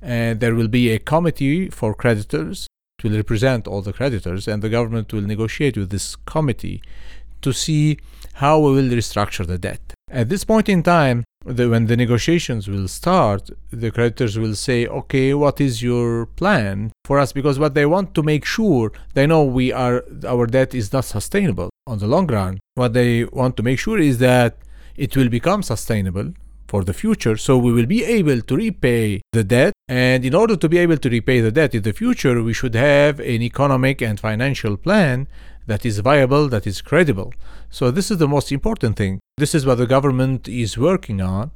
And 0.00 0.40
there 0.40 0.54
will 0.54 0.68
be 0.68 0.88
a 0.90 0.98
committee 0.98 1.68
for 1.68 1.92
creditors. 1.92 2.66
It 2.98 3.04
will 3.04 3.16
represent 3.16 3.66
all 3.66 3.82
the 3.82 3.92
creditors 3.92 4.48
and 4.48 4.62
the 4.62 4.70
government 4.70 5.12
will 5.12 5.20
negotiate 5.20 5.76
with 5.76 5.90
this 5.90 6.16
committee 6.16 6.82
to 7.42 7.52
see 7.52 7.98
how 8.34 8.60
we 8.60 8.72
will 8.72 8.96
restructure 8.96 9.46
the 9.46 9.58
debt. 9.58 9.92
At 10.10 10.30
this 10.30 10.44
point 10.44 10.70
in 10.70 10.82
time 10.82 11.24
the, 11.44 11.68
when 11.68 11.86
the 11.86 11.98
negotiations 11.98 12.66
will 12.66 12.88
start, 12.88 13.50
the 13.70 13.90
creditors 13.90 14.38
will 14.38 14.54
say, 14.54 14.86
okay, 14.86 15.34
what 15.34 15.60
is 15.60 15.82
your 15.82 16.24
plan 16.24 16.92
for 17.04 17.18
us? 17.18 17.34
Because 17.34 17.58
what 17.58 17.74
they 17.74 17.84
want 17.84 18.14
to 18.14 18.22
make 18.22 18.46
sure 18.46 18.90
they 19.12 19.26
know 19.26 19.44
we 19.44 19.70
are 19.70 20.02
our 20.26 20.46
debt 20.46 20.74
is 20.74 20.94
not 20.94 21.04
sustainable 21.04 21.68
on 21.86 21.98
the 21.98 22.06
long 22.06 22.26
run. 22.26 22.58
What 22.74 22.92
they 22.92 23.24
want 23.24 23.56
to 23.56 23.62
make 23.62 23.78
sure 23.78 23.98
is 23.98 24.18
that 24.18 24.58
it 24.96 25.16
will 25.16 25.28
become 25.28 25.62
sustainable 25.62 26.32
for 26.68 26.82
the 26.82 26.92
future, 26.92 27.36
so 27.36 27.56
we 27.56 27.72
will 27.72 27.86
be 27.86 28.02
able 28.04 28.40
to 28.40 28.56
repay 28.56 29.20
the 29.32 29.44
debt. 29.44 29.72
And 29.88 30.24
in 30.24 30.34
order 30.34 30.56
to 30.56 30.68
be 30.68 30.78
able 30.78 30.96
to 30.96 31.08
repay 31.08 31.40
the 31.40 31.52
debt 31.52 31.74
in 31.74 31.82
the 31.82 31.92
future, 31.92 32.42
we 32.42 32.52
should 32.52 32.74
have 32.74 33.20
an 33.20 33.42
economic 33.42 34.02
and 34.02 34.18
financial 34.18 34.76
plan 34.76 35.28
that 35.66 35.86
is 35.86 35.98
viable, 36.00 36.48
that 36.48 36.66
is 36.66 36.80
credible. 36.80 37.32
So, 37.70 37.90
this 37.90 38.10
is 38.10 38.18
the 38.18 38.28
most 38.28 38.50
important 38.50 38.96
thing. 38.96 39.20
This 39.36 39.54
is 39.54 39.64
what 39.66 39.78
the 39.78 39.86
government 39.86 40.48
is 40.48 40.76
working 40.76 41.20
on 41.20 41.50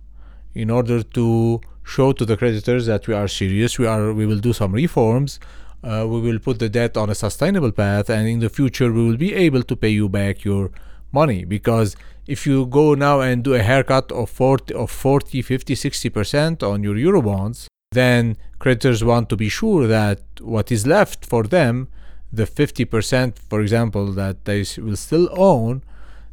in 0.55 0.71
order 0.71 1.03
to 1.03 1.61
show 1.83 2.13
to 2.13 2.25
the 2.25 2.37
creditors 2.37 2.87
that 2.87 3.07
we 3.09 3.15
are 3.15 3.29
serious, 3.29 3.79
we, 3.79 3.87
are, 3.87 4.13
we 4.13 4.27
will 4.27 4.39
do 4.39 4.53
some 4.53 4.73
reforms. 4.73 5.41
Uh, 5.83 6.07
we 6.09 6.21
will 6.21 6.39
put 6.39 6.59
the 6.59 6.69
debt 6.69 6.97
on 6.97 7.11
a 7.11 7.15
sustainable 7.15 7.73
path, 7.73 8.11
and 8.11 8.29
in 8.29 8.41
the 8.41 8.49
future, 8.49 8.93
we 8.93 9.07
will 9.07 9.17
be 9.17 9.35
able 9.35 9.63
to 9.63 9.77
pay 9.77 9.89
you 9.89 10.09
back 10.09 10.45
your 10.45 10.71
money. 11.13 11.45
Because 11.45 11.97
if 12.27 12.47
you 12.47 12.67
go 12.67 12.95
now 12.95 13.21
and 13.21 13.43
do 13.43 13.55
a 13.55 13.63
haircut 13.63 14.13
of 14.13 14.31
40, 14.31 14.75
of 14.75 14.91
40 14.91 15.43
50, 15.43 15.75
60% 15.75 16.63
on 16.63 16.83
your 16.83 16.95
Eurobonds, 16.95 17.67
then 17.93 18.37
creditors 18.59 19.03
want 19.03 19.29
to 19.31 19.37
be 19.37 19.49
sure 19.49 19.87
that 19.87 20.21
what 20.41 20.71
is 20.71 20.87
left 20.87 21.27
for 21.27 21.45
them, 21.45 21.89
the 22.33 22.45
50%, 22.45 23.39
for 23.39 23.61
example, 23.61 24.13
that 24.13 24.45
they 24.45 24.65
will 24.79 24.97
still 24.97 25.29
own, 25.33 25.83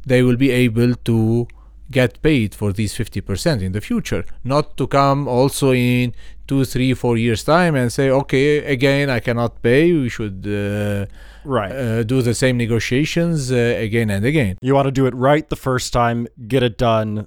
they 0.06 0.22
will 0.22 0.36
be 0.36 0.50
able 0.50 0.94
to 0.94 1.48
get 1.90 2.20
paid 2.22 2.54
for 2.54 2.72
these 2.72 2.94
50% 2.94 3.62
in 3.62 3.72
the 3.72 3.80
future 3.80 4.24
not 4.44 4.76
to 4.76 4.86
come 4.86 5.26
also 5.26 5.72
in 5.72 6.14
two 6.46 6.64
three 6.64 6.94
four 6.94 7.16
years 7.16 7.44
time 7.44 7.74
and 7.74 7.92
say 7.92 8.10
okay 8.10 8.58
again 8.64 9.10
i 9.10 9.20
cannot 9.20 9.62
pay. 9.62 9.92
We 9.92 10.08
should 10.08 10.46
uh, 10.46 11.06
right. 11.44 11.72
uh, 11.72 12.02
do 12.02 12.22
the 12.22 12.34
same 12.34 12.56
negotiations 12.56 13.52
uh, 13.52 13.76
again 13.86 14.10
and 14.10 14.24
again. 14.24 14.56
You 14.62 14.74
want 14.74 14.86
to 14.86 14.92
do 14.92 15.06
it 15.06 15.14
right 15.14 15.48
the 15.48 15.56
first 15.56 15.92
time 15.92 16.26
get 16.46 16.62
it 16.62 16.78
done 16.78 17.26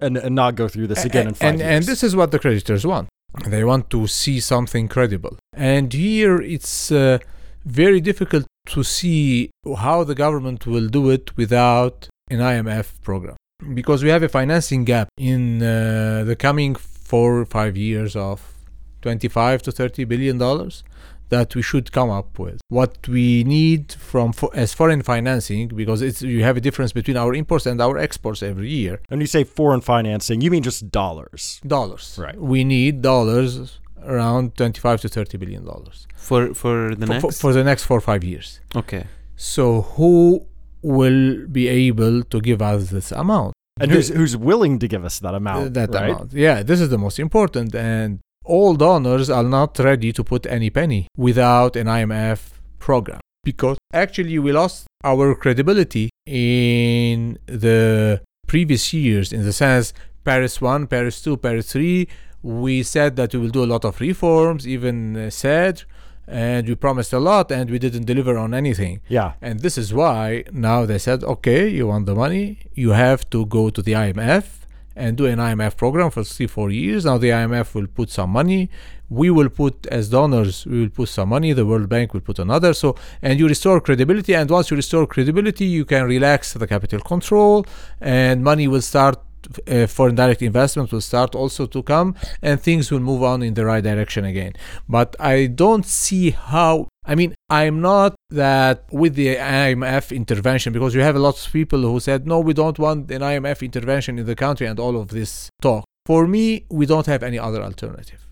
and, 0.00 0.16
and 0.16 0.34
not 0.34 0.54
go 0.54 0.68
through 0.68 0.88
this 0.88 1.04
again 1.04 1.28
in 1.28 1.34
five 1.34 1.48
and, 1.48 1.58
years. 1.60 1.70
and 1.70 1.84
this 1.84 2.02
is 2.02 2.16
what 2.16 2.30
the 2.30 2.38
creditors 2.38 2.86
want. 2.86 3.08
They 3.46 3.64
want 3.64 3.88
to 3.90 4.06
see 4.06 4.40
something 4.40 4.88
credible. 4.88 5.38
And 5.54 5.92
here 5.92 6.40
it's 6.40 6.92
uh, 6.92 7.18
very 7.64 8.00
difficult 8.00 8.46
to 8.66 8.82
see 8.82 9.50
how 9.78 10.04
the 10.04 10.14
government 10.14 10.66
will 10.66 10.88
do 10.88 11.10
it 11.10 11.36
without 11.36 12.08
an 12.30 12.38
imf 12.38 12.88
program 13.02 13.36
because 13.74 14.02
we 14.02 14.10
have 14.10 14.22
a 14.22 14.28
financing 14.28 14.84
gap 14.84 15.08
in 15.16 15.62
uh, 15.62 16.24
the 16.24 16.36
coming 16.36 16.74
four 16.74 17.38
or 17.40 17.44
five 17.46 17.76
years 17.76 18.16
of 18.16 18.54
25 19.02 19.62
to 19.62 19.72
30 19.72 20.04
billion 20.04 20.38
dollars 20.38 20.84
that 21.28 21.54
we 21.54 21.62
should 21.62 21.90
come 21.92 22.10
up 22.10 22.38
with 22.38 22.60
what 22.68 23.08
we 23.08 23.42
need 23.44 23.92
from 23.92 24.32
fo- 24.32 24.48
as 24.48 24.74
foreign 24.74 25.02
financing 25.02 25.68
because 25.68 26.02
it's 26.02 26.20
you 26.22 26.42
have 26.44 26.56
a 26.56 26.60
difference 26.60 26.92
between 26.92 27.16
our 27.16 27.34
imports 27.34 27.64
and 27.66 27.80
our 27.80 27.96
exports 27.98 28.42
every 28.42 28.68
year 28.68 29.00
and 29.10 29.20
you 29.20 29.26
say 29.26 29.42
foreign 29.42 29.80
financing 29.80 30.40
you 30.42 30.50
mean 30.50 30.62
just 30.62 30.90
dollars 30.90 31.60
dollars 31.66 32.18
Right. 32.20 32.38
we 32.38 32.64
need 32.64 33.00
dollars 33.02 33.80
around 34.04 34.56
25 34.56 35.00
to 35.02 35.08
30 35.08 35.38
billion 35.38 35.64
dollars 35.64 36.06
for 36.16 36.52
for 36.54 36.94
the 36.94 37.06
for, 37.06 37.12
next. 37.14 37.24
for, 37.24 37.32
for 37.32 37.52
the 37.52 37.64
next 37.64 37.84
four 37.84 37.96
or 37.98 38.00
five 38.02 38.22
years 38.22 38.60
okay. 38.76 39.04
so 39.36 39.82
who 39.96 40.46
will 40.82 41.46
be 41.46 41.68
able 41.68 42.22
to 42.24 42.40
give 42.40 42.60
us 42.60 42.90
this 42.90 43.12
amount 43.12 43.54
and 43.80 43.90
who's 43.90 44.08
who's 44.08 44.36
willing 44.36 44.78
to 44.78 44.88
give 44.88 45.04
us 45.04 45.18
that 45.20 45.34
amount 45.34 45.74
that 45.74 45.90
right? 45.94 46.10
amount. 46.10 46.32
Yeah, 46.32 46.62
this 46.62 46.80
is 46.80 46.88
the 46.90 46.98
most 46.98 47.18
important. 47.18 47.74
And 47.74 48.20
all 48.44 48.74
donors 48.74 49.30
are 49.30 49.44
not 49.44 49.78
ready 49.78 50.12
to 50.12 50.24
put 50.24 50.46
any 50.46 50.70
penny 50.70 51.06
without 51.16 51.76
an 51.76 51.86
IMF 51.86 52.50
program 52.78 53.20
because 53.44 53.78
actually 53.92 54.38
we 54.38 54.52
lost 54.52 54.86
our 55.04 55.34
credibility 55.34 56.10
in 56.26 57.38
the 57.46 58.20
previous 58.46 58.92
years 58.92 59.32
in 59.32 59.44
the 59.44 59.52
sense 59.52 59.92
Paris 60.24 60.60
1, 60.60 60.86
Paris 60.86 61.20
2, 61.22 61.36
Paris 61.38 61.72
3. 61.72 62.06
We 62.42 62.82
said 62.82 63.16
that 63.16 63.34
we 63.34 63.40
will 63.40 63.48
do 63.48 63.64
a 63.64 63.66
lot 63.66 63.84
of 63.84 64.00
reforms, 64.00 64.66
even 64.66 65.16
uh, 65.16 65.30
said, 65.30 65.82
and 66.26 66.68
we 66.68 66.74
promised 66.74 67.12
a 67.12 67.18
lot 67.18 67.50
and 67.50 67.70
we 67.70 67.78
didn't 67.78 68.04
deliver 68.04 68.36
on 68.38 68.54
anything. 68.54 69.00
yeah 69.08 69.32
And 69.42 69.60
this 69.60 69.76
is 69.76 69.92
why 69.92 70.44
now 70.52 70.86
they 70.86 70.98
said, 70.98 71.24
okay, 71.24 71.68
you 71.68 71.86
want 71.88 72.06
the 72.06 72.14
money, 72.14 72.58
you 72.74 72.90
have 72.90 73.28
to 73.30 73.46
go 73.46 73.70
to 73.70 73.82
the 73.82 73.92
IMF 73.92 74.44
and 74.94 75.16
do 75.16 75.26
an 75.26 75.38
IMF 75.38 75.76
program 75.76 76.10
for 76.10 76.22
three, 76.22 76.46
four 76.46 76.70
years. 76.70 77.04
Now 77.04 77.18
the 77.18 77.30
IMF 77.30 77.74
will 77.74 77.86
put 77.86 78.10
some 78.10 78.30
money. 78.30 78.68
We 79.08 79.30
will 79.30 79.48
put, 79.48 79.86
as 79.86 80.08
donors, 80.10 80.66
we 80.66 80.80
will 80.82 80.90
put 80.90 81.08
some 81.08 81.28
money. 81.30 81.52
The 81.52 81.66
World 81.66 81.88
Bank 81.88 82.12
will 82.14 82.20
put 82.20 82.38
another. 82.38 82.72
So, 82.74 82.96
and 83.20 83.38
you 83.38 83.46
restore 83.48 83.80
credibility. 83.80 84.34
And 84.34 84.50
once 84.50 84.70
you 84.70 84.76
restore 84.76 85.06
credibility, 85.06 85.64
you 85.64 85.84
can 85.84 86.04
relax 86.04 86.52
the 86.54 86.66
capital 86.66 87.00
control 87.00 87.66
and 88.00 88.42
money 88.44 88.68
will 88.68 88.82
start. 88.82 89.18
Uh, 89.66 89.86
foreign 89.86 90.14
direct 90.14 90.42
investment 90.42 90.92
will 90.92 91.00
start 91.00 91.34
also 91.34 91.66
to 91.66 91.82
come 91.82 92.14
and 92.42 92.60
things 92.60 92.90
will 92.90 93.00
move 93.00 93.22
on 93.22 93.42
in 93.42 93.54
the 93.54 93.64
right 93.64 93.84
direction 93.84 94.24
again. 94.24 94.52
But 94.88 95.16
i 95.18 95.46
don't 95.46 95.86
see 95.86 96.30
how 96.30 96.88
i 97.04 97.14
mean 97.14 97.34
i'm 97.50 97.80
not 97.80 98.14
that 98.30 98.84
with 98.92 99.14
the 99.14 99.36
imf 99.36 100.14
intervention 100.14 100.72
because 100.72 100.94
you 100.94 101.00
have 101.00 101.16
a 101.16 101.18
lot 101.18 101.36
of 101.44 101.52
people 101.52 101.80
who 101.82 101.98
said 102.00 102.26
no 102.26 102.38
we 102.40 102.54
don't 102.54 102.78
want 102.78 103.10
an 103.10 103.22
imf 103.22 103.62
intervention 103.62 104.18
in 104.18 104.26
the 104.26 104.36
country 104.36 104.66
and 104.66 104.78
all 104.78 104.96
of 104.96 105.08
this 105.08 105.50
talk. 105.60 105.84
For 106.06 106.26
me 106.26 106.64
we 106.68 106.84
don't 106.86 107.06
have 107.06 107.22
any 107.22 107.38
other 107.38 107.62
alternative. 107.62 108.26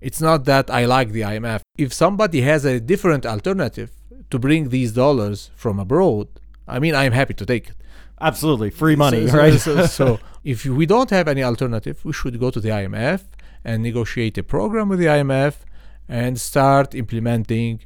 It's 0.00 0.20
not 0.20 0.44
that 0.44 0.70
i 0.70 0.84
like 0.84 1.10
the 1.12 1.22
imf 1.22 1.60
if 1.76 1.92
somebody 1.92 2.40
has 2.42 2.64
a 2.64 2.80
different 2.80 3.24
alternative 3.26 3.90
to 4.30 4.38
bring 4.38 4.68
these 4.68 4.92
dollars 4.92 5.50
from 5.54 5.78
abroad 5.78 6.28
i 6.66 6.78
mean 6.78 6.94
i'm 6.94 7.12
happy 7.12 7.34
to 7.34 7.46
take 7.46 7.68
it. 7.70 7.76
Absolutely. 8.22 8.70
Free 8.70 8.96
money 8.96 9.26
so, 9.26 9.36
right? 9.36 9.58
So, 9.58 9.86
so 9.86 10.20
if 10.44 10.64
we 10.64 10.86
don't 10.86 11.10
have 11.10 11.28
any 11.28 11.42
alternative, 11.42 12.04
we 12.04 12.12
should 12.12 12.38
go 12.40 12.50
to 12.50 12.60
the 12.60 12.68
IMF 12.68 13.22
and 13.64 13.82
negotiate 13.82 14.36
a 14.38 14.42
program 14.42 14.88
with 14.88 14.98
the 14.98 15.06
IMF 15.06 15.58
and 16.08 16.40
start 16.40 16.94
implementing 16.94 17.80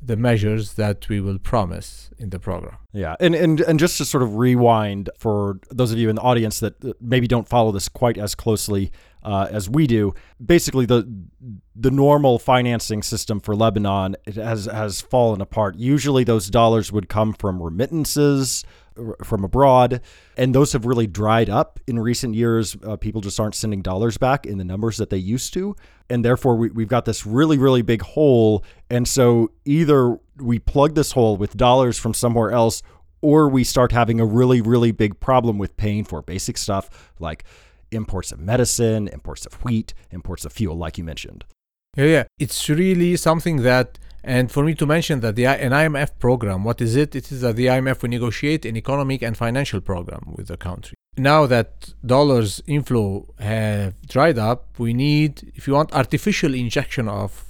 the 0.00 0.16
measures 0.16 0.74
that 0.74 1.08
we 1.08 1.20
will 1.20 1.38
promise 1.38 2.10
in 2.18 2.30
the 2.30 2.38
program. 2.38 2.76
Yeah, 2.92 3.16
and 3.20 3.34
and 3.34 3.60
and 3.60 3.78
just 3.78 3.98
to 3.98 4.04
sort 4.04 4.22
of 4.22 4.36
rewind 4.36 5.10
for 5.18 5.58
those 5.70 5.92
of 5.92 5.98
you 5.98 6.08
in 6.08 6.16
the 6.16 6.22
audience 6.22 6.60
that 6.60 7.02
maybe 7.02 7.26
don't 7.26 7.48
follow 7.48 7.72
this 7.72 7.88
quite 7.88 8.16
as 8.16 8.34
closely 8.34 8.92
uh, 9.22 9.48
as 9.50 9.68
we 9.68 9.86
do, 9.86 10.14
basically 10.44 10.86
the 10.86 11.06
the 11.74 11.90
normal 11.90 12.38
financing 12.38 13.02
system 13.02 13.40
for 13.40 13.56
Lebanon 13.56 14.16
it 14.24 14.36
has 14.36 14.66
has 14.66 15.00
fallen 15.00 15.40
apart. 15.40 15.76
Usually, 15.76 16.24
those 16.24 16.48
dollars 16.48 16.92
would 16.92 17.08
come 17.08 17.32
from 17.32 17.62
remittances 17.62 18.64
from 19.24 19.44
abroad, 19.44 20.00
and 20.36 20.54
those 20.54 20.72
have 20.72 20.86
really 20.86 21.06
dried 21.06 21.48
up 21.48 21.80
in 21.86 21.98
recent 21.98 22.34
years. 22.34 22.76
Uh, 22.84 22.96
people 22.96 23.20
just 23.20 23.38
aren't 23.38 23.54
sending 23.54 23.82
dollars 23.82 24.18
back 24.18 24.46
in 24.46 24.58
the 24.58 24.64
numbers 24.64 24.96
that 24.96 25.10
they 25.10 25.16
used 25.16 25.52
to, 25.54 25.76
and 26.10 26.24
therefore 26.24 26.56
we, 26.56 26.70
we've 26.70 26.88
got 26.88 27.04
this 27.04 27.26
really 27.26 27.58
really 27.58 27.82
big 27.82 28.02
hole. 28.02 28.64
And 28.90 29.06
so 29.06 29.50
either 29.64 30.18
we 30.36 30.58
plug 30.58 30.94
this 30.94 31.12
hole 31.12 31.36
with 31.36 31.56
dollars 31.56 31.98
from 31.98 32.14
somewhere 32.14 32.50
else, 32.50 32.82
or 33.22 33.48
we 33.48 33.64
start 33.64 33.92
having 33.92 34.20
a 34.20 34.26
really 34.26 34.60
really 34.60 34.92
big 34.92 35.20
problem 35.20 35.58
with 35.58 35.76
paying 35.76 36.04
for 36.04 36.22
basic 36.22 36.58
stuff 36.58 37.12
like 37.18 37.44
imports 37.90 38.32
of 38.32 38.38
medicine, 38.38 39.08
imports 39.08 39.46
of 39.46 39.54
wheat, 39.64 39.94
imports 40.10 40.44
of 40.44 40.52
fuel, 40.52 40.76
like 40.76 40.98
you 40.98 41.04
mentioned. 41.04 41.44
Yeah, 41.96 42.04
yeah. 42.04 42.24
It's 42.38 42.68
really 42.68 43.16
something 43.16 43.62
that, 43.62 43.98
and 44.24 44.50
for 44.50 44.64
me 44.64 44.74
to 44.74 44.86
mention 44.86 45.20
that 45.20 45.36
the 45.36 45.46
an 45.46 45.72
IMF 45.72 46.18
program, 46.18 46.64
what 46.64 46.80
is 46.80 46.96
it? 46.96 47.14
It 47.14 47.30
is 47.32 47.40
that 47.42 47.56
the 47.56 47.66
IMF 47.66 48.02
will 48.02 48.10
negotiate 48.10 48.64
an 48.64 48.76
economic 48.76 49.22
and 49.22 49.36
financial 49.36 49.80
program 49.80 50.34
with 50.36 50.48
the 50.48 50.56
country. 50.56 50.94
Now 51.16 51.46
that 51.46 51.94
dollars 52.04 52.62
inflow 52.66 53.26
have 53.38 54.00
dried 54.06 54.38
up, 54.38 54.78
we 54.78 54.92
need, 54.94 55.52
if 55.54 55.66
you 55.66 55.74
want, 55.74 55.92
artificial 55.92 56.54
injection 56.54 57.08
of 57.08 57.44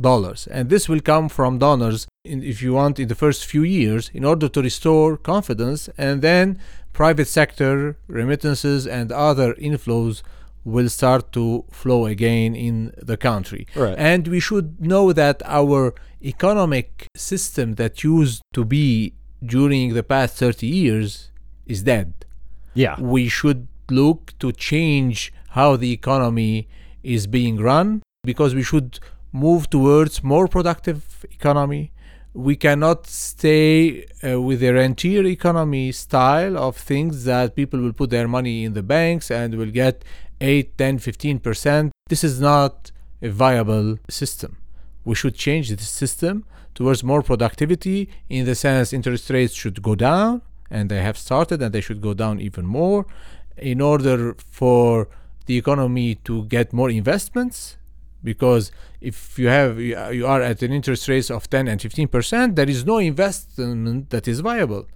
dollars, 0.00 0.46
and 0.48 0.70
this 0.70 0.88
will 0.88 1.00
come 1.00 1.28
from 1.28 1.58
donors. 1.58 2.06
In, 2.24 2.42
if 2.42 2.62
you 2.62 2.72
want, 2.72 2.98
in 2.98 3.08
the 3.08 3.14
first 3.14 3.46
few 3.46 3.62
years, 3.62 4.10
in 4.12 4.24
order 4.24 4.48
to 4.48 4.62
restore 4.62 5.16
confidence, 5.16 5.88
and 5.96 6.20
then 6.20 6.58
private 6.92 7.28
sector 7.28 7.96
remittances 8.06 8.86
and 8.86 9.12
other 9.12 9.54
inflows 9.54 10.22
will 10.64 10.88
start 10.88 11.32
to 11.32 11.64
flow 11.70 12.06
again 12.06 12.54
in 12.54 12.92
the 13.02 13.16
country. 13.16 13.66
Right. 13.74 13.94
And 13.98 14.26
we 14.28 14.40
should 14.40 14.80
know 14.80 15.12
that 15.12 15.42
our 15.44 15.94
economic 16.22 17.06
system 17.14 17.74
that 17.74 18.02
used 18.02 18.42
to 18.54 18.64
be 18.64 19.14
during 19.44 19.94
the 19.94 20.02
past 20.02 20.36
30 20.38 20.66
years 20.66 21.30
is 21.66 21.82
dead. 21.82 22.24
Yeah. 22.72 22.98
We 22.98 23.28
should 23.28 23.68
look 23.90 24.32
to 24.38 24.52
change 24.52 25.32
how 25.50 25.76
the 25.76 25.92
economy 25.92 26.68
is 27.02 27.26
being 27.26 27.58
run 27.58 28.02
because 28.24 28.54
we 28.54 28.62
should 28.62 28.98
move 29.32 29.68
towards 29.68 30.22
more 30.22 30.48
productive 30.48 31.26
economy. 31.30 31.92
We 32.32 32.56
cannot 32.56 33.06
stay 33.06 34.06
uh, 34.24 34.40
with 34.40 34.60
the 34.60 34.72
rentier 34.72 35.24
economy 35.24 35.92
style 35.92 36.58
of 36.58 36.76
things 36.76 37.24
that 37.24 37.54
people 37.54 37.80
will 37.80 37.92
put 37.92 38.10
their 38.10 38.26
money 38.26 38.64
in 38.64 38.74
the 38.74 38.82
banks 38.82 39.30
and 39.30 39.54
will 39.54 39.70
get 39.70 40.02
8, 40.44 40.76
10, 40.76 40.98
15%. 40.98 41.90
This 42.08 42.22
is 42.22 42.38
not 42.38 42.92
a 43.22 43.30
viable 43.30 43.98
system. 44.10 44.58
We 45.04 45.14
should 45.14 45.34
change 45.34 45.70
the 45.70 45.82
system 45.82 46.44
towards 46.74 47.02
more 47.02 47.22
productivity 47.22 48.10
in 48.28 48.44
the 48.44 48.54
sense 48.54 48.92
interest 48.92 49.30
rates 49.30 49.54
should 49.54 49.82
go 49.82 49.94
down 49.94 50.42
and 50.70 50.90
they 50.90 51.00
have 51.00 51.16
started 51.16 51.62
and 51.62 51.72
they 51.72 51.80
should 51.80 52.02
go 52.02 52.12
down 52.12 52.40
even 52.40 52.66
more 52.66 53.06
in 53.56 53.80
order 53.80 54.34
for 54.58 55.08
the 55.46 55.56
economy 55.56 56.16
to 56.28 56.44
get 56.44 56.72
more 56.72 56.90
investments 56.90 57.76
because 58.22 58.72
if 59.00 59.38
you 59.38 59.48
have 59.48 59.78
you 59.78 60.26
are 60.26 60.42
at 60.42 60.62
an 60.62 60.72
interest 60.72 61.06
rate 61.08 61.30
of 61.30 61.48
10 61.48 61.68
and 61.68 61.80
15% 61.80 62.56
there 62.56 62.68
is 62.68 62.84
no 62.84 62.98
investment 62.98 64.10
that 64.10 64.26
is 64.26 64.40
viable 64.40 64.86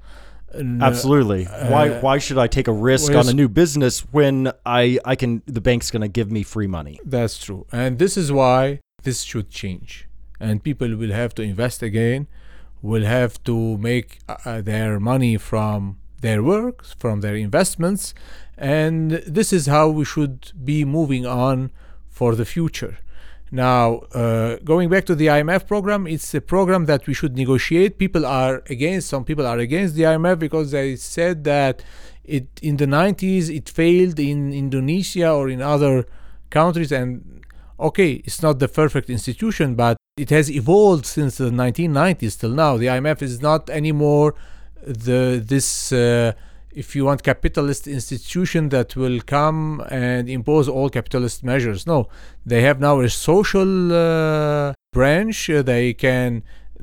Uh, 0.55 0.63
Absolutely. 0.81 1.45
why 1.45 1.89
uh, 1.91 2.01
why 2.01 2.19
should 2.19 2.39
I 2.39 2.47
take 2.47 2.69
a 2.69 2.73
risk 2.73 3.13
on 3.13 3.29
a 3.29 3.33
new 3.35 3.49
business 3.49 4.01
when 4.13 4.51
I 4.65 4.99
I 5.05 5.15
can 5.17 5.43
the 5.47 5.61
bank's 5.61 5.91
going 5.91 6.03
to 6.03 6.09
give 6.09 6.31
me 6.31 6.43
free 6.43 6.67
money? 6.67 6.99
That's 7.05 7.39
true. 7.39 7.67
And 7.73 7.99
this 7.99 8.17
is 8.17 8.33
why 8.33 8.81
this 9.03 9.23
should 9.23 9.51
change. 9.51 10.09
and 10.41 10.63
people 10.63 10.91
will 10.97 11.13
have 11.13 11.35
to 11.35 11.43
invest 11.43 11.83
again, 11.83 12.27
will 12.81 13.05
have 13.05 13.43
to 13.43 13.77
make 13.79 14.09
uh, 14.29 14.61
their 14.63 15.01
money 15.01 15.37
from 15.37 15.99
their 16.21 16.43
work, 16.43 16.85
from 17.03 17.21
their 17.21 17.37
investments, 17.37 18.15
and 18.57 19.11
this 19.39 19.53
is 19.53 19.67
how 19.67 19.89
we 19.89 20.05
should 20.05 20.53
be 20.65 20.85
moving 20.85 21.25
on 21.27 21.71
for 22.09 22.35
the 22.35 22.45
future. 22.45 22.99
Now, 23.51 24.01
uh, 24.13 24.57
going 24.65 24.91
back 24.91 25.07
to 25.07 25.15
the 25.15 25.27
IMF 25.27 25.67
program, 25.67 26.07
it's 26.07 26.35
a 26.35 26.41
program 26.41 26.85
that 26.87 27.07
we 27.07 27.15
should 27.15 27.37
negotiate. 27.37 27.99
People 27.99 28.27
are 28.27 28.63
against, 28.69 29.09
some 29.09 29.25
people 29.25 29.47
are 29.47 29.59
against 29.59 29.95
the 29.95 30.03
IMF 30.03 30.39
because 30.39 30.71
they 30.73 30.97
said 30.97 31.45
that 31.45 31.83
it 32.25 32.47
in 32.61 32.77
the 32.77 32.85
90s 32.85 33.49
it 33.49 33.69
failed 33.69 34.21
in 34.21 34.53
Indonesia 34.53 35.31
or 35.33 35.49
in 35.49 35.63
other 35.63 36.07
countries. 36.51 36.93
And 36.93 37.43
okay, 37.81 38.23
it's 38.25 38.43
not 38.43 38.59
the 38.59 38.69
perfect 38.69 39.09
institution, 39.09 39.75
but 39.75 39.97
it 40.19 40.29
has 40.31 40.51
evolved 40.51 41.07
since 41.07 41.39
the 41.39 41.51
1990s 41.51 42.39
till 42.39 42.51
now. 42.51 42.77
The 42.77 42.87
IMF 42.87 43.23
is 43.23 43.41
not 43.41 43.71
anymore 43.71 44.35
the 44.87 45.43
this. 45.45 45.93
Uh, 45.93 46.33
if 46.79 46.95
you 46.95 47.05
want 47.05 47.25
capitalist 47.25 47.89
institution 47.89 48.69
that 48.69 48.95
will 48.95 49.21
come 49.37 49.83
and 49.91 50.31
impose 50.39 50.67
all 50.69 50.89
capitalist 50.89 51.43
measures. 51.43 51.81
No 51.87 51.99
they 52.47 52.61
have 52.69 52.79
now 52.89 53.01
a 53.01 53.09
social 53.09 53.73
uh, 53.93 54.73
branch. 54.93 55.39
They 55.73 55.87
can 56.05 56.31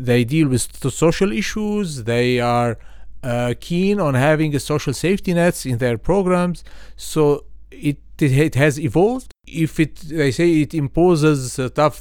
they 0.09 0.21
deal 0.25 0.47
with 0.49 0.63
social 1.05 1.31
issues. 1.31 1.87
They 2.03 2.41
are 2.41 2.71
uh, 3.23 3.53
keen 3.67 3.97
on 4.07 4.13
having 4.15 4.53
a 4.53 4.59
social 4.59 4.93
safety 4.93 5.33
nets 5.33 5.65
in 5.65 5.77
their 5.77 5.97
programs. 5.97 6.59
So 6.97 7.45
it 7.71 7.99
it 8.19 8.55
has 8.55 8.73
evolved. 8.89 9.29
If 9.47 9.79
it 9.79 9.95
they 10.21 10.31
say 10.39 10.47
it 10.65 10.73
imposes 10.73 11.57
uh, 11.57 11.69
tough 11.81 11.99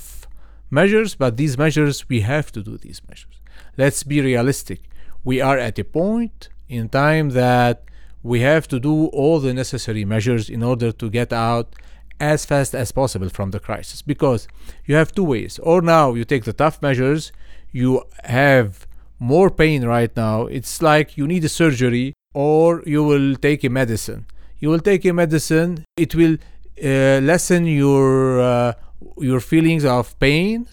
measures 0.81 1.15
but 1.23 1.37
these 1.37 1.55
measures 1.65 1.97
we 2.09 2.19
have 2.33 2.51
to 2.57 2.61
do 2.69 2.77
these 2.77 3.01
measures. 3.09 3.37
Let's 3.83 4.03
be 4.03 4.19
realistic. 4.21 4.81
We 5.23 5.41
are 5.41 5.59
at 5.69 5.79
a 5.79 5.85
point 5.85 6.49
in 6.75 6.89
time 6.89 7.31
that 7.31 7.85
we 8.23 8.41
have 8.41 8.67
to 8.69 8.81
do 8.81 9.07
all 9.07 9.39
the 9.41 9.55
necessary 9.55 10.05
measures 10.05 10.49
in 10.49 10.63
order 10.63 10.91
to 10.93 11.11
get 11.11 11.33
out 11.33 11.75
as 12.21 12.45
fast 12.45 12.75
as 12.75 12.93
possible 12.93 13.29
from 13.29 13.51
the 13.51 13.61
crisis. 13.61 14.03
Because 14.03 14.49
you 14.87 14.95
have 14.95 15.13
two 15.13 15.25
ways. 15.25 15.59
Or 15.61 15.83
now 15.83 16.15
you 16.15 16.25
take 16.25 16.45
the 16.45 16.53
tough 16.53 16.81
measures 16.83 17.33
you 17.75 18.05
have 18.23 18.87
more 19.19 19.51
pain 19.51 19.85
right 19.85 20.17
now. 20.17 20.47
It's 20.47 20.81
like 20.81 21.19
you 21.19 21.27
need 21.27 21.45
a 21.45 21.49
surgery 21.49 22.15
or 22.33 22.83
you 22.87 23.03
will 23.03 23.35
take 23.35 23.65
a 23.65 23.69
medicine. 23.69 24.27
You 24.61 24.69
will 24.71 24.79
take 24.79 25.05
a 25.05 25.13
medicine 25.13 25.85
it 25.97 26.15
will 26.15 26.37
uh, 26.83 27.21
lessen 27.31 27.67
your 27.67 28.41
uh, 28.41 28.73
your 29.19 29.41
feelings 29.41 29.85
of 29.85 30.19
pain 30.19 30.67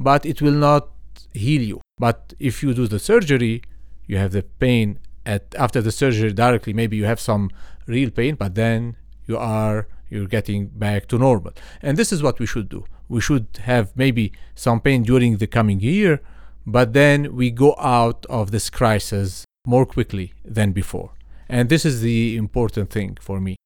but 0.00 0.26
it 0.26 0.40
will 0.42 0.58
not 0.68 0.88
heal 1.32 1.62
you. 1.62 1.80
But 1.98 2.34
if 2.38 2.62
you 2.62 2.74
do 2.74 2.86
the 2.88 2.98
surgery 2.98 3.62
you 4.06 4.16
have 4.16 4.32
the 4.32 4.42
pain 4.42 4.98
at 5.26 5.54
after 5.58 5.80
the 5.82 5.92
surgery 5.92 6.32
directly 6.32 6.72
maybe 6.72 6.96
you 6.96 7.04
have 7.04 7.20
some 7.20 7.50
real 7.86 8.10
pain 8.10 8.34
but 8.36 8.54
then 8.54 8.96
you 9.26 9.36
are 9.36 9.88
you're 10.08 10.28
getting 10.28 10.68
back 10.68 11.08
to 11.08 11.18
normal. 11.18 11.52
And 11.82 11.96
this 11.96 12.12
is 12.12 12.22
what 12.22 12.38
we 12.38 12.46
should 12.46 12.68
do. 12.68 12.84
We 13.08 13.20
should 13.20 13.48
have 13.62 13.90
maybe 13.96 14.32
some 14.54 14.80
pain 14.80 15.02
during 15.02 15.38
the 15.38 15.48
coming 15.48 15.80
year 15.80 16.20
but 16.66 16.92
then 16.92 17.34
we 17.34 17.50
go 17.50 17.74
out 17.78 18.24
of 18.26 18.50
this 18.50 18.70
crisis 18.70 19.44
more 19.66 19.86
quickly 19.86 20.32
than 20.44 20.72
before. 20.72 21.12
And 21.48 21.68
this 21.68 21.84
is 21.84 22.00
the 22.00 22.36
important 22.36 22.90
thing 22.90 23.18
for 23.20 23.40
me 23.40 23.56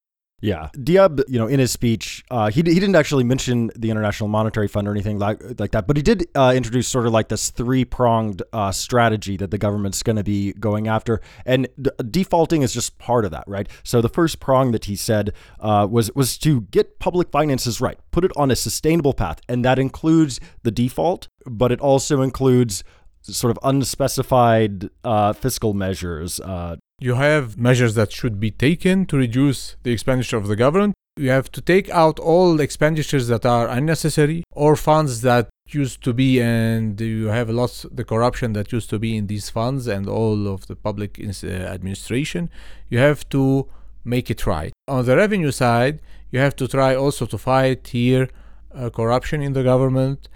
yeah, 0.41 0.69
Diab, 0.75 1.23
you 1.27 1.37
know, 1.37 1.45
in 1.45 1.59
his 1.59 1.71
speech, 1.71 2.23
uh, 2.31 2.49
he, 2.49 2.61
he 2.61 2.73
didn't 2.73 2.95
actually 2.95 3.23
mention 3.23 3.69
the 3.75 3.91
International 3.91 4.27
Monetary 4.27 4.67
Fund 4.67 4.87
or 4.87 4.91
anything 4.91 5.19
like 5.19 5.39
like 5.59 5.71
that, 5.71 5.85
but 5.85 5.95
he 5.97 6.01
did 6.01 6.27
uh, 6.35 6.51
introduce 6.55 6.87
sort 6.87 7.05
of 7.05 7.13
like 7.13 7.29
this 7.29 7.51
three 7.51 7.85
pronged 7.85 8.41
uh, 8.51 8.71
strategy 8.71 9.37
that 9.37 9.51
the 9.51 9.59
government's 9.59 10.01
going 10.01 10.15
to 10.15 10.23
be 10.23 10.53
going 10.53 10.87
after, 10.87 11.21
and 11.45 11.67
d- 11.79 11.91
defaulting 12.09 12.63
is 12.63 12.73
just 12.73 12.97
part 12.97 13.23
of 13.23 13.31
that, 13.31 13.43
right? 13.45 13.69
So 13.83 14.01
the 14.01 14.09
first 14.09 14.39
prong 14.39 14.71
that 14.71 14.85
he 14.85 14.95
said 14.95 15.33
uh, 15.59 15.87
was 15.89 16.11
was 16.15 16.39
to 16.39 16.61
get 16.61 16.97
public 16.97 17.29
finances 17.29 17.79
right, 17.79 17.99
put 18.09 18.25
it 18.25 18.31
on 18.35 18.49
a 18.49 18.55
sustainable 18.55 19.13
path, 19.13 19.41
and 19.47 19.63
that 19.63 19.77
includes 19.77 20.39
the 20.63 20.71
default, 20.71 21.27
but 21.45 21.71
it 21.71 21.79
also 21.79 22.23
includes 22.23 22.83
sort 23.21 23.51
of 23.51 23.59
unspecified 23.63 24.89
uh, 25.03 25.33
fiscal 25.33 25.73
measures, 25.73 26.39
uh, 26.39 26.77
you 27.01 27.15
have 27.15 27.57
measures 27.57 27.95
that 27.95 28.11
should 28.11 28.39
be 28.39 28.51
taken 28.51 29.07
to 29.07 29.17
reduce 29.17 29.75
the 29.81 29.91
expenditure 29.91 30.37
of 30.37 30.47
the 30.47 30.55
government. 30.55 30.93
You 31.17 31.31
have 31.31 31.51
to 31.53 31.61
take 31.61 31.89
out 31.89 32.19
all 32.19 32.59
expenditures 32.61 33.27
that 33.27 33.45
are 33.45 33.67
unnecessary 33.67 34.43
or 34.51 34.75
funds 34.75 35.21
that 35.21 35.49
used 35.67 36.03
to 36.03 36.13
be 36.13 36.39
and 36.39 37.01
you 37.01 37.27
have 37.27 37.49
lots 37.49 37.85
the 37.91 38.03
corruption 38.03 38.53
that 38.53 38.71
used 38.71 38.89
to 38.91 38.99
be 38.99 39.17
in 39.17 39.27
these 39.27 39.49
funds 39.49 39.87
and 39.87 40.07
all 40.07 40.47
of 40.47 40.67
the 40.67 40.75
public 40.75 41.19
uh, 41.19 41.47
administration. 41.47 42.49
You 42.89 42.99
have 42.99 43.27
to 43.29 43.67
make 44.05 44.29
it 44.29 44.45
right. 44.45 44.71
On 44.87 45.03
the 45.03 45.17
revenue 45.17 45.51
side 45.51 46.01
you 46.29 46.39
have 46.39 46.55
to 46.57 46.67
try 46.67 46.95
also 46.95 47.25
to 47.25 47.37
fight 47.37 47.87
here 47.87 48.29
uh, 48.73 48.89
corruption 48.89 49.41
in 49.41 49.53
the 49.53 49.63
government 49.63 50.29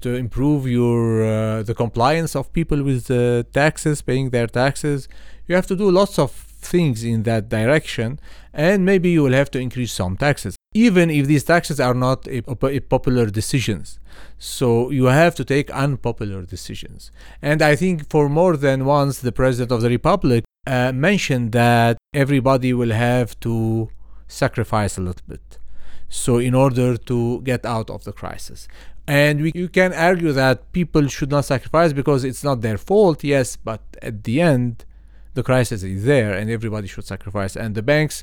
to 0.00 0.14
improve 0.14 0.66
your 0.66 1.24
uh, 1.24 1.62
the 1.62 1.74
compliance 1.74 2.36
of 2.36 2.52
people 2.52 2.82
with 2.82 3.10
uh, 3.10 3.42
taxes 3.52 4.02
paying 4.02 4.30
their 4.30 4.46
taxes. 4.46 5.08
You 5.46 5.54
have 5.56 5.66
to 5.66 5.76
do 5.76 5.90
lots 5.90 6.18
of 6.18 6.30
things 6.62 7.02
in 7.02 7.24
that 7.24 7.48
direction 7.48 8.20
and 8.52 8.84
maybe 8.84 9.10
you 9.10 9.22
will 9.24 9.32
have 9.32 9.50
to 9.50 9.58
increase 9.58 9.92
some 9.92 10.16
taxes 10.16 10.56
even 10.74 11.10
if 11.10 11.26
these 11.26 11.44
taxes 11.44 11.80
are 11.80 11.92
not 11.92 12.26
a, 12.28 12.42
a 12.48 12.80
popular 12.80 13.26
decisions. 13.26 13.98
So 14.38 14.90
you 14.90 15.06
have 15.06 15.34
to 15.34 15.44
take 15.44 15.70
unpopular 15.70 16.42
decisions. 16.42 17.10
And 17.42 17.60
i 17.62 17.74
think 17.76 18.08
for 18.08 18.28
more 18.28 18.56
than 18.56 18.84
once 18.84 19.18
the 19.18 19.32
president 19.32 19.72
of 19.72 19.82
the 19.82 19.88
republic 19.88 20.44
uh, 20.66 20.92
mentioned 20.92 21.52
that 21.52 21.98
everybody 22.14 22.72
will 22.72 22.92
have 22.92 23.38
to 23.40 23.90
sacrifice 24.28 24.96
a 24.96 25.00
little 25.00 25.26
bit. 25.26 25.58
So 26.08 26.38
in 26.38 26.54
order 26.54 26.96
to 26.96 27.40
get 27.40 27.64
out 27.64 27.88
of 27.90 28.04
the 28.04 28.12
crisis 28.12 28.68
and 29.20 29.42
we, 29.42 29.52
you 29.54 29.68
can 29.68 29.92
argue 29.92 30.32
that 30.32 30.56
people 30.72 31.06
should 31.06 31.30
not 31.36 31.44
sacrifice 31.44 31.92
because 31.92 32.24
it's 32.24 32.44
not 32.48 32.56
their 32.66 32.78
fault 32.78 33.18
yes 33.34 33.48
but 33.70 33.82
at 34.08 34.24
the 34.24 34.40
end 34.40 34.84
the 35.34 35.42
crisis 35.42 35.82
is 35.82 36.04
there 36.04 36.32
and 36.38 36.50
everybody 36.50 36.86
should 36.86 37.06
sacrifice. 37.14 37.54
And 37.62 37.74
the 37.74 37.86
banks 37.92 38.16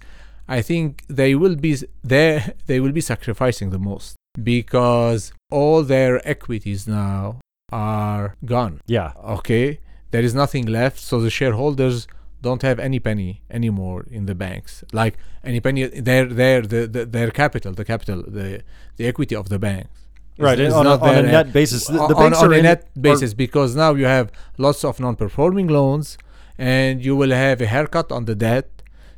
i 0.58 0.60
think 0.70 0.90
they 1.08 1.32
will 1.42 1.58
be 1.68 1.74
there 2.16 2.40
they 2.70 2.80
will 2.84 2.96
be 3.00 3.04
sacrificing 3.14 3.70
the 3.76 3.82
most 3.90 4.16
because 4.54 5.22
all 5.60 5.80
their 5.84 6.14
equities 6.36 6.82
now 6.88 7.40
are 7.72 8.36
gone. 8.46 8.82
Yeah. 8.88 9.12
Okay? 9.38 9.80
There 10.12 10.24
is 10.30 10.34
nothing 10.34 10.66
left 10.80 11.00
so 11.10 11.16
the 11.22 11.30
shareholders 11.40 12.08
don't 12.42 12.64
have 12.70 12.80
any 12.80 13.00
penny 13.00 13.42
anymore 13.52 14.06
in 14.10 14.26
the 14.26 14.36
banks. 14.46 14.84
Like 14.92 15.16
any 15.44 15.60
penny 15.60 15.82
their 16.10 16.26
their 16.42 16.62
the, 16.74 16.82
the, 16.96 17.06
their 17.06 17.32
capital 17.42 17.74
the 17.74 17.86
capital 17.86 18.24
the 18.40 18.64
the 18.98 19.06
equity 19.12 19.36
of 19.36 19.50
the 19.50 19.60
banks 19.60 19.99
right 20.40 20.60
is 20.60 20.74
on, 20.74 20.88
a, 20.88 20.98
on 20.98 21.16
a 21.16 21.22
net 21.22 21.54
basis. 21.54 21.88
The, 21.88 21.94
the 21.94 22.16
on, 22.16 22.24
banks 22.24 22.40
on 22.40 22.50
are 22.50 22.54
a 22.54 22.58
in, 22.58 22.64
net 22.64 22.88
basis 23.00 23.34
because 23.34 23.76
now 23.76 23.94
you 23.94 24.06
have 24.06 24.32
lots 24.58 24.84
of 24.84 25.00
non-performing 25.00 25.68
loans 25.68 26.18
and 26.58 27.04
you 27.04 27.16
will 27.16 27.32
have 27.32 27.62
a 27.62 27.66
haircut 27.66 28.12
on 28.12 28.26
the 28.26 28.36
debt. 28.36 28.70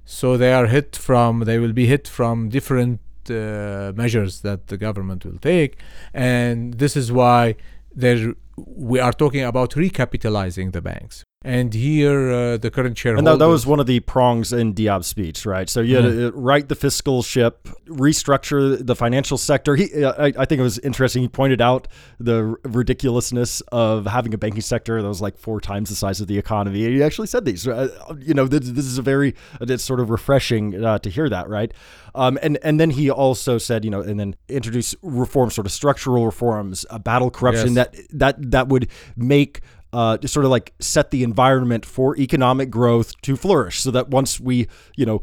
So 0.05 0.35
they 0.35 0.51
are 0.53 0.67
hit 0.67 0.95
from 0.95 1.41
they 1.41 1.59
will 1.59 1.73
be 1.73 1.85
hit 1.85 2.07
from 2.07 2.49
different 2.49 2.99
uh, 3.29 3.93
measures 3.95 4.41
that 4.41 4.67
the 4.67 4.77
government 4.77 5.25
will 5.25 5.37
take. 5.37 5.77
And 6.13 6.75
this 6.75 6.97
is 6.97 7.11
why 7.11 7.55
there 7.93 8.33
we 8.55 8.99
are 8.99 9.13
talking 9.13 9.43
about 9.43 9.71
recapitalizing 9.71 10.73
the 10.73 10.81
banks 10.81 11.23
and 11.43 11.73
here, 11.73 12.31
uh, 12.31 12.57
the 12.57 12.69
current 12.69 12.95
shareholders. 12.95 13.19
And 13.19 13.39
that, 13.41 13.43
that, 13.43 13.49
was 13.49 13.65
one 13.65 13.79
of 13.79 13.87
the 13.87 13.99
prongs 14.01 14.53
in 14.53 14.73
Diab's 14.73 15.07
speech, 15.07 15.43
right? 15.43 15.67
So 15.67 15.81
you 15.81 15.95
had 15.95 16.03
to 16.03 16.27
uh, 16.27 16.31
right 16.33 16.67
the 16.67 16.75
fiscal 16.75 17.23
ship, 17.23 17.67
restructure 17.87 18.85
the 18.85 18.95
financial 18.95 19.39
sector. 19.39 19.75
He, 19.75 20.03
uh, 20.03 20.11
I, 20.11 20.25
I, 20.27 20.45
think 20.45 20.59
it 20.59 20.61
was 20.61 20.77
interesting. 20.79 21.23
He 21.23 21.27
pointed 21.27 21.59
out 21.59 21.87
the 22.19 22.55
ridiculousness 22.63 23.61
of 23.71 24.05
having 24.05 24.35
a 24.35 24.37
banking 24.37 24.61
sector 24.61 25.01
that 25.01 25.07
was 25.07 25.19
like 25.19 25.35
four 25.35 25.59
times 25.59 25.89
the 25.89 25.95
size 25.95 26.21
of 26.21 26.27
the 26.27 26.37
economy. 26.37 26.79
He 26.79 27.01
actually 27.01 27.27
said 27.27 27.45
these. 27.45 27.67
Uh, 27.67 27.89
you 28.19 28.35
know, 28.35 28.45
this, 28.45 28.69
this, 28.69 28.85
is 28.85 28.99
a 28.99 29.01
very, 29.01 29.33
it's 29.61 29.83
sort 29.83 29.99
of 29.99 30.11
refreshing 30.11 30.85
uh, 30.85 30.99
to 30.99 31.09
hear 31.09 31.27
that, 31.27 31.49
right? 31.49 31.73
Um, 32.13 32.37
and 32.43 32.59
and 32.61 32.79
then 32.79 32.91
he 32.91 33.09
also 33.09 33.57
said, 33.57 33.83
you 33.83 33.89
know, 33.89 34.01
and 34.01 34.19
then 34.19 34.35
introduce 34.47 34.93
reforms, 35.01 35.55
sort 35.55 35.65
of 35.65 35.71
structural 35.71 36.25
reforms, 36.25 36.85
battle 37.03 37.31
corruption 37.31 37.73
yes. 37.73 37.87
that 37.87 37.95
that 38.11 38.51
that 38.51 38.67
would 38.67 38.89
make 39.15 39.61
uh, 39.93 40.17
to 40.17 40.27
sort 40.27 40.45
of 40.45 40.51
like 40.51 40.73
set 40.79 41.11
the 41.11 41.23
environment 41.23 41.85
for 41.85 42.17
economic 42.17 42.69
growth 42.69 43.19
to 43.21 43.35
flourish 43.35 43.81
so 43.81 43.91
that 43.91 44.09
once 44.09 44.39
we, 44.39 44.67
you 44.95 45.05
know, 45.05 45.21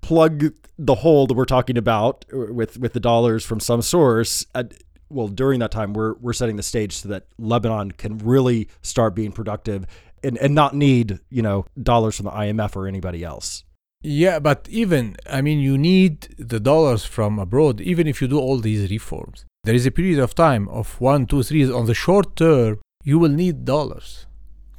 plug 0.00 0.54
the 0.78 0.96
hole 0.96 1.26
that 1.26 1.34
we're 1.34 1.44
talking 1.44 1.76
about 1.76 2.24
with 2.32 2.78
with 2.78 2.92
the 2.92 3.00
dollars 3.00 3.44
from 3.44 3.60
some 3.60 3.82
source, 3.82 4.46
uh, 4.54 4.64
well, 5.10 5.28
during 5.28 5.60
that 5.60 5.70
time, 5.70 5.92
we're 5.92 6.14
we're 6.14 6.32
setting 6.32 6.56
the 6.56 6.62
stage 6.62 6.96
so 6.96 7.08
that 7.08 7.26
Lebanon 7.38 7.92
can 7.92 8.18
really 8.18 8.68
start 8.82 9.14
being 9.14 9.32
productive 9.32 9.86
and, 10.22 10.38
and 10.38 10.54
not 10.54 10.74
need 10.74 11.18
you 11.28 11.42
know 11.42 11.66
dollars 11.80 12.16
from 12.16 12.24
the 12.24 12.30
IMF 12.30 12.76
or 12.76 12.86
anybody 12.86 13.24
else. 13.24 13.64
Yeah, 14.02 14.38
but 14.38 14.66
even 14.70 15.16
I 15.28 15.42
mean, 15.42 15.58
you 15.58 15.76
need 15.76 16.34
the 16.38 16.60
dollars 16.60 17.04
from 17.04 17.38
abroad, 17.38 17.80
even 17.80 18.06
if 18.06 18.22
you 18.22 18.28
do 18.28 18.38
all 18.38 18.58
these 18.58 18.90
reforms. 18.90 19.44
there 19.64 19.74
is 19.74 19.84
a 19.84 19.90
period 19.90 20.18
of 20.18 20.34
time 20.34 20.68
of 20.68 20.98
one, 21.00 21.26
two, 21.26 21.42
three. 21.42 21.70
On 21.70 21.84
the 21.84 21.94
short 21.94 22.36
term, 22.36 22.80
you 23.04 23.18
will 23.18 23.30
need 23.44 23.64
dollars 23.64 24.26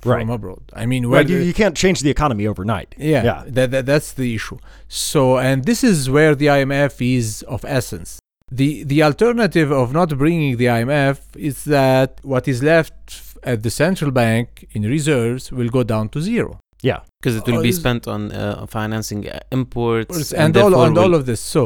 from 0.01 0.11
Right. 0.13 0.29
abroad. 0.29 0.63
I 0.73 0.85
mean, 0.85 1.09
where 1.09 1.21
Right, 1.21 1.29
you, 1.29 1.37
you 1.37 1.53
can't 1.53 1.75
change 1.77 1.99
the 2.01 2.09
economy 2.09 2.47
overnight. 2.47 2.95
yeah, 2.97 3.23
Yeah. 3.23 3.43
That, 3.47 3.71
that 3.71 3.85
that's 3.85 4.11
the 4.13 4.33
issue. 4.35 4.57
So, 4.87 5.37
and 5.37 5.65
this 5.65 5.83
is 5.83 6.09
where 6.09 6.33
the 6.35 6.47
IMF 6.47 6.93
is 7.17 7.43
of 7.43 7.63
essence. 7.67 8.19
The 8.51 8.83
the 8.83 8.99
alternative 9.03 9.71
of 9.71 9.93
not 9.93 10.09
bringing 10.17 10.57
the 10.57 10.65
IMF 10.79 11.17
is 11.37 11.63
that 11.65 12.19
what 12.23 12.47
is 12.47 12.61
left 12.61 13.21
at 13.43 13.63
the 13.63 13.69
central 13.83 14.11
bank 14.11 14.67
in 14.75 14.81
reserves 14.83 15.51
will 15.51 15.69
go 15.69 15.83
down 15.83 16.09
to 16.09 16.19
zero. 16.21 16.59
Yeah. 16.83 17.01
because 17.19 17.35
it 17.39 17.45
will 17.47 17.59
Oh, 17.59 17.69
be 17.71 17.71
spent 17.71 18.07
on 18.07 18.21
uh, 18.31 18.65
financing 18.77 19.21
uh, 19.29 19.39
imports 19.51 20.33
and, 20.33 20.57
all 20.57 20.73
and 20.85 20.97
all 20.97 21.13
of 21.19 21.23
this. 21.29 21.39
So 21.55 21.61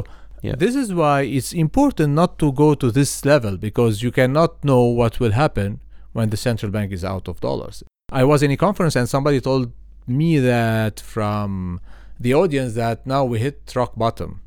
Yeah. 0.48 0.56
this 0.64 0.76
is 0.84 0.94
why 1.02 1.18
it's 1.38 1.54
important 1.54 2.10
not 2.22 2.32
to 2.40 2.48
go 2.64 2.70
to 2.76 2.88
this 2.92 3.12
level 3.34 3.54
because 3.68 3.94
you 4.04 4.12
cannot 4.20 4.52
know 4.70 4.84
what 5.00 5.14
will 5.22 5.32
happen 5.44 5.70
when 6.18 6.28
the 6.34 6.38
central 6.38 6.72
bank 6.72 6.90
is 6.98 7.04
out 7.14 7.26
of 7.28 7.36
dollars. 7.48 7.84
I 8.22 8.24
was 8.32 8.40
in 8.46 8.52
a 8.52 8.58
conference 8.58 8.96
and 8.96 9.08
somebody 9.16 9.40
told 9.50 9.72
me 10.08 10.32
that 10.40 10.96
from 11.00 11.80
the 12.20 12.34
audience 12.34 12.74
that 12.76 12.98
now 13.06 13.24
we 13.32 13.40
hit 13.40 13.58
rock 13.76 13.94
bottom 14.04 14.42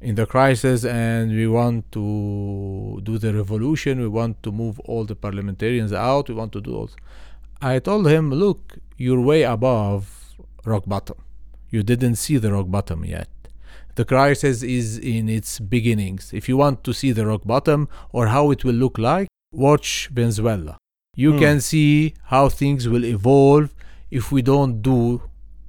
in 0.00 0.14
the 0.14 0.26
crisis 0.34 0.84
and 0.84 1.30
we 1.38 1.46
want 1.46 1.90
to 1.92 3.00
do 3.02 3.14
the 3.24 3.32
revolution 3.40 3.92
we 4.00 4.10
want 4.20 4.34
to 4.42 4.52
move 4.52 4.78
all 4.80 5.04
the 5.04 5.16
parliamentarians 5.16 5.92
out 5.94 6.28
we 6.28 6.34
want 6.34 6.52
to 6.52 6.60
do 6.60 6.76
all 6.76 6.90
i 7.62 7.78
told 7.78 8.06
him 8.06 8.30
look 8.30 8.76
you're 8.98 9.20
way 9.20 9.42
above 9.42 10.24
rock 10.64 10.84
bottom. 10.86 11.16
You 11.70 11.82
didn't 11.82 12.16
see 12.16 12.36
the 12.36 12.52
rock 12.52 12.70
bottom 12.70 13.04
yet. 13.04 13.28
The 13.96 14.04
crisis 14.04 14.62
is 14.62 14.98
in 14.98 15.28
its 15.28 15.60
beginnings. 15.60 16.32
If 16.32 16.48
you 16.48 16.56
want 16.56 16.84
to 16.84 16.92
see 16.92 17.12
the 17.12 17.26
rock 17.26 17.42
bottom 17.44 17.88
or 18.12 18.28
how 18.28 18.50
it 18.50 18.64
will 18.64 18.74
look 18.74 18.98
like 18.98 19.28
watch 19.52 20.08
venezuela 20.12 20.76
you 21.14 21.32
Hmm. 21.32 21.38
can 21.38 21.60
see 21.60 22.14
how 22.24 22.48
things 22.48 22.88
will 22.88 23.04
evolve 23.04 23.74
if 24.10 24.30
we 24.32 24.42
don't 24.42 24.82
do 24.82 25.22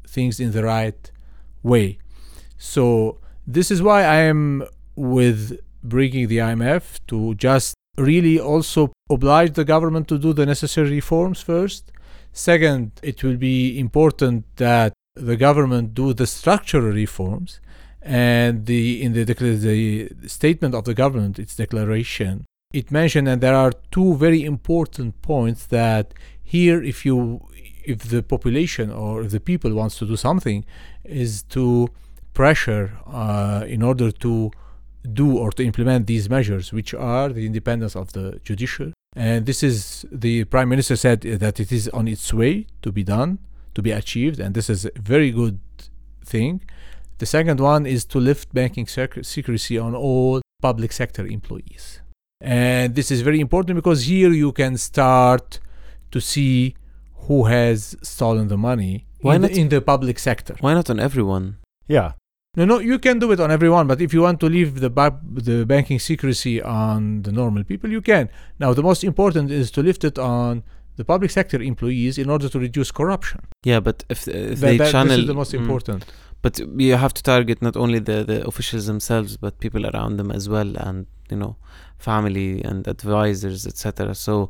things 0.08 0.40
in 0.40 0.52
the 0.52 0.64
right 0.64 1.12
way 1.64 1.98
so 2.58 3.18
this 3.48 3.70
is 3.72 3.82
why 3.82 4.04
I 4.04 4.18
am 4.34 4.64
with 4.96 5.60
bringing 5.84 6.28
the 6.28 6.38
IMF 6.38 7.00
to 7.08 7.36
just 7.36 7.76
really 7.98 8.40
also 8.40 8.92
oblige 9.10 9.54
the 9.54 9.66
government 9.66 10.08
to 10.08 10.18
do 10.18 10.34
the 10.34 10.46
necessary 10.46 10.90
reforms 10.90 11.42
first. 11.42 11.92
Second, 12.34 12.92
it 13.04 13.24
will 13.24 13.38
be 13.38 13.80
important 13.80 14.46
that 14.58 14.94
the 15.16 15.38
government 15.38 15.94
do 15.94 16.14
the 16.14 16.28
structural 16.28 16.92
reforms 16.92 17.62
and 18.02 18.66
the 18.66 19.02
in 19.04 19.14
the, 19.14 19.24
the 19.24 20.10
statement 20.28 20.76
of 20.76 20.84
the 20.84 20.94
government 20.94 21.40
its 21.40 21.56
declaration 21.56 22.46
it 22.76 22.92
mentioned 22.92 23.28
and 23.28 23.40
there 23.42 23.56
are 23.56 23.72
two 23.92 24.16
very 24.16 24.44
important 24.44 25.10
points 25.22 25.66
that 25.68 26.14
here 26.44 26.84
if 26.84 27.06
you 27.06 27.42
if 27.86 28.00
the 28.14 28.22
population 28.22 28.92
or 28.92 29.22
if 29.24 29.32
the 29.32 29.40
people 29.40 29.72
wants 29.74 29.98
to 30.00 30.06
do 30.06 30.16
something 30.16 30.66
is 31.04 31.44
to 31.44 31.90
pressure 32.34 32.92
uh, 33.08 33.64
in 33.68 33.82
order 33.82 34.12
to 34.12 34.52
do 35.14 35.38
or 35.38 35.52
to 35.52 35.64
implement 35.64 36.08
these 36.08 36.30
measures, 36.30 36.74
which 36.74 36.94
are 36.94 37.30
the 37.30 37.46
independence 37.46 37.96
of 37.96 38.14
the 38.14 38.40
judiciary. 38.44 38.94
And 39.16 39.46
this 39.46 39.64
is 39.64 40.06
the 40.12 40.44
prime 40.46 40.70
minister 40.70 40.96
said 40.96 41.22
that 41.22 41.60
it 41.60 41.72
is 41.72 41.88
on 41.90 42.08
its 42.08 42.34
way 42.34 42.68
to 42.82 42.92
be 42.92 43.04
done, 43.04 43.40
to 43.76 43.82
be 43.82 43.92
achieved, 43.92 44.40
and 44.40 44.54
this 44.54 44.70
is 44.70 44.86
a 44.86 44.92
very 44.96 45.32
good 45.32 45.60
thing. 46.24 46.62
The 47.20 47.26
second 47.26 47.60
one 47.60 47.86
is 47.86 48.04
to 48.06 48.20
lift 48.20 48.54
banking 48.54 48.88
sec- 48.88 49.24
secrecy 49.24 49.78
on 49.78 49.96
all 49.96 50.42
public 50.62 50.92
sector 50.92 51.26
employees. 51.26 52.02
And 52.46 52.94
this 52.96 53.10
is 53.16 53.20
very 53.30 53.40
important 53.48 53.74
because 53.82 54.00
here 54.12 54.32
you 54.44 54.52
can 54.62 54.74
start 54.78 55.60
to 56.14 56.20
see 56.32 56.76
who 57.26 57.38
has 57.46 57.96
stolen 58.04 58.46
the 58.54 58.58
money 58.70 58.94
Why 59.22 59.36
in, 59.36 59.42
the, 59.42 59.48
not- 59.50 59.58
in 59.58 59.68
the 59.70 59.82
public 59.82 60.18
sector. 60.20 60.56
why 60.66 60.74
not 60.80 60.88
on 60.94 61.00
everyone 61.00 61.46
Yeah. 61.88 62.12
No, 62.58 62.64
no, 62.72 62.78
you 62.92 62.98
can 63.00 63.20
do 63.24 63.28
it 63.34 63.40
on 63.46 63.50
everyone, 63.58 63.86
but 63.92 64.00
if 64.06 64.10
you 64.16 64.22
want 64.28 64.40
to 64.44 64.48
leave 64.58 64.72
the 64.86 64.90
ba- 65.00 65.20
the 65.50 65.58
banking 65.74 66.00
secrecy 66.10 66.56
on 66.84 67.00
the 67.26 67.32
normal 67.42 67.64
people, 67.72 67.90
you 67.98 68.02
can. 68.12 68.26
Now, 68.64 68.70
the 68.80 68.86
most 68.90 69.02
important 69.12 69.46
is 69.52 69.68
to 69.76 69.80
lift 69.90 70.02
it 70.10 70.18
on 70.18 70.52
the 71.00 71.04
public 71.14 71.32
sector 71.40 71.60
employees 71.72 72.16
in 72.24 72.28
order 72.30 72.48
to 72.54 72.58
reduce 72.68 72.90
corruption. 73.00 73.40
yeah 73.72 73.82
but 73.88 73.98
if, 74.14 74.20
if 74.28 74.60
That- 74.60 74.62
they 74.66 74.78
that- 74.82 74.92
channel 74.96 75.18
this 75.18 75.24
is 75.26 75.32
the 75.34 75.40
most 75.42 75.52
Mm. 75.54 75.60
important. 75.64 76.02
But 76.44 76.54
you 76.90 76.96
have 77.06 77.14
to 77.20 77.24
target 77.34 77.58
not 77.68 77.76
only 77.84 78.00
the, 78.10 78.18
the 78.32 78.40
officials 78.52 78.84
themselves, 78.92 79.32
but 79.44 79.52
people 79.66 79.84
around 79.92 80.14
them 80.20 80.30
as 80.38 80.44
well, 80.54 80.70
and 80.88 80.98
you 81.32 81.38
know, 81.42 81.54
family 82.10 82.52
and 82.70 82.80
advisors, 82.96 83.62
etc. 83.72 84.16
So 84.28 84.50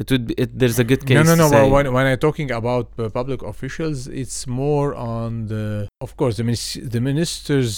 it 0.00 0.10
would 0.10 0.24
be 0.28 0.34
it, 0.42 0.50
there's 0.58 0.78
a 0.84 0.88
good 0.90 1.02
case. 1.06 1.16
No, 1.16 1.22
no, 1.22 1.36
no. 1.42 1.48
Well, 1.54 1.70
when, 1.70 1.86
when 1.96 2.06
I'm 2.06 2.18
talking 2.28 2.50
about 2.50 2.86
uh, 2.98 3.08
public 3.20 3.40
officials, 3.42 3.98
it's 4.22 4.46
more 4.64 4.88
on 4.94 5.46
the. 5.52 5.88
Of 6.06 6.10
course, 6.20 6.34
the 6.38 6.42
minis- 6.48 6.90
the 6.94 7.00
ministers 7.10 7.72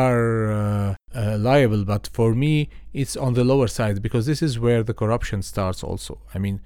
are 0.00 0.52
uh, 0.52 0.94
uh, 1.14 1.38
liable, 1.48 1.84
but 1.94 2.10
for 2.12 2.34
me, 2.44 2.68
it's 2.92 3.16
on 3.16 3.32
the 3.38 3.44
lower 3.52 3.68
side 3.78 3.96
because 4.06 4.24
this 4.26 4.42
is 4.42 4.52
where 4.58 4.82
the 4.82 4.96
corruption 5.02 5.40
starts. 5.52 5.80
Also, 5.82 6.18
I 6.34 6.38
mean, 6.44 6.60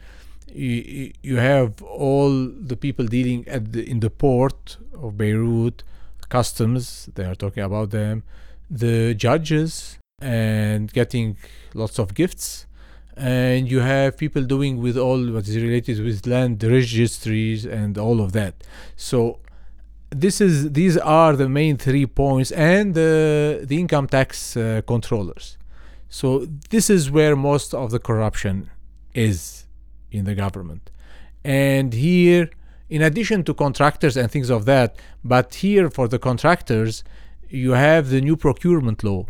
you, 0.52 1.12
you 1.22 1.36
have 1.36 1.70
all 1.82 2.32
the 2.70 2.76
people 2.76 3.06
dealing 3.06 3.46
at 3.46 3.72
the, 3.72 3.82
in 3.92 4.00
the 4.00 4.10
port 4.10 4.78
of 5.02 5.16
Beirut, 5.20 5.84
customs. 6.28 7.08
They 7.14 7.24
are 7.30 7.38
talking 7.44 7.62
about 7.62 7.90
them, 7.90 8.24
the 8.68 9.14
judges, 9.14 9.98
and 10.20 10.92
getting 10.92 11.36
lots 11.74 11.98
of 11.98 12.14
gifts. 12.14 12.66
And 13.16 13.70
you 13.70 13.80
have 13.80 14.18
people 14.18 14.42
doing 14.42 14.80
with 14.80 14.96
all 14.96 15.18
what 15.32 15.48
is 15.48 15.56
related 15.56 16.04
with 16.04 16.26
land 16.26 16.62
registries 16.62 17.64
and 17.64 17.96
all 17.96 18.20
of 18.20 18.32
that. 18.32 18.54
So 18.96 19.40
this 20.10 20.40
is 20.40 20.72
these 20.72 20.96
are 20.98 21.34
the 21.34 21.48
main 21.48 21.76
three 21.76 22.06
points 22.06 22.50
and 22.52 22.94
the 22.94 23.64
the 23.64 23.78
income 23.80 24.06
tax 24.06 24.56
uh, 24.56 24.82
controllers. 24.86 25.56
So 26.08 26.46
this 26.70 26.90
is 26.90 27.10
where 27.10 27.34
most 27.36 27.74
of 27.74 27.90
the 27.90 27.98
corruption 27.98 28.70
is 29.14 29.66
in 30.10 30.24
the 30.24 30.34
government. 30.34 30.90
And 31.42 31.94
here 31.94 32.50
in 32.88 33.02
addition 33.02 33.44
to 33.44 33.54
contractors 33.54 34.16
and 34.16 34.30
things 34.30 34.50
of 34.50 34.64
that 34.66 34.96
but 35.24 35.54
here 35.56 35.90
for 35.90 36.06
the 36.06 36.18
contractors 36.18 37.02
you 37.48 37.72
have 37.72 38.10
the 38.10 38.20
new 38.20 38.36
procurement 38.36 39.02
law 39.02 39.26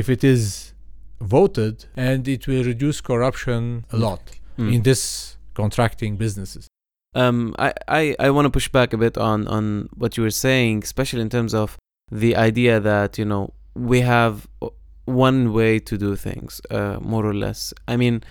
if 0.00 0.08
it 0.14 0.22
is 0.34 0.72
voted 1.20 1.76
and 1.96 2.28
it 2.28 2.46
will 2.46 2.64
reduce 2.72 3.00
corruption 3.00 3.84
a 3.90 3.96
lot 3.96 4.20
Mm. 4.58 4.72
in 4.74 4.82
this 4.82 5.36
contracting 5.54 6.16
businesses 6.16 6.68
um, 7.16 7.54
I, 7.58 7.72
I, 7.88 8.16
I 8.26 8.30
want 8.30 8.46
to 8.46 8.50
push 8.50 8.68
back 8.68 8.92
a 8.92 8.96
bit 8.96 9.16
on, 9.18 9.46
on 9.48 9.88
what 9.96 10.16
you 10.16 10.22
were 10.24 10.30
saying, 10.48 10.82
especially 10.82 11.22
in 11.22 11.28
terms 11.30 11.54
of 11.54 11.76
the 12.10 12.34
idea 12.36 12.80
that, 12.80 13.18
you 13.18 13.24
know, 13.24 13.52
we 13.74 14.00
have 14.00 14.48
one 15.04 15.52
way 15.52 15.78
to 15.78 15.96
do 15.96 16.16
things, 16.16 16.60
uh, 16.70 16.98
more 17.00 17.24
or 17.24 17.34
less. 17.34 17.72
I 17.86 17.96
mean, 17.96 18.22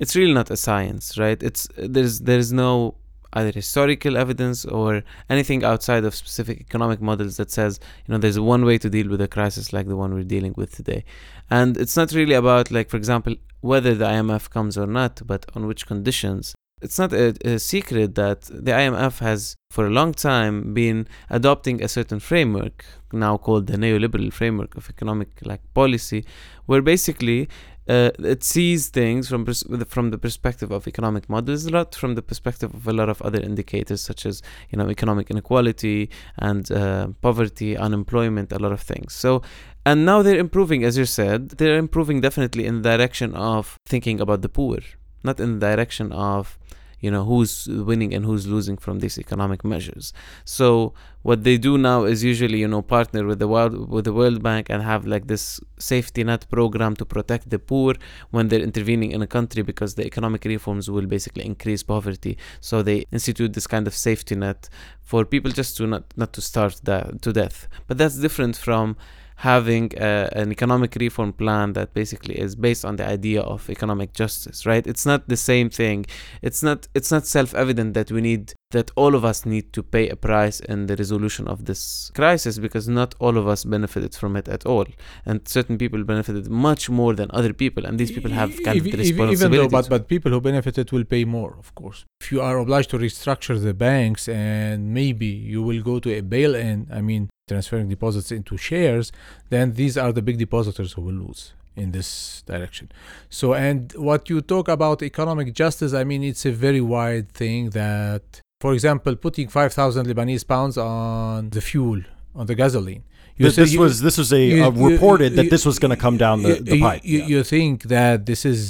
it's 0.00 0.16
really 0.16 0.34
not 0.34 0.50
a 0.50 0.56
science, 0.56 1.16
right? 1.18 1.40
It's 1.40 1.68
there's 1.76 2.14
there's 2.20 2.52
no 2.52 2.96
either 3.34 3.50
historical 3.50 4.16
evidence 4.16 4.64
or 4.64 5.02
anything 5.30 5.64
outside 5.64 6.04
of 6.04 6.14
specific 6.14 6.60
economic 6.60 7.00
models 7.00 7.36
that 7.36 7.50
says, 7.50 7.80
you 8.06 8.12
know, 8.12 8.18
there's 8.18 8.38
one 8.38 8.64
way 8.64 8.78
to 8.78 8.90
deal 8.90 9.08
with 9.08 9.20
a 9.20 9.28
crisis 9.28 9.72
like 9.72 9.88
the 9.88 9.96
one 9.96 10.14
we're 10.14 10.22
dealing 10.22 10.54
with 10.56 10.74
today. 10.74 11.04
And 11.50 11.76
it's 11.76 11.96
not 11.96 12.12
really 12.12 12.34
about 12.34 12.70
like, 12.70 12.90
for 12.90 12.96
example, 12.96 13.34
whether 13.60 13.94
the 13.94 14.06
IMF 14.06 14.50
comes 14.50 14.76
or 14.76 14.86
not, 14.86 15.22
but 15.26 15.46
on 15.54 15.66
which 15.66 15.86
conditions 15.86 16.54
it's 16.82 16.98
not 16.98 17.12
a, 17.12 17.34
a 17.44 17.58
secret 17.58 18.16
that 18.16 18.42
the 18.42 18.72
IMF 18.72 19.20
has 19.20 19.56
for 19.70 19.86
a 19.86 19.90
long 19.90 20.12
time 20.12 20.74
been 20.74 21.06
adopting 21.30 21.82
a 21.82 21.88
certain 21.88 22.18
framework 22.18 22.84
now 23.12 23.36
called 23.36 23.68
the 23.68 23.76
neoliberal 23.76 24.32
framework 24.32 24.76
of 24.76 24.90
economic 24.90 25.28
like 25.44 25.62
policy 25.74 26.24
where 26.66 26.82
basically 26.82 27.48
uh, 27.88 28.10
it 28.18 28.44
sees 28.44 28.88
things 28.88 29.28
from 29.28 29.44
pers- 29.44 29.64
from 29.88 30.10
the 30.10 30.18
perspective 30.18 30.70
of 30.70 30.86
economic 30.86 31.28
models, 31.28 31.66
not 31.66 31.94
from 31.94 32.14
the 32.14 32.22
perspective 32.22 32.72
of 32.72 32.86
a 32.86 32.92
lot 32.92 33.08
of 33.08 33.20
other 33.22 33.40
indicators 33.40 34.00
such 34.00 34.24
as 34.24 34.42
you 34.70 34.78
know 34.78 34.88
economic 34.88 35.30
inequality 35.30 36.08
and 36.38 36.70
uh, 36.70 37.08
poverty, 37.20 37.76
unemployment, 37.76 38.52
a 38.52 38.58
lot 38.58 38.72
of 38.72 38.80
things. 38.80 39.14
So, 39.14 39.42
and 39.84 40.06
now 40.06 40.22
they're 40.22 40.38
improving, 40.38 40.84
as 40.84 40.96
you 40.96 41.06
said, 41.06 41.50
they're 41.50 41.78
improving 41.78 42.20
definitely 42.20 42.66
in 42.66 42.82
the 42.82 42.96
direction 42.96 43.34
of 43.34 43.78
thinking 43.84 44.20
about 44.20 44.42
the 44.42 44.48
poor, 44.48 44.78
not 45.24 45.40
in 45.40 45.58
the 45.58 45.66
direction 45.66 46.12
of 46.12 46.58
you 47.02 47.10
know 47.10 47.24
who's 47.24 47.68
winning 47.90 48.14
and 48.14 48.24
who's 48.24 48.46
losing 48.46 48.76
from 48.78 49.00
these 49.00 49.18
economic 49.18 49.64
measures. 49.64 50.14
So 50.44 50.94
what 51.22 51.44
they 51.44 51.56
do 51.58 51.76
now 51.76 52.04
is 52.04 52.24
usually 52.32 52.58
you 52.64 52.68
know 52.68 52.82
partner 52.96 53.22
with 53.26 53.40
the 53.40 53.48
world 53.54 53.74
with 53.94 54.04
the 54.04 54.14
world 54.20 54.42
bank 54.42 54.70
and 54.70 54.82
have 54.82 55.02
like 55.14 55.26
this 55.26 55.44
safety 55.78 56.22
net 56.24 56.42
program 56.48 56.94
to 56.96 57.04
protect 57.04 57.50
the 57.50 57.58
poor 57.58 57.94
when 58.30 58.48
they're 58.48 58.66
intervening 58.70 59.10
in 59.10 59.20
a 59.20 59.26
country 59.26 59.62
because 59.62 59.96
the 59.96 60.06
economic 60.06 60.44
reforms 60.44 60.90
will 60.90 61.06
basically 61.06 61.44
increase 61.44 61.82
poverty. 61.82 62.38
So 62.60 62.82
they 62.82 62.98
institute 63.10 63.52
this 63.52 63.66
kind 63.66 63.86
of 63.86 63.94
safety 63.94 64.36
net 64.36 64.68
for 65.02 65.24
people 65.24 65.50
just 65.50 65.76
to 65.78 65.86
not 65.86 66.04
not 66.16 66.32
to 66.34 66.40
starve 66.40 66.74
to 66.84 67.32
death. 67.32 67.68
But 67.88 67.98
that's 67.98 68.18
different 68.26 68.56
from 68.56 68.96
having 69.36 69.92
a, 69.96 70.28
an 70.32 70.50
economic 70.50 70.94
reform 70.96 71.32
plan 71.32 71.72
that 71.74 71.94
basically 71.94 72.38
is 72.38 72.54
based 72.54 72.84
on 72.84 72.96
the 72.96 73.06
idea 73.06 73.40
of 73.40 73.68
economic 73.70 74.12
justice 74.12 74.66
right? 74.66 74.86
It's 74.86 75.06
not 75.06 75.28
the 75.28 75.36
same 75.36 75.70
thing. 75.70 76.06
It's 76.42 76.62
not 76.62 76.88
it's 76.94 77.10
not 77.10 77.26
self-evident 77.26 77.94
that 77.94 78.10
we 78.10 78.20
need 78.20 78.54
that 78.72 78.90
all 78.96 79.14
of 79.14 79.24
us 79.24 79.46
need 79.46 79.72
to 79.72 79.82
pay 79.82 80.08
a 80.08 80.16
price 80.16 80.60
in 80.60 80.86
the 80.86 80.96
resolution 80.96 81.46
of 81.48 81.64
this 81.66 82.10
crisis 82.14 82.58
because 82.58 82.88
not 82.88 83.14
all 83.18 83.36
of 83.38 83.46
us 83.46 83.64
benefited 83.64 84.14
from 84.14 84.36
it 84.36 84.48
at 84.48 84.66
all 84.66 84.86
and 85.24 85.46
certain 85.46 85.78
people 85.78 86.02
benefited 86.04 86.48
much 86.48 86.90
more 86.90 87.14
than 87.14 87.28
other 87.30 87.52
people 87.52 87.84
and 87.86 87.98
these 87.98 88.12
people 88.12 88.30
have 88.30 88.50
kind 88.64 88.78
of 88.80 88.86
Ev- 88.86 88.92
the 88.92 88.98
ev- 88.98 89.06
even 89.06 89.26
responsibility 89.28 89.68
though, 89.68 89.68
but, 89.68 89.88
but 89.88 90.08
people 90.08 90.30
who 90.32 90.40
benefited 90.40 90.90
will 90.92 91.04
pay 91.04 91.24
more, 91.24 91.54
of 91.58 91.74
course. 91.74 92.04
If 92.20 92.32
you 92.32 92.40
are 92.40 92.58
obliged 92.58 92.90
to 92.90 92.98
restructure 92.98 93.62
the 93.62 93.74
banks 93.74 94.28
and 94.28 94.92
maybe 94.92 95.26
you 95.26 95.62
will 95.62 95.82
go 95.82 95.98
to 96.00 96.10
a 96.18 96.20
bail-in, 96.20 96.88
I 96.92 97.00
mean, 97.00 97.30
transferring 97.48 97.88
deposits 97.88 98.30
into 98.32 98.56
shares, 98.56 99.12
then 99.50 99.74
these 99.74 99.96
are 99.96 100.12
the 100.12 100.22
big 100.22 100.38
depositors 100.38 100.92
who 100.94 101.02
will 101.02 101.14
lose 101.14 101.52
in 101.74 101.92
this 101.92 102.42
direction. 102.46 102.90
So, 103.30 103.54
and 103.54 103.92
what 103.94 104.28
you 104.28 104.40
talk 104.42 104.68
about 104.68 105.02
economic 105.02 105.54
justice, 105.54 105.94
I 105.94 106.04
mean, 106.04 106.22
it's 106.22 106.44
a 106.44 106.52
very 106.52 106.80
wide 106.80 107.32
thing 107.32 107.70
that, 107.70 108.41
for 108.62 108.70
example, 108.76 109.12
putting 109.26 109.48
5,000 109.48 110.06
Lebanese 110.10 110.46
pounds 110.52 110.74
on 110.78 111.50
the 111.56 111.60
fuel, 111.70 112.00
on 112.40 112.44
the 112.50 112.54
gasoline. 112.62 113.02
You 113.36 113.44
This, 113.46 113.54
say 113.56 113.62
this 113.62 113.72
you- 113.74 113.80
was 113.84 113.94
this 114.06 114.16
was 114.22 114.30
a, 114.40 114.42
you- 114.50 114.64
a 114.64 114.70
you- 114.72 114.88
reported 114.92 115.30
that 115.36 115.44
you- 115.46 115.54
this 115.54 115.64
was 115.70 115.76
going 115.82 115.94
to 115.96 116.00
come 116.06 116.16
down 116.24 116.36
the, 116.46 116.52
you, 116.56 116.60
the 116.70 116.80
pipe. 116.86 117.00
You, 117.12 117.18
Yeah. 117.20 117.26
you 117.32 117.40
think 117.54 117.74
that 117.96 118.16
this 118.30 118.42
is 118.52 118.60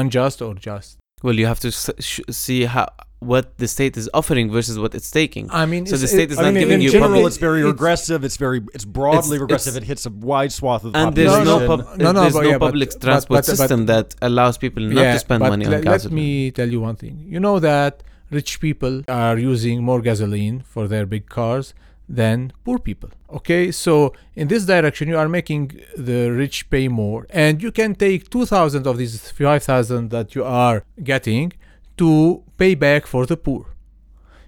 unjust 0.00 0.38
or 0.46 0.52
just? 0.70 0.90
well 1.26 1.36
you 1.40 1.46
have 1.52 1.60
to 1.66 1.70
sh- 2.10 2.20
see 2.46 2.60
how 2.74 2.86
what 3.32 3.44
the 3.62 3.68
state 3.76 3.94
is 4.00 4.06
offering 4.20 4.46
versus 4.56 4.76
what 4.82 4.92
it's 4.98 5.10
taking 5.20 5.44
I 5.62 5.64
mean, 5.72 5.82
So 5.92 5.96
the 6.04 6.10
state 6.16 6.30
is 6.32 6.38
I 6.38 6.42
not 6.42 6.48
mean, 6.48 6.56
in, 6.56 6.62
giving 6.64 6.74
in 6.80 6.86
you 6.86 6.90
general, 6.96 7.10
public- 7.14 7.26
it's 7.30 7.40
very 7.48 7.60
it's- 7.60 7.72
regressive. 7.74 8.20
It's 8.28 8.38
very, 8.46 8.60
it's 8.76 8.86
broadly 8.98 9.36
It's- 9.36 9.44
regressive. 9.46 9.74
it's- 9.76 9.86
it 9.86 9.92
hits 9.92 10.04
a 10.10 10.12
wide 10.32 10.52
swath 10.58 10.82
of 10.86 10.90
the 10.92 10.98
and 11.00 11.08
there's 11.16 11.30
population. 11.38 11.60
no, 11.60 11.66
No, 11.66 11.70
pub- 11.72 11.84
no, 12.04 12.12
no, 12.12 12.20
there's 12.22 12.36
but 12.38 12.44
no 12.46 12.50
yeah, 12.52 12.58
public 12.68 12.90
but- 12.92 13.00
transport 13.06 13.36
but- 13.38 13.46
but- 13.46 13.56
system 13.60 13.80
that 13.92 14.06
allows 14.28 14.54
people 14.64 14.82
not 14.96 15.06
to 15.14 15.18
spend 15.26 15.40
but 15.44 15.50
money 15.54 15.64
on 15.68 15.72
le- 15.76 15.80
gasoline. 15.90 16.16
Let 16.16 16.22
me 16.24 16.50
tell 16.58 16.70
you 16.74 16.80
one 16.88 16.96
thing. 17.02 17.14
You 17.34 17.40
know 17.46 17.56
that 17.70 17.92
rich 18.30 18.60
people 18.60 19.02
are 19.08 19.38
using 19.38 19.82
more 19.82 20.00
gasoline 20.00 20.60
for 20.60 20.88
their 20.88 21.06
big 21.06 21.28
cars 21.28 21.74
than 22.08 22.52
poor 22.64 22.78
people. 22.78 23.10
Okay, 23.30 23.72
so 23.72 24.12
in 24.34 24.48
this 24.48 24.64
direction, 24.64 25.08
you 25.08 25.18
are 25.18 25.28
making 25.28 25.80
the 25.96 26.30
rich 26.30 26.70
pay 26.70 26.88
more, 26.88 27.26
and 27.30 27.62
you 27.62 27.72
can 27.72 27.94
take 27.94 28.30
2,000 28.30 28.86
of 28.86 28.98
these 28.98 29.30
5,000 29.30 30.10
that 30.10 30.34
you 30.34 30.44
are 30.44 30.84
getting 31.02 31.52
to 31.96 32.42
pay 32.58 32.74
back 32.74 33.06
for 33.06 33.26
the 33.26 33.36
poor. 33.36 33.66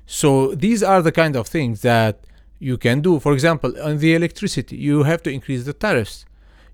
So 0.06 0.54
these 0.54 0.82
are 0.82 1.02
the 1.02 1.12
kind 1.12 1.36
of 1.36 1.46
things 1.48 1.82
that 1.82 2.20
you 2.58 2.76
can 2.76 3.00
do. 3.00 3.20
For 3.20 3.32
example, 3.32 3.74
on 3.82 3.98
the 3.98 4.14
electricity, 4.14 4.76
you 4.76 5.02
have 5.02 5.22
to 5.24 5.30
increase 5.30 5.64
the 5.64 5.72
tariffs. 5.72 6.24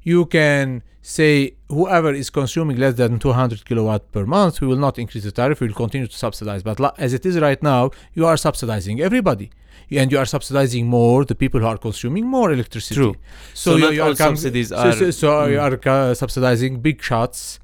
You 0.05 0.26
can 0.26 0.82
say 1.02 1.55
whoever 1.68 2.12
is 2.14 2.30
consuming 2.30 2.76
less 2.78 2.94
than 2.94 3.18
200 3.18 3.64
kilowatt 3.64 4.11
per 4.12 4.24
month, 4.24 4.61
we 4.61 4.66
will 4.66 4.76
not 4.76 4.98
increase 4.98 5.24
the 5.24 5.32
tariff. 5.32 5.61
We 5.61 5.66
will 5.68 5.74
continue 5.74 6.07
to 6.07 6.16
subsidize. 6.16 6.62
But 6.62 6.78
as 6.98 7.12
it 7.12 7.26
is 7.26 7.38
right 7.38 7.62
now, 7.62 7.90
you 8.14 8.24
are 8.26 8.36
subsidizing 8.36 9.00
everybody, 9.00 9.50
and 9.90 10.11
you 10.12 10.18
are 10.18 10.24
subsidizing 10.26 10.86
more 10.86 11.24
the 11.24 11.34
people 11.34 11.61
who 11.61 11.66
are 11.66 11.76
consuming 11.78 12.26
more 12.26 12.52
electricity. 12.52 12.94
True. 12.94 13.14
So, 13.55 13.72
So 13.72 13.76
you, 13.76 13.82
not 13.84 13.94
you 13.94 14.02
all 14.02 14.11
are 14.12 14.14
subsidies 14.14 14.72
are- 14.72 14.92
so, 14.92 15.11
so 15.11 15.44
you 15.46 15.59
Mm. 15.59 15.86
are 15.86 16.11
uh, 16.11 16.14
subsidizing 16.14 16.80
big 16.80 17.02
shots 17.02 17.59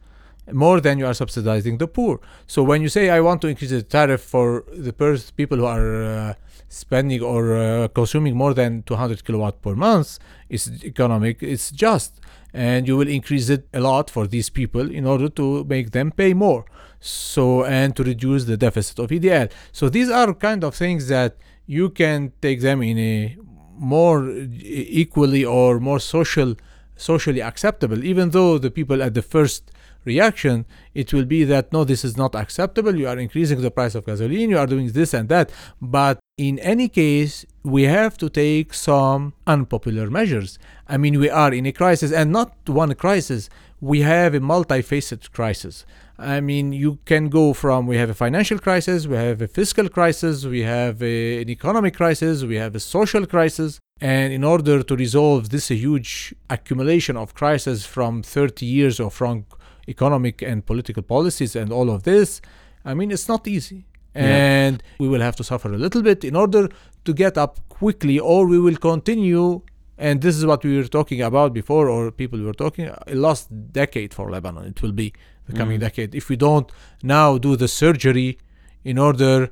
more 0.52 0.80
than 0.80 0.98
you 0.98 1.06
are 1.06 1.14
subsidizing 1.14 1.78
the 1.78 1.86
poor. 1.86 2.20
So 2.46 2.62
when 2.62 2.82
you 2.82 2.88
say 2.88 3.08
I 3.10 3.20
want 3.20 3.40
to 3.42 3.48
increase 3.48 3.70
the 3.70 3.82
tariff 3.82 4.20
for 4.22 4.64
the 4.86 4.92
pers- 4.92 5.30
people 5.30 5.58
who 5.58 5.66
are 5.66 6.04
uh, 6.04 6.34
spending 6.68 7.20
or 7.22 7.56
uh, 7.56 7.88
consuming 7.88 8.36
more 8.36 8.52
than 8.54 8.82
200 8.82 9.24
kilowatt 9.24 9.62
per 9.62 9.74
month, 9.74 10.18
it's 10.48 10.68
economic, 10.84 11.42
it's 11.42 11.70
just, 11.70 12.19
and 12.52 12.86
you 12.86 12.96
will 12.96 13.08
increase 13.08 13.48
it 13.48 13.68
a 13.72 13.80
lot 13.80 14.10
for 14.10 14.26
these 14.26 14.50
people 14.50 14.90
in 14.90 15.06
order 15.06 15.28
to 15.28 15.64
make 15.64 15.92
them 15.92 16.10
pay 16.10 16.34
more. 16.34 16.64
So 17.00 17.64
and 17.64 17.96
to 17.96 18.04
reduce 18.04 18.44
the 18.44 18.56
deficit 18.56 18.98
of 18.98 19.10
EDL. 19.10 19.50
So 19.72 19.88
these 19.88 20.10
are 20.10 20.34
kind 20.34 20.64
of 20.64 20.74
things 20.74 21.08
that 21.08 21.36
you 21.66 21.88
can 21.90 22.32
take 22.42 22.60
them 22.60 22.82
in 22.82 22.98
a 22.98 23.36
more 23.80 24.28
equally 24.30 25.44
or 25.44 25.80
more 25.80 25.98
social 25.98 26.54
socially 26.96 27.40
acceptable 27.40 28.04
even 28.04 28.30
though 28.30 28.58
the 28.58 28.70
people 28.70 29.02
at 29.02 29.14
the 29.14 29.22
first 29.22 29.72
reaction 30.04 30.66
it 30.94 31.14
will 31.14 31.24
be 31.24 31.44
that 31.44 31.72
no 31.72 31.82
this 31.82 32.04
is 32.04 32.14
not 32.16 32.34
acceptable 32.34 32.94
you 32.94 33.08
are 33.08 33.18
increasing 33.18 33.60
the 33.62 33.70
price 33.70 33.94
of 33.94 34.04
gasoline 34.04 34.50
you 34.50 34.58
are 34.58 34.66
doing 34.66 34.88
this 34.92 35.14
and 35.14 35.30
that 35.30 35.50
but 35.80 36.18
in 36.36 36.58
any 36.58 36.88
case 36.88 37.46
we 37.62 37.82
have 37.84 38.16
to 38.16 38.28
take 38.28 38.72
some 38.72 39.32
unpopular 39.46 40.10
measures 40.10 40.58
i 40.88 40.96
mean 40.96 41.18
we 41.18 41.28
are 41.28 41.52
in 41.52 41.66
a 41.66 41.72
crisis 41.72 42.12
and 42.12 42.32
not 42.32 42.54
one 42.66 42.94
crisis 42.94 43.50
we 43.80 44.00
have 44.00 44.34
a 44.34 44.40
multifaceted 44.40 45.30
crisis 45.32 45.84
I 46.20 46.40
mean, 46.40 46.74
you 46.74 46.98
can 47.06 47.30
go 47.30 47.54
from 47.54 47.86
we 47.86 47.96
have 47.96 48.10
a 48.10 48.14
financial 48.14 48.58
crisis, 48.58 49.06
we 49.06 49.16
have 49.16 49.40
a 49.40 49.48
fiscal 49.48 49.88
crisis, 49.88 50.44
we 50.44 50.60
have 50.60 51.02
a, 51.02 51.40
an 51.40 51.48
economic 51.48 51.96
crisis, 51.96 52.44
we 52.44 52.56
have 52.56 52.74
a 52.74 52.80
social 52.80 53.26
crisis. 53.26 53.80
And 54.02 54.30
in 54.32 54.44
order 54.44 54.82
to 54.82 54.96
resolve 54.96 55.48
this 55.48 55.68
huge 55.68 56.34
accumulation 56.50 57.16
of 57.16 57.34
crises 57.34 57.86
from 57.86 58.22
30 58.22 58.66
years 58.66 59.00
of 59.00 59.18
wrong 59.18 59.46
economic 59.88 60.42
and 60.42 60.64
political 60.64 61.02
policies 61.02 61.56
and 61.56 61.72
all 61.72 61.90
of 61.90 62.02
this, 62.02 62.42
I 62.84 62.92
mean, 62.92 63.10
it's 63.10 63.28
not 63.28 63.48
easy. 63.48 63.86
Yeah. 64.14 64.22
And 64.22 64.82
we 64.98 65.08
will 65.08 65.20
have 65.20 65.36
to 65.36 65.44
suffer 65.44 65.72
a 65.72 65.78
little 65.78 66.02
bit 66.02 66.24
in 66.24 66.34
order 66.36 66.68
to 67.04 67.12
get 67.14 67.38
up 67.38 67.60
quickly, 67.68 68.18
or 68.18 68.46
we 68.46 68.58
will 68.58 68.76
continue. 68.76 69.62
And 69.98 70.22
this 70.22 70.36
is 70.36 70.44
what 70.46 70.64
we 70.64 70.76
were 70.76 70.88
talking 70.88 71.20
about 71.22 71.52
before, 71.52 71.88
or 71.88 72.10
people 72.10 72.40
were 72.40 72.54
talking 72.54 72.86
a 72.88 73.14
lost 73.14 73.48
decade 73.72 74.14
for 74.14 74.30
Lebanon. 74.30 74.64
It 74.66 74.82
will 74.82 74.92
be 74.92 75.12
the 75.46 75.52
coming 75.52 75.78
Mm. 75.78 75.80
decade 75.86 76.14
if 76.14 76.28
we 76.28 76.36
don't 76.36 76.70
now 77.02 77.38
do 77.38 77.54
the 77.56 77.68
surgery 77.68 78.38
in 78.84 78.98
order 78.98 79.50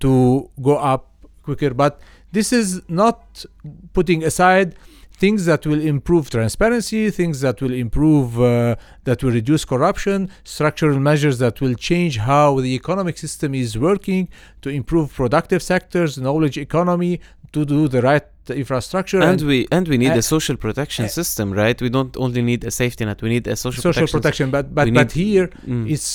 to 0.00 0.50
go 0.62 0.76
up 0.76 1.02
quicker. 1.42 1.72
But 1.74 2.00
this 2.32 2.52
is 2.52 2.80
not 2.88 3.44
putting 3.92 4.24
aside 4.24 4.74
things 5.22 5.40
that 5.50 5.62
will 5.70 5.82
improve 5.94 6.24
transparency, 6.38 7.02
things 7.20 7.36
that 7.46 7.56
will 7.62 7.76
improve, 7.86 8.28
uh, 8.40 8.74
that 9.08 9.18
will 9.22 9.34
reduce 9.40 9.62
corruption, 9.72 10.18
structural 10.56 10.98
measures 11.10 11.36
that 11.44 11.56
will 11.62 11.76
change 11.90 12.14
how 12.32 12.46
the 12.66 12.72
economic 12.80 13.16
system 13.24 13.50
is 13.64 13.70
working 13.88 14.22
to 14.64 14.68
improve 14.80 15.06
productive 15.22 15.62
sectors, 15.72 16.10
knowledge 16.26 16.56
economy, 16.68 17.14
to 17.54 17.60
do 17.74 17.80
the 17.94 18.00
right 18.10 18.26
infrastructure 18.64 19.20
and 19.30 19.40
we 19.50 19.58
and 19.76 19.84
we 19.92 19.96
need 20.04 20.14
uh, 20.18 20.22
a 20.22 20.26
social 20.34 20.56
protection 20.66 21.04
uh, 21.04 21.08
system, 21.20 21.46
right? 21.62 21.78
We 21.86 21.90
don't 21.96 22.14
only 22.24 22.42
need 22.50 22.60
a 22.70 22.72
safety 22.82 23.02
net; 23.08 23.18
we 23.26 23.28
need 23.36 23.46
a 23.46 23.56
social, 23.66 23.82
social 23.88 24.08
protection. 24.16 24.18
protection. 24.20 24.46
But 24.56 24.64
but 24.78 24.84
We 24.88 24.92
but 25.00 25.08
need- 25.14 25.24
here 25.24 25.46
Mm. 25.72 25.84
it's 25.94 26.08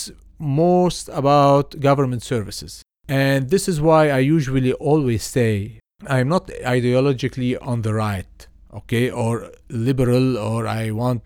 most 0.63 1.03
about 1.21 1.67
government 1.89 2.21
services. 2.33 2.71
And 3.25 3.41
this 3.53 3.63
is 3.71 3.77
why 3.87 4.03
I 4.19 4.21
usually 4.37 4.73
always 4.91 5.23
say 5.37 5.53
I'm 6.15 6.29
not 6.35 6.43
ideologically 6.79 7.51
on 7.71 7.77
the 7.85 7.93
right, 8.05 8.35
okay, 8.75 9.09
or 9.09 9.51
liberal, 9.69 10.37
or 10.37 10.67
I 10.67 10.91
want 10.91 11.23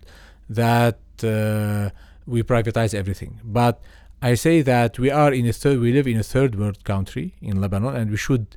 that 0.48 0.98
uh, 1.22 1.90
we 2.26 2.42
privatize 2.42 2.94
everything. 2.94 3.40
But 3.44 3.80
I 4.22 4.34
say 4.34 4.62
that 4.62 4.98
we 4.98 5.10
are 5.10 5.32
in 5.32 5.46
a 5.46 5.52
third, 5.52 5.80
we 5.80 5.92
live 5.92 6.06
in 6.06 6.18
a 6.18 6.22
third 6.22 6.58
world 6.58 6.84
country 6.84 7.34
in 7.40 7.60
Lebanon, 7.60 7.96
and 7.96 8.10
we 8.10 8.16
should 8.16 8.56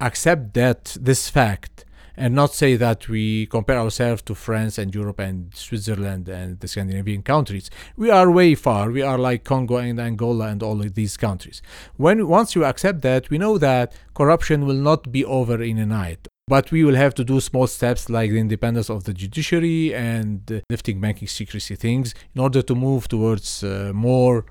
accept 0.00 0.54
that 0.54 0.96
this 1.00 1.30
fact 1.30 1.84
and 2.16 2.34
not 2.34 2.54
say 2.54 2.76
that 2.76 3.08
we 3.08 3.46
compare 3.46 3.78
ourselves 3.78 4.22
to 4.22 4.34
France 4.34 4.78
and 4.78 4.94
Europe 4.94 5.18
and 5.18 5.54
Switzerland 5.54 6.28
and 6.28 6.60
the 6.60 6.68
Scandinavian 6.68 7.22
countries. 7.22 7.70
We 7.96 8.10
are 8.10 8.30
way 8.30 8.54
far. 8.54 8.90
We 8.90 9.02
are 9.02 9.18
like 9.18 9.44
Congo 9.44 9.76
and 9.78 9.98
Angola 9.98 10.46
and 10.46 10.62
all 10.62 10.80
of 10.80 10.94
these 10.94 11.16
countries. 11.16 11.60
When 11.96 12.28
once 12.28 12.54
you 12.54 12.64
accept 12.64 13.02
that, 13.02 13.30
we 13.30 13.38
know 13.38 13.58
that 13.58 13.92
corruption 14.14 14.64
will 14.64 14.74
not 14.74 15.10
be 15.10 15.24
over 15.24 15.60
in 15.60 15.78
a 15.78 15.86
night. 15.86 16.28
But 16.46 16.70
we 16.70 16.84
will 16.84 16.94
have 16.94 17.14
to 17.14 17.24
do 17.24 17.40
small 17.40 17.66
steps 17.66 18.10
like 18.10 18.30
the 18.30 18.38
independence 18.38 18.90
of 18.90 19.04
the 19.04 19.14
judiciary 19.14 19.94
and 19.94 20.62
lifting 20.68 21.00
banking 21.00 21.28
secrecy 21.28 21.74
things 21.74 22.14
in 22.34 22.40
order 22.40 22.60
to 22.60 22.74
move 22.74 23.08
towards 23.08 23.64
uh, 23.64 23.92
more, 23.94 24.44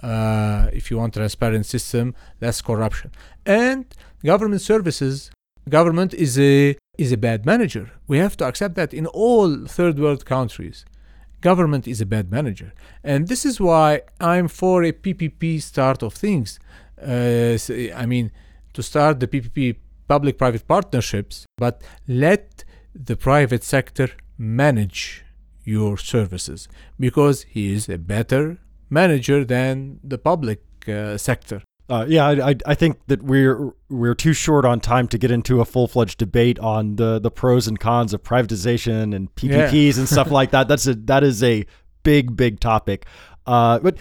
uh, 0.00 0.68
if 0.72 0.90
you 0.90 0.98
want, 0.98 1.14
transparent 1.14 1.66
system, 1.66 2.14
less 2.40 2.62
corruption. 2.62 3.10
And 3.44 3.84
government 4.24 4.60
services, 4.60 5.32
government 5.68 6.14
is 6.14 6.38
a 6.38 6.76
is 6.98 7.10
a 7.12 7.16
bad 7.16 7.44
manager. 7.46 7.90
We 8.06 8.18
have 8.18 8.36
to 8.36 8.44
accept 8.44 8.74
that 8.76 8.94
in 8.94 9.06
all 9.06 9.66
third 9.66 9.98
world 9.98 10.24
countries, 10.26 10.84
government 11.40 11.88
is 11.88 12.00
a 12.00 12.06
bad 12.06 12.30
manager. 12.30 12.72
And 13.02 13.26
this 13.26 13.44
is 13.44 13.58
why 13.60 14.02
I'm 14.20 14.46
for 14.48 14.84
a 14.84 14.92
PPP 14.92 15.62
start 15.62 16.02
of 16.02 16.12
things. 16.14 16.60
Uh, 17.00 17.56
I 17.96 18.06
mean, 18.06 18.30
to 18.74 18.82
start 18.82 19.18
the 19.18 19.26
PPP 19.26 19.76
public 20.10 20.36
private 20.36 20.66
partnerships, 20.66 21.46
but 21.56 21.82
let 22.08 22.64
the 23.08 23.16
private 23.16 23.62
sector 23.62 24.08
manage 24.36 25.24
your 25.64 25.96
services 25.96 26.66
because 26.98 27.44
he 27.44 27.72
is 27.72 27.88
a 27.88 27.96
better 27.96 28.58
manager 28.88 29.44
than 29.44 30.00
the 30.02 30.18
public 30.18 30.60
uh, 30.88 31.16
sector. 31.16 31.62
Uh, 31.88 32.06
yeah, 32.08 32.26
I, 32.26 32.54
I, 32.66 32.74
think 32.74 32.98
that 33.06 33.22
we're 33.22 33.72
we're 33.88 34.14
too 34.14 34.32
short 34.32 34.64
on 34.64 34.78
time 34.80 35.06
to 35.08 35.18
get 35.18 35.30
into 35.30 35.60
a 35.60 35.64
full 35.64 35.88
fledged 35.88 36.18
debate 36.18 36.58
on 36.60 36.96
the 36.96 37.18
the 37.18 37.30
pros 37.30 37.66
and 37.66 37.78
cons 37.78 38.14
of 38.14 38.22
privatization 38.22 39.14
and 39.14 39.32
PPPs 39.34 39.98
and 39.98 40.08
stuff 40.08 40.30
like 40.30 40.50
that. 40.52 40.68
That's 40.68 40.86
a 40.86 40.94
that 40.94 41.24
is 41.24 41.42
a 41.42 41.66
big 42.04 42.36
big 42.36 42.60
topic. 42.60 43.06
Uh, 43.44 43.80
but 43.80 43.96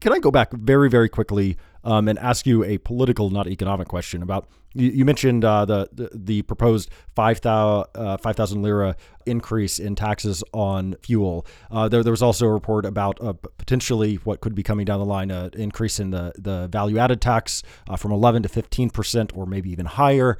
can 0.00 0.12
I 0.12 0.18
go 0.20 0.30
back 0.30 0.52
very 0.52 0.88
very 0.88 1.08
quickly 1.08 1.56
um, 1.84 2.08
and 2.08 2.18
ask 2.18 2.46
you 2.46 2.64
a 2.64 2.78
political, 2.78 3.30
not 3.30 3.46
economic 3.46 3.88
question 3.88 4.22
about 4.22 4.48
you, 4.74 4.90
you 4.90 5.04
mentioned 5.04 5.44
uh, 5.44 5.64
the, 5.64 5.88
the 5.92 6.10
the 6.12 6.42
proposed 6.42 6.90
5,000 7.14 7.86
uh, 7.94 8.16
5, 8.18 8.52
lira 8.52 8.96
increase 9.24 9.78
in 9.78 9.94
taxes 9.94 10.44
on 10.52 10.96
fuel. 11.02 11.46
Uh, 11.70 11.88
there, 11.88 12.02
there 12.02 12.10
was 12.10 12.22
also 12.22 12.46
a 12.46 12.52
report 12.52 12.84
about 12.84 13.20
uh, 13.22 13.32
potentially 13.56 14.16
what 14.16 14.40
could 14.40 14.54
be 14.54 14.62
coming 14.62 14.84
down 14.84 14.98
the 14.98 15.04
line, 15.04 15.30
an 15.30 15.50
increase 15.54 15.98
in 15.98 16.10
the, 16.10 16.32
the 16.36 16.68
value 16.68 16.98
added 16.98 17.20
tax 17.20 17.62
uh, 17.88 17.96
from 17.96 18.12
11 18.12 18.42
to 18.42 18.48
15 18.48 18.90
percent, 18.90 19.32
or 19.34 19.46
maybe 19.46 19.70
even 19.70 19.86
higher. 19.86 20.36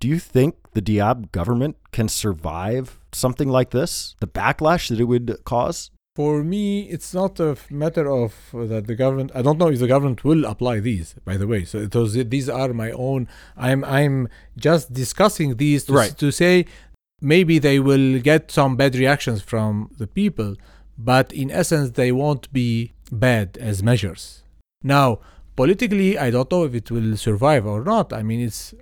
Do 0.00 0.08
you 0.08 0.18
think 0.18 0.56
the 0.72 0.82
Diab 0.82 1.32
government 1.32 1.76
can 1.92 2.08
survive 2.08 2.98
something 3.12 3.48
like 3.48 3.70
this? 3.70 4.16
The 4.20 4.26
backlash 4.26 4.88
that 4.88 5.00
it 5.00 5.04
would 5.04 5.38
cause? 5.44 5.90
For 6.14 6.44
me, 6.44 6.82
it's 6.82 7.12
not 7.12 7.40
a 7.40 7.56
matter 7.70 8.08
of 8.08 8.34
uh, 8.54 8.66
that 8.66 8.86
the 8.86 8.94
government. 8.94 9.32
I 9.34 9.42
don't 9.42 9.58
know 9.58 9.68
if 9.68 9.80
the 9.80 9.88
government 9.88 10.22
will 10.22 10.44
apply 10.44 10.78
these. 10.78 11.16
By 11.24 11.36
the 11.36 11.48
way, 11.48 11.64
so 11.64 11.86
those 11.86 12.12
these 12.12 12.48
are 12.48 12.72
my 12.72 12.92
own. 12.92 13.26
I'm 13.56 13.84
I'm 13.84 14.28
just 14.56 14.92
discussing 14.92 15.56
these 15.56 15.84
to, 15.86 15.92
right. 15.92 16.16
to 16.18 16.30
say 16.30 16.66
maybe 17.20 17.58
they 17.58 17.80
will 17.80 18.20
get 18.20 18.52
some 18.52 18.76
bad 18.76 18.94
reactions 18.94 19.42
from 19.42 19.90
the 19.98 20.06
people, 20.06 20.54
but 20.96 21.32
in 21.32 21.50
essence 21.50 21.90
they 21.92 22.12
won't 22.12 22.52
be 22.52 22.92
bad 23.10 23.58
as 23.60 23.82
measures. 23.82 24.44
Now, 24.84 25.18
politically, 25.56 26.16
I 26.16 26.30
don't 26.30 26.48
know 26.48 26.62
if 26.62 26.74
it 26.76 26.92
will 26.92 27.16
survive 27.16 27.66
or 27.66 27.82
not. 27.82 28.12
I 28.12 28.22
mean, 28.22 28.40
it's 28.40 28.72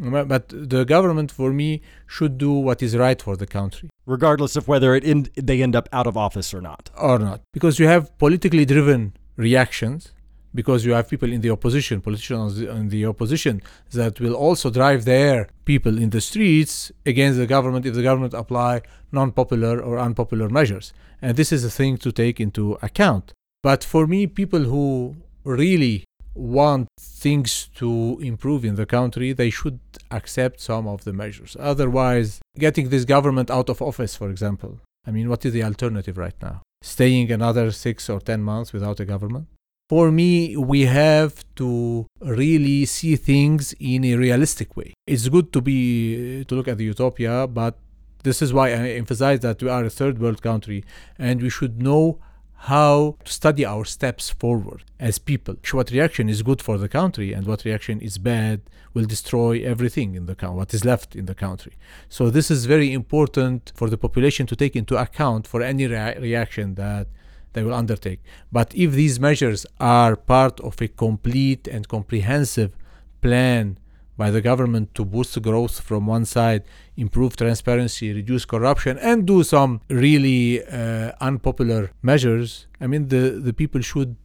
but 0.00 0.48
the 0.48 0.84
government 0.84 1.30
for 1.30 1.52
me 1.52 1.82
should 2.08 2.36
do 2.36 2.50
what 2.52 2.82
is 2.82 2.96
right 2.96 3.20
for 3.22 3.36
the 3.36 3.46
country 3.46 3.90
regardless 4.10 4.56
of 4.56 4.68
whether 4.68 4.94
it 4.94 5.04
in, 5.04 5.28
they 5.36 5.62
end 5.62 5.74
up 5.76 5.88
out 5.92 6.06
of 6.06 6.16
office 6.16 6.52
or 6.52 6.60
not. 6.60 6.90
Or 6.96 7.18
not. 7.18 7.40
Because 7.52 7.78
you 7.78 7.86
have 7.86 8.16
politically 8.18 8.64
driven 8.64 9.14
reactions 9.36 10.12
because 10.52 10.84
you 10.84 10.92
have 10.92 11.08
people 11.08 11.32
in 11.32 11.40
the 11.42 11.50
opposition 11.50 12.00
politicians 12.00 12.60
in 12.60 12.88
the 12.88 13.06
opposition 13.06 13.62
that 13.92 14.18
will 14.18 14.34
also 14.34 14.68
drive 14.68 15.04
their 15.04 15.48
people 15.64 15.96
in 15.96 16.10
the 16.10 16.20
streets 16.20 16.90
against 17.06 17.38
the 17.38 17.46
government 17.46 17.86
if 17.86 17.94
the 17.94 18.02
government 18.02 18.34
apply 18.34 18.82
non-popular 19.12 19.80
or 19.80 19.98
unpopular 19.98 20.48
measures. 20.48 20.92
And 21.22 21.36
this 21.36 21.52
is 21.52 21.64
a 21.64 21.70
thing 21.70 21.96
to 21.98 22.10
take 22.10 22.40
into 22.40 22.78
account. 22.82 23.32
But 23.62 23.84
for 23.84 24.06
me 24.06 24.26
people 24.26 24.64
who 24.64 25.16
really 25.44 26.04
want 26.34 26.88
things 26.98 27.68
to 27.76 28.18
improve 28.22 28.64
in 28.64 28.76
the 28.76 28.86
country, 28.86 29.32
they 29.32 29.50
should 29.50 29.80
accept 30.10 30.60
some 30.60 30.86
of 30.86 31.04
the 31.04 31.12
measures. 31.12 31.56
Otherwise, 31.58 32.40
getting 32.58 32.88
this 32.88 33.04
government 33.04 33.50
out 33.50 33.68
of 33.68 33.82
office, 33.82 34.16
for 34.16 34.30
example, 34.30 34.80
I 35.06 35.10
mean, 35.10 35.28
what 35.28 35.44
is 35.44 35.52
the 35.52 35.64
alternative 35.64 36.16
right 36.18 36.34
now? 36.42 36.62
Staying 36.82 37.30
another 37.30 37.70
six 37.70 38.08
or 38.08 38.20
ten 38.20 38.42
months 38.42 38.72
without 38.72 39.00
a 39.00 39.04
government? 39.04 39.48
For 39.88 40.12
me, 40.12 40.56
we 40.56 40.82
have 40.82 41.44
to 41.56 42.06
really 42.20 42.86
see 42.86 43.16
things 43.16 43.74
in 43.80 44.04
a 44.04 44.14
realistic 44.14 44.76
way. 44.76 44.94
It's 45.06 45.28
good 45.28 45.52
to 45.52 45.60
be 45.60 46.40
uh, 46.40 46.44
to 46.44 46.54
look 46.54 46.68
at 46.68 46.78
the 46.78 46.84
utopia, 46.84 47.48
but 47.48 47.76
this 48.22 48.40
is 48.40 48.52
why 48.52 48.68
I 48.68 48.90
emphasize 48.90 49.40
that 49.40 49.62
we 49.62 49.68
are 49.68 49.84
a 49.84 49.90
third 49.90 50.20
world 50.20 50.42
country 50.42 50.84
and 51.18 51.42
we 51.42 51.50
should 51.50 51.82
know 51.82 52.20
how 52.64 53.16
to 53.24 53.32
study 53.32 53.64
our 53.64 53.86
steps 53.86 54.28
forward 54.28 54.84
as 54.98 55.18
people. 55.18 55.56
What 55.72 55.90
reaction 55.90 56.28
is 56.28 56.42
good 56.42 56.60
for 56.60 56.76
the 56.76 56.90
country 56.90 57.32
and 57.32 57.46
what 57.46 57.64
reaction 57.64 58.02
is 58.02 58.18
bad 58.18 58.60
will 58.92 59.06
destroy 59.06 59.62
everything 59.64 60.14
in 60.14 60.26
the 60.26 60.34
country, 60.34 60.58
what 60.58 60.74
is 60.74 60.84
left 60.84 61.16
in 61.16 61.24
the 61.24 61.34
country. 61.34 61.72
So 62.10 62.28
this 62.28 62.50
is 62.50 62.66
very 62.66 62.92
important 62.92 63.72
for 63.74 63.88
the 63.88 63.96
population 63.96 64.46
to 64.46 64.56
take 64.56 64.76
into 64.76 64.96
account 64.96 65.46
for 65.46 65.62
any 65.62 65.86
rea- 65.86 66.18
reaction 66.18 66.74
that 66.74 67.06
they 67.54 67.62
will 67.62 67.72
undertake. 67.72 68.20
But 68.52 68.74
if 68.74 68.92
these 68.92 69.18
measures 69.18 69.64
are 69.80 70.14
part 70.14 70.60
of 70.60 70.82
a 70.82 70.88
complete 70.88 71.66
and 71.66 71.88
comprehensive 71.88 72.76
plan 73.22 73.78
by 74.22 74.30
the 74.36 74.42
government 74.50 74.86
to 74.96 75.02
boost 75.14 75.34
growth 75.48 75.76
from 75.88 76.02
one 76.16 76.26
side, 76.36 76.62
improve 77.04 77.32
transparency, 77.44 78.06
reduce 78.20 78.44
corruption, 78.54 78.94
and 78.98 79.18
do 79.32 79.38
some 79.42 79.80
really 79.88 80.62
uh, 80.80 81.12
unpopular 81.28 81.82
measures, 82.10 82.48
I 82.84 82.86
mean, 82.92 83.08
the, 83.14 83.24
the 83.46 83.54
people 83.60 83.80
should 83.80 84.16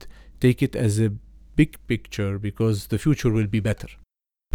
take 0.46 0.60
it 0.68 0.76
as 0.76 0.94
a 1.00 1.10
big 1.56 1.72
picture 1.88 2.34
because 2.50 2.78
the 2.88 3.00
future 3.06 3.32
will 3.38 3.48
be 3.48 3.62
better. 3.72 3.88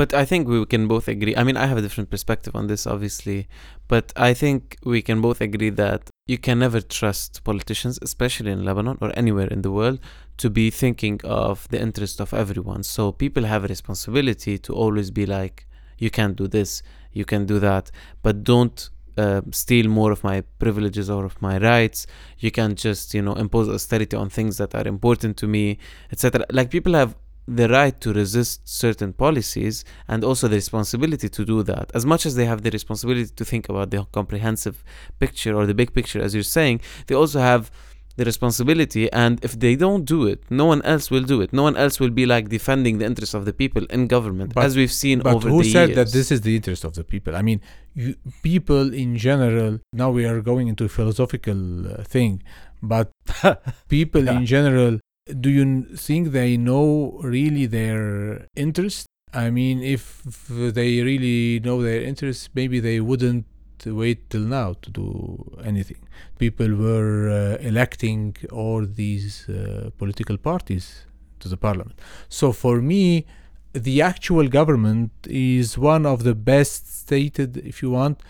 But 0.01 0.15
I 0.15 0.25
think 0.31 0.49
we 0.49 0.65
can 0.67 0.85
both 0.89 1.09
agree. 1.09 1.35
I 1.41 1.43
mean, 1.45 1.57
I 1.57 1.67
have 1.67 1.79
a 1.79 1.83
different 1.87 2.11
perspective 2.11 2.55
on 2.55 2.67
this, 2.67 2.87
obviously, 2.87 3.49
but 3.89 4.07
I 4.17 4.35
think 4.35 4.77
we 4.85 5.01
can 5.09 5.19
both 5.21 5.41
agree 5.41 5.73
that 5.85 6.03
you 6.27 6.39
can 6.39 6.59
never 6.59 6.81
trust 6.81 7.43
politicians, 7.45 7.99
especially 8.03 8.51
in 8.53 8.65
Lebanon 8.65 8.99
or 9.01 9.11
anywhere 9.23 9.49
in 9.49 9.63
the 9.63 9.73
world, 9.79 9.99
to 10.41 10.49
be 10.49 10.71
thinking 10.71 11.21
of 11.23 11.69
the 11.69 11.81
interest 11.81 12.19
of 12.21 12.33
everyone. 12.33 12.83
So 12.83 13.13
people 13.13 13.45
have 13.45 13.63
a 13.65 13.69
responsibility 13.69 14.57
to 14.59 14.73
always 14.73 15.11
be 15.11 15.27
like, 15.27 15.67
you 15.99 16.11
can't 16.11 16.35
do 16.35 16.49
this, 16.49 16.83
you 17.13 17.27
can 17.27 17.45
do 17.45 17.59
that, 17.59 17.91
but 18.23 18.43
don't 18.43 18.89
uh, 19.19 19.43
steal 19.51 19.87
more 19.89 20.13
of 20.13 20.25
my 20.25 20.41
privileges 20.59 21.11
or 21.11 21.27
of 21.27 21.41
my 21.43 21.59
rights. 21.59 22.07
You 22.39 22.51
can't 22.51 22.79
just, 22.79 23.13
you 23.13 23.21
know, 23.21 23.35
impose 23.35 23.69
austerity 23.69 24.17
on 24.17 24.31
things 24.31 24.57
that 24.57 24.75
are 24.75 24.89
important 24.89 25.37
to 25.39 25.47
me, 25.47 25.79
etc. 26.11 26.47
Like 26.51 26.71
people 26.71 26.95
have 26.95 27.17
the 27.47 27.69
right 27.69 28.01
to 28.01 28.13
resist 28.15 28.67
certain 28.67 29.13
policies 29.13 29.85
and 30.09 30.25
also 30.25 30.49
the 30.49 30.57
responsibility 30.57 31.29
to 31.29 31.45
do 31.45 31.63
that. 31.65 31.91
As 31.95 32.07
much 32.07 32.25
as 32.25 32.35
they 32.35 32.47
have 32.47 32.63
the 32.63 32.71
responsibility 32.71 33.31
to 33.35 33.45
think 33.45 33.69
about 33.69 33.91
the 33.91 34.07
comprehensive 34.13 34.83
picture 35.19 35.55
or 35.55 35.67
the 35.67 35.75
big 35.75 35.93
picture, 35.93 36.23
as 36.23 36.33
you're 36.33 36.43
saying, 36.45 36.81
they 37.09 37.15
also 37.15 37.41
have 37.41 37.71
the 38.17 38.25
responsibility 38.25 39.11
and 39.13 39.43
if 39.45 39.59
they 39.59 39.77
don't 39.77 40.05
do 40.05 40.27
it 40.27 40.43
no 40.51 40.65
one 40.65 40.83
else 40.83 41.11
will 41.11 41.23
do 41.23 41.41
it 41.41 41.53
no 41.53 41.63
one 41.63 41.77
else 41.77 42.01
will 42.01 42.11
be 42.11 42.27
like 42.27 42.49
defending 42.49 42.99
the 42.99 43.05
interests 43.05 43.35
of 43.35 43.45
the 43.45 43.53
people 43.53 43.85
in 43.87 44.07
government 44.07 44.53
but, 44.55 44.65
as 44.65 44.77
we've 44.77 44.93
seen 44.93 45.21
but 45.21 45.35
over 45.35 45.49
who 45.49 45.63
the 45.63 45.71
said 45.71 45.91
years. 45.91 45.97
that 45.97 46.13
this 46.19 46.31
is 46.31 46.41
the 46.43 46.57
interest 46.57 46.85
of 46.85 46.95
the 46.95 47.05
people 47.05 47.37
i 47.37 47.43
mean 47.43 47.61
you, 47.95 48.15
people 48.43 48.93
in 48.93 49.17
general 49.17 49.79
now 49.93 50.11
we 50.11 50.25
are 50.25 50.41
going 50.41 50.69
into 50.69 50.85
a 50.85 50.89
philosophical 50.89 51.87
uh, 51.87 52.03
thing 52.03 52.43
but 52.83 53.11
people 53.89 54.25
yeah. 54.25 54.37
in 54.39 54.47
general 54.47 54.99
do 55.41 55.51
you 55.51 55.85
think 55.97 56.33
they 56.33 56.57
know 56.57 57.19
really 57.23 57.67
their 57.67 58.47
interest 58.57 59.07
i 59.33 59.49
mean 59.49 59.83
if 59.83 60.23
they 60.49 61.01
really 61.03 61.61
know 61.61 61.81
their 61.83 62.03
interest 62.03 62.51
maybe 62.55 62.81
they 62.81 63.01
wouldn't 63.01 63.47
wait 63.87 64.31
till 64.31 64.41
now 64.41 64.75
to 64.83 64.91
do 64.91 65.59
anything. 65.65 65.99
People 66.39 66.75
were 66.75 67.31
uh, 67.31 67.63
electing 67.63 68.37
all 68.53 68.85
these 68.85 69.49
uh, 69.49 69.91
political 69.99 70.37
parties 70.37 71.07
to 71.41 71.49
the 71.49 71.57
parliament. 71.57 71.99
So 72.29 72.53
for 72.53 72.81
me, 72.81 73.27
the 73.73 74.03
actual 74.03 74.49
government 74.49 75.13
is 75.27 75.79
one 75.79 76.05
of 76.07 76.25
the 76.25 76.35
best 76.35 77.01
stated, 77.03 77.57
if 77.59 77.83
you 77.83 77.91
want, 77.91 78.21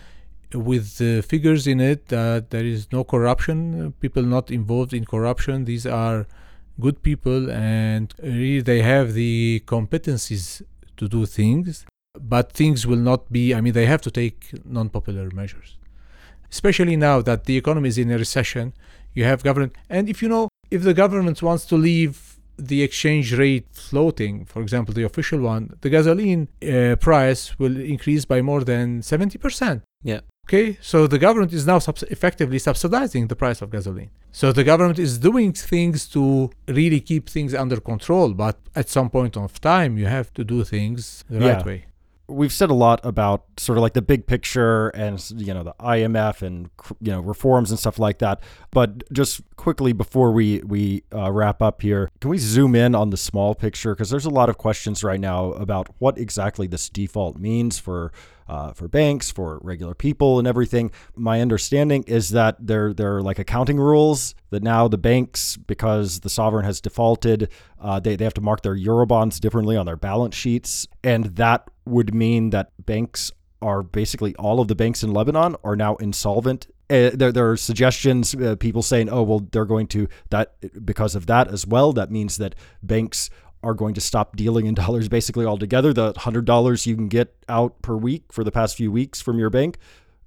with 0.53 0.97
the 0.97 1.21
figures 1.21 1.65
in 1.67 1.79
it 1.79 2.07
that 2.07 2.49
there 2.49 2.65
is 2.65 2.91
no 2.91 3.03
corruption, 3.03 3.93
people 3.99 4.23
not 4.23 4.51
involved 4.51 4.93
in 4.93 5.05
corruption. 5.05 5.65
These 5.65 5.85
are 5.85 6.27
good 6.79 7.01
people 7.01 7.49
and 7.51 8.13
really 8.21 8.61
they 8.61 8.81
have 8.81 9.13
the 9.13 9.63
competencies 9.65 10.61
to 10.97 11.07
do 11.07 11.25
things 11.25 11.85
but 12.19 12.51
things 12.51 12.85
will 12.85 12.97
not 12.97 13.31
be 13.31 13.53
i 13.53 13.61
mean 13.61 13.73
they 13.73 13.85
have 13.85 14.01
to 14.01 14.11
take 14.11 14.51
non-popular 14.65 15.29
measures. 15.31 15.77
Especially 16.51 16.97
now 16.97 17.21
that 17.21 17.45
the 17.45 17.55
economy 17.55 17.87
is 17.87 17.97
in 17.97 18.11
a 18.11 18.17
recession 18.17 18.73
you 19.13 19.23
have 19.23 19.43
government 19.43 19.73
and 19.89 20.09
if 20.09 20.21
you 20.21 20.27
know 20.27 20.49
if 20.69 20.83
the 20.83 20.93
government 20.93 21.41
wants 21.41 21.65
to 21.65 21.75
leave 21.75 22.37
the 22.57 22.83
exchange 22.83 23.33
rate 23.33 23.67
floating 23.71 24.45
for 24.45 24.61
example 24.61 24.93
the 24.93 25.03
official 25.03 25.39
one 25.39 25.77
the 25.81 25.89
gasoline 25.89 26.47
uh, 26.47 26.95
price 26.97 27.57
will 27.57 27.77
increase 27.79 28.25
by 28.25 28.41
more 28.41 28.63
than 28.63 29.01
70% 29.01 29.81
yeah. 30.03 30.21
Okay? 30.47 30.77
So 30.81 31.07
the 31.07 31.19
government 31.19 31.53
is 31.53 31.65
now 31.67 31.79
subs- 31.79 32.03
effectively 32.03 32.57
subsidizing 32.57 33.27
the 33.27 33.35
price 33.35 33.61
of 33.61 33.69
gasoline. 33.69 34.09
So 34.31 34.51
the 34.51 34.63
government 34.63 34.97
is 34.97 35.19
doing 35.19 35.53
things 35.53 36.07
to 36.09 36.49
really 36.67 36.99
keep 36.99 37.29
things 37.29 37.53
under 37.53 37.79
control 37.79 38.33
but 38.33 38.57
at 38.75 38.89
some 38.89 39.09
point 39.09 39.37
of 39.37 39.61
time 39.61 39.97
you 39.97 40.07
have 40.07 40.33
to 40.33 40.43
do 40.43 40.63
things 40.63 41.23
the 41.29 41.39
yeah. 41.39 41.53
right 41.53 41.65
way 41.65 41.85
we've 42.31 42.51
said 42.53 42.69
a 42.69 42.73
lot 42.73 42.99
about 43.03 43.45
sort 43.57 43.77
of 43.77 43.81
like 43.81 43.93
the 43.93 44.01
big 44.01 44.25
picture 44.25 44.89
and 44.89 45.23
you 45.35 45.53
know 45.53 45.63
the 45.63 45.73
IMF 45.79 46.41
and 46.41 46.69
you 46.99 47.11
know 47.11 47.19
reforms 47.19 47.69
and 47.69 47.79
stuff 47.79 47.99
like 47.99 48.19
that. 48.19 48.41
But 48.71 49.11
just 49.11 49.41
quickly 49.55 49.93
before 49.93 50.31
we 50.31 50.61
we 50.65 51.03
uh, 51.13 51.31
wrap 51.31 51.61
up 51.61 51.81
here, 51.81 52.09
can 52.19 52.29
we 52.29 52.37
zoom 52.37 52.75
in 52.75 52.95
on 52.95 53.09
the 53.09 53.17
small 53.17 53.53
picture 53.55 53.93
because 53.93 54.09
there's 54.09 54.25
a 54.25 54.29
lot 54.29 54.49
of 54.49 54.57
questions 54.57 55.03
right 55.03 55.19
now 55.19 55.51
about 55.53 55.89
what 55.99 56.17
exactly 56.17 56.67
this 56.67 56.89
default 56.89 57.37
means 57.37 57.77
for 57.77 58.11
uh, 58.51 58.73
for 58.73 58.89
banks, 58.89 59.31
for 59.31 59.59
regular 59.63 59.95
people, 59.95 60.37
and 60.37 60.45
everything. 60.45 60.91
My 61.15 61.39
understanding 61.39 62.03
is 62.03 62.31
that 62.31 62.57
there 62.59 62.93
there 62.93 63.15
are 63.15 63.21
like 63.21 63.39
accounting 63.39 63.77
rules 63.77 64.35
that 64.49 64.61
now 64.61 64.89
the 64.89 64.97
banks, 64.97 65.55
because 65.55 66.19
the 66.19 66.29
sovereign 66.29 66.65
has 66.65 66.81
defaulted, 66.81 67.49
uh, 67.79 68.01
they 68.01 68.17
they 68.17 68.25
have 68.25 68.33
to 68.33 68.41
mark 68.41 68.61
their 68.61 68.75
eurobonds 68.75 69.39
differently 69.39 69.77
on 69.77 69.85
their 69.85 69.95
balance 69.95 70.35
sheets, 70.35 70.85
and 71.01 71.37
that 71.37 71.69
would 71.85 72.13
mean 72.13 72.51
that 72.51 72.71
banks 72.85 73.31
are 73.61 73.83
basically 73.83 74.35
all 74.35 74.59
of 74.59 74.67
the 74.67 74.75
banks 74.75 75.03
in 75.03 75.13
Lebanon 75.13 75.55
are 75.63 75.75
now 75.75 75.95
insolvent. 75.97 76.67
Uh, 76.89 77.11
there, 77.13 77.31
there 77.31 77.49
are 77.49 77.57
suggestions, 77.57 78.35
uh, 78.35 78.55
people 78.55 78.81
saying, 78.81 79.09
oh, 79.09 79.23
well, 79.23 79.47
they're 79.51 79.65
going 79.65 79.87
to, 79.87 80.07
that 80.29 80.55
because 80.85 81.15
of 81.15 81.27
that 81.27 81.47
as 81.47 81.65
well, 81.65 81.93
that 81.93 82.11
means 82.11 82.37
that 82.37 82.55
banks 82.83 83.29
are 83.63 83.73
going 83.73 83.93
to 83.93 84.01
stop 84.01 84.35
dealing 84.35 84.65
in 84.65 84.73
dollars 84.83 85.07
basically 85.07 85.45
altogether. 85.45 85.93
The 85.93 86.13
$100 86.13 86.85
you 86.85 86.95
can 86.95 87.07
get 87.07 87.35
out 87.47 87.81
per 87.81 87.95
week 87.95 88.33
for 88.33 88.43
the 88.43 88.51
past 88.51 88.75
few 88.75 88.91
weeks 88.91 89.21
from 89.21 89.37
your 89.37 89.49
bank, 89.49 89.77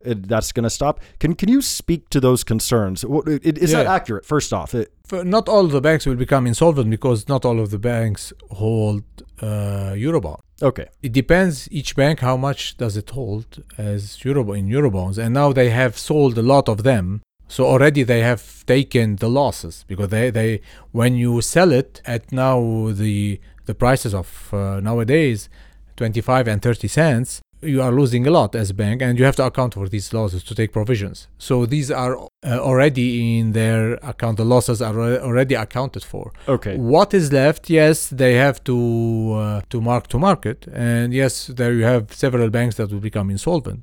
it, 0.05 0.29
that's 0.29 0.53
going 0.53 0.65
to 0.65 0.71
stop. 0.71 1.01
Can 1.21 1.35
can 1.35 1.49
you 1.49 1.61
speak 1.63 2.09
to 2.11 2.21
those 2.21 2.45
concerns? 2.45 3.05
Is 3.05 3.71
Yeah. 3.73 3.79
that 3.79 3.87
accurate? 3.87 4.25
First 4.27 4.53
off, 4.53 4.75
it, 4.75 4.89
Not 5.13 5.49
all 5.49 5.67
the 5.67 5.81
banks 5.81 6.07
will 6.07 6.17
become 6.27 6.47
insolvent 6.47 6.89
because 6.91 7.29
not 7.29 7.45
all 7.45 7.59
of 7.61 7.69
the 7.71 7.79
banks 7.79 8.33
hold 8.51 9.05
uh, 9.43 9.93
Eurobond. 10.07 10.41
okay, 10.63 10.89
It 11.03 11.13
depends 11.13 11.69
each 11.79 11.95
bank 11.97 12.21
how 12.21 12.37
much 12.49 12.77
does 12.83 12.97
it 12.97 13.11
hold 13.11 13.47
as 13.93 14.25
Euro 14.25 14.53
in 14.53 14.65
Eurobonds, 14.69 15.17
and 15.19 15.31
now 15.35 15.53
they 15.53 15.71
have 15.71 15.95
sold 15.99 16.39
a 16.39 16.43
lot 16.55 16.69
of 16.69 16.79
them. 16.91 17.21
So 17.49 17.61
already 17.67 18.03
they 18.05 18.23
have 18.23 18.43
taken 18.67 19.17
the 19.17 19.29
losses 19.29 19.85
because 19.91 20.09
they, 20.09 20.31
they 20.31 20.61
when 20.93 21.13
you 21.23 21.33
sell 21.43 21.71
it 21.81 22.01
at 22.15 22.23
now 22.33 22.57
the 23.03 23.39
the 23.67 23.75
prices 23.75 24.13
of 24.15 24.29
uh, 24.53 24.81
nowadays 24.81 25.49
25 25.97 26.49
and 26.49 26.61
30 26.63 26.89
cents 26.89 27.41
you 27.65 27.83
are 27.83 27.93
losing 27.93 28.27
a 28.27 28.31
lot 28.31 28.55
as 28.55 28.71
a 28.71 28.75
bank 28.75 29.03
and 29.03 29.19
you 29.19 29.25
have 29.25 29.37
to 29.37 29.45
account 29.45 29.75
for 29.75 29.89
these 29.89 30.13
losses 30.13 30.43
to 30.45 30.55
take 30.55 30.73
provisions 30.73 31.29
so 31.39 31.67
these 31.67 31.91
are 31.91 32.17
uh, 32.17 32.59
already 32.59 33.39
in 33.39 33.53
their 33.53 33.95
account 34.03 34.37
the 34.37 34.45
losses 34.45 34.81
are 34.83 34.99
already 35.29 35.55
accounted 35.55 36.05
for 36.05 36.33
okay, 36.49 36.77
what 36.77 37.15
is 37.15 37.33
left? 37.33 37.71
Yes, 37.71 38.09
they 38.09 38.35
have 38.35 38.63
to 38.65 39.33
uh, 39.35 39.61
to 39.71 39.81
mark 39.81 40.09
to 40.09 40.19
market, 40.19 40.67
and 40.73 41.13
yes, 41.13 41.47
there 41.47 41.73
you 41.73 41.85
have 41.85 42.13
several 42.13 42.51
banks 42.51 42.77
that 42.77 42.91
will 42.91 43.01
become 43.11 43.31
insolvent. 43.31 43.83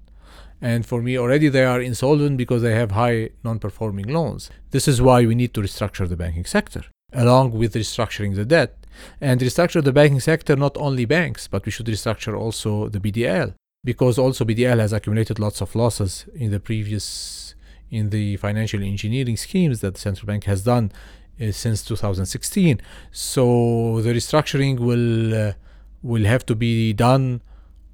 And 0.64 0.86
for 0.86 1.02
me, 1.02 1.18
already 1.18 1.50
they 1.50 1.66
are 1.66 1.82
insolvent 1.82 2.38
because 2.38 2.62
they 2.62 2.76
have 2.76 2.92
high 2.92 3.32
non-performing 3.44 4.08
loans. 4.08 4.52
This 4.70 4.88
is 4.88 5.02
why 5.02 5.26
we 5.26 5.34
need 5.34 5.54
to 5.56 5.62
restructure 5.62 6.08
the 6.08 6.16
banking 6.16 6.46
sector, 6.46 6.84
along 7.12 7.52
with 7.54 7.74
restructuring 7.74 8.36
the 8.36 8.46
debt, 8.46 8.72
and 9.20 9.42
restructure 9.42 9.84
the 9.84 9.92
banking 9.92 10.20
sector 10.20 10.56
not 10.56 10.78
only 10.78 11.06
banks, 11.06 11.48
but 11.48 11.66
we 11.66 11.72
should 11.72 11.88
restructure 11.88 12.38
also 12.38 12.90
the 12.90 13.00
BDL 13.00 13.54
because 13.84 14.18
also 14.18 14.46
BDL 14.46 14.80
has 14.80 14.94
accumulated 14.94 15.40
lots 15.40 15.62
of 15.62 15.76
losses 15.76 16.26
in 16.36 16.52
the 16.52 16.60
previous 16.60 17.56
in 17.90 18.10
the 18.10 18.38
financial 18.38 18.82
engineering 18.82 19.36
schemes 19.36 19.82
that 19.82 19.96
the 19.96 20.00
central 20.00 20.26
bank 20.26 20.46
has 20.46 20.64
done 20.64 20.92
uh, 21.42 21.52
since 21.52 21.84
2016. 21.84 22.80
So 23.12 24.02
the 24.02 24.14
restructuring 24.14 24.80
will 24.80 25.50
uh, 25.50 25.54
will 26.02 26.26
have 26.26 26.46
to 26.46 26.56
be 26.56 26.94
done 26.94 27.42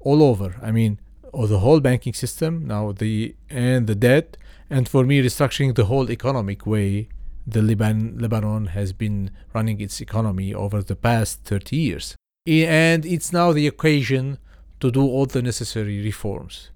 all 0.00 0.22
over. 0.22 0.56
I 0.62 0.70
mean, 0.70 1.00
or 1.32 1.46
the 1.46 1.58
whole 1.58 1.80
banking 1.80 2.14
system 2.14 2.66
now 2.66 2.92
the 2.92 3.34
and 3.50 3.86
the 3.86 3.94
debt, 3.94 4.36
and 4.70 4.88
for 4.88 5.04
me, 5.04 5.22
restructuring 5.22 5.74
the 5.74 5.86
whole 5.86 6.10
economic 6.10 6.66
way 6.66 7.08
the 7.46 7.62
Lebanon 7.62 8.18
Lebanon 8.18 8.66
has 8.66 8.92
been 8.92 9.30
running 9.54 9.80
its 9.80 10.00
economy 10.00 10.52
over 10.52 10.82
the 10.82 10.96
past 10.96 11.40
30 11.44 11.76
years, 11.76 12.16
and 12.46 13.06
it's 13.06 13.32
now 13.32 13.52
the 13.52 13.66
occasion 13.66 14.38
to 14.80 14.90
do 14.90 15.02
all 15.02 15.26
the 15.26 15.42
necessary 15.42 16.02
reforms. 16.02 16.70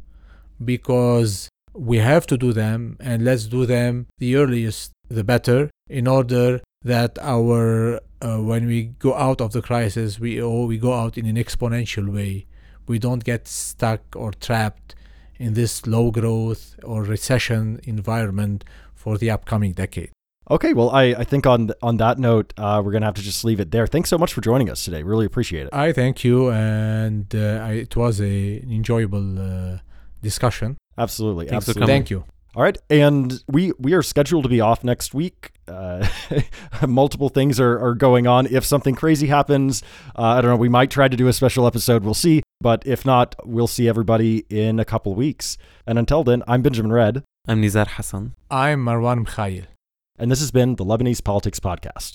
Because 0.64 1.48
we 1.74 1.98
have 1.98 2.26
to 2.26 2.36
do 2.36 2.53
them 2.53 2.96
and 3.00 3.24
let's 3.24 3.46
do 3.46 3.66
them 3.66 4.07
the 4.18 4.36
earliest 4.36 4.92
the 5.09 5.24
better 5.24 5.70
in 5.88 6.07
order 6.07 6.61
that 6.84 7.18
our 7.20 8.00
uh, 8.20 8.38
when 8.38 8.66
we 8.66 8.84
go 8.98 9.14
out 9.14 9.40
of 9.40 9.53
the 9.53 9.62
crisis 9.62 10.18
we 10.18 10.40
oh, 10.40 10.66
we 10.66 10.78
go 10.78 10.92
out 10.92 11.16
in 11.18 11.26
an 11.26 11.36
exponential 11.36 12.12
way. 12.12 12.46
We 12.86 12.98
don't 12.98 13.24
get 13.24 13.48
stuck 13.48 14.03
or 14.16 14.32
trapped 14.32 14.94
in 15.36 15.55
this 15.55 15.86
low 15.86 16.11
growth 16.11 16.76
or 16.82 17.03
recession 17.03 17.80
environment 17.84 18.64
for 18.94 19.18
the 19.18 19.30
upcoming 19.30 19.72
decade 19.72 20.12
okay. 20.51 20.72
Well, 20.72 20.90
I, 20.90 21.03
I 21.14 21.24
think 21.24 21.47
on 21.47 21.70
on 21.82 21.97
that 21.99 22.18
note, 22.18 22.53
uh, 22.57 22.82
we're 22.84 22.93
gonna 22.93 23.07
have 23.07 23.14
to 23.14 23.22
just 23.22 23.45
leave 23.45 23.61
it 23.61 23.70
there. 23.70 23.86
Thanks 23.86 24.11
so 24.11 24.18
much 24.18 24.32
for 24.32 24.40
joining 24.40 24.70
us 24.70 24.84
today. 24.84 25.03
Really 25.03 25.26
appreciate 25.26 25.66
it. 25.66 25.70
i 25.72 25.93
thank 25.93 26.24
you 26.24 26.51
and 26.51 27.34
uh, 27.34 27.68
I, 27.68 27.72
it 27.72 27.97
was 27.97 28.20
a, 28.20 28.59
an 28.59 28.72
enjoyable 28.72 29.38
uh, 29.38 29.78
discussion 30.22 30.76
Absolutely, 30.99 31.47
Thanks 31.47 31.68
absolutely. 31.68 31.80
coming. 31.80 31.95
thank 31.95 32.11
you 32.11 32.24
All 32.55 32.62
right, 32.62 32.76
and 32.90 33.43
we 33.49 33.72
we 33.78 33.95
are 33.95 34.03
scheduled 34.03 34.43
to 34.45 34.49
be 34.51 34.61
off 34.61 34.84
next 34.84 35.14
week. 35.14 35.53
Uh, 35.66 36.07
multiple 36.86 37.30
things 37.30 37.59
are, 37.59 37.78
are 37.82 37.95
going 37.95 38.26
on. 38.26 38.47
If 38.47 38.64
something 38.64 38.95
crazy 38.95 39.28
happens, 39.28 39.82
uh, 40.18 40.36
I 40.36 40.40
don't 40.43 40.51
know. 40.51 40.57
We 40.57 40.68
might 40.68 40.90
try 40.90 41.09
to 41.09 41.16
do 41.16 41.28
a 41.28 41.32
special 41.32 41.66
episode. 41.66 42.05
We'll 42.05 42.12
see. 42.28 42.43
But 42.61 42.86
if 42.86 43.07
not, 43.07 43.34
we'll 43.45 43.66
see 43.76 43.88
everybody 43.88 44.45
in 44.51 44.78
a 44.78 44.84
couple 44.84 45.14
weeks. 45.14 45.57
And 45.86 45.99
until 45.99 46.22
then, 46.24 46.43
I'm 46.47 46.61
Benjamin 46.62 46.93
Redd, 46.93 47.24
I'm 47.49 47.62
Nizar 47.62 47.86
Hassan. 47.97 48.34
i'm 48.51 48.84
marwan 48.84 49.24
Mikhael. 49.24 49.64
And 50.23 50.31
this 50.31 50.39
has 50.39 50.53
been 50.53 50.77
the 50.77 50.85
Lebanese 50.85 51.23
Politics 51.25 51.59
Podcast. 51.59 52.14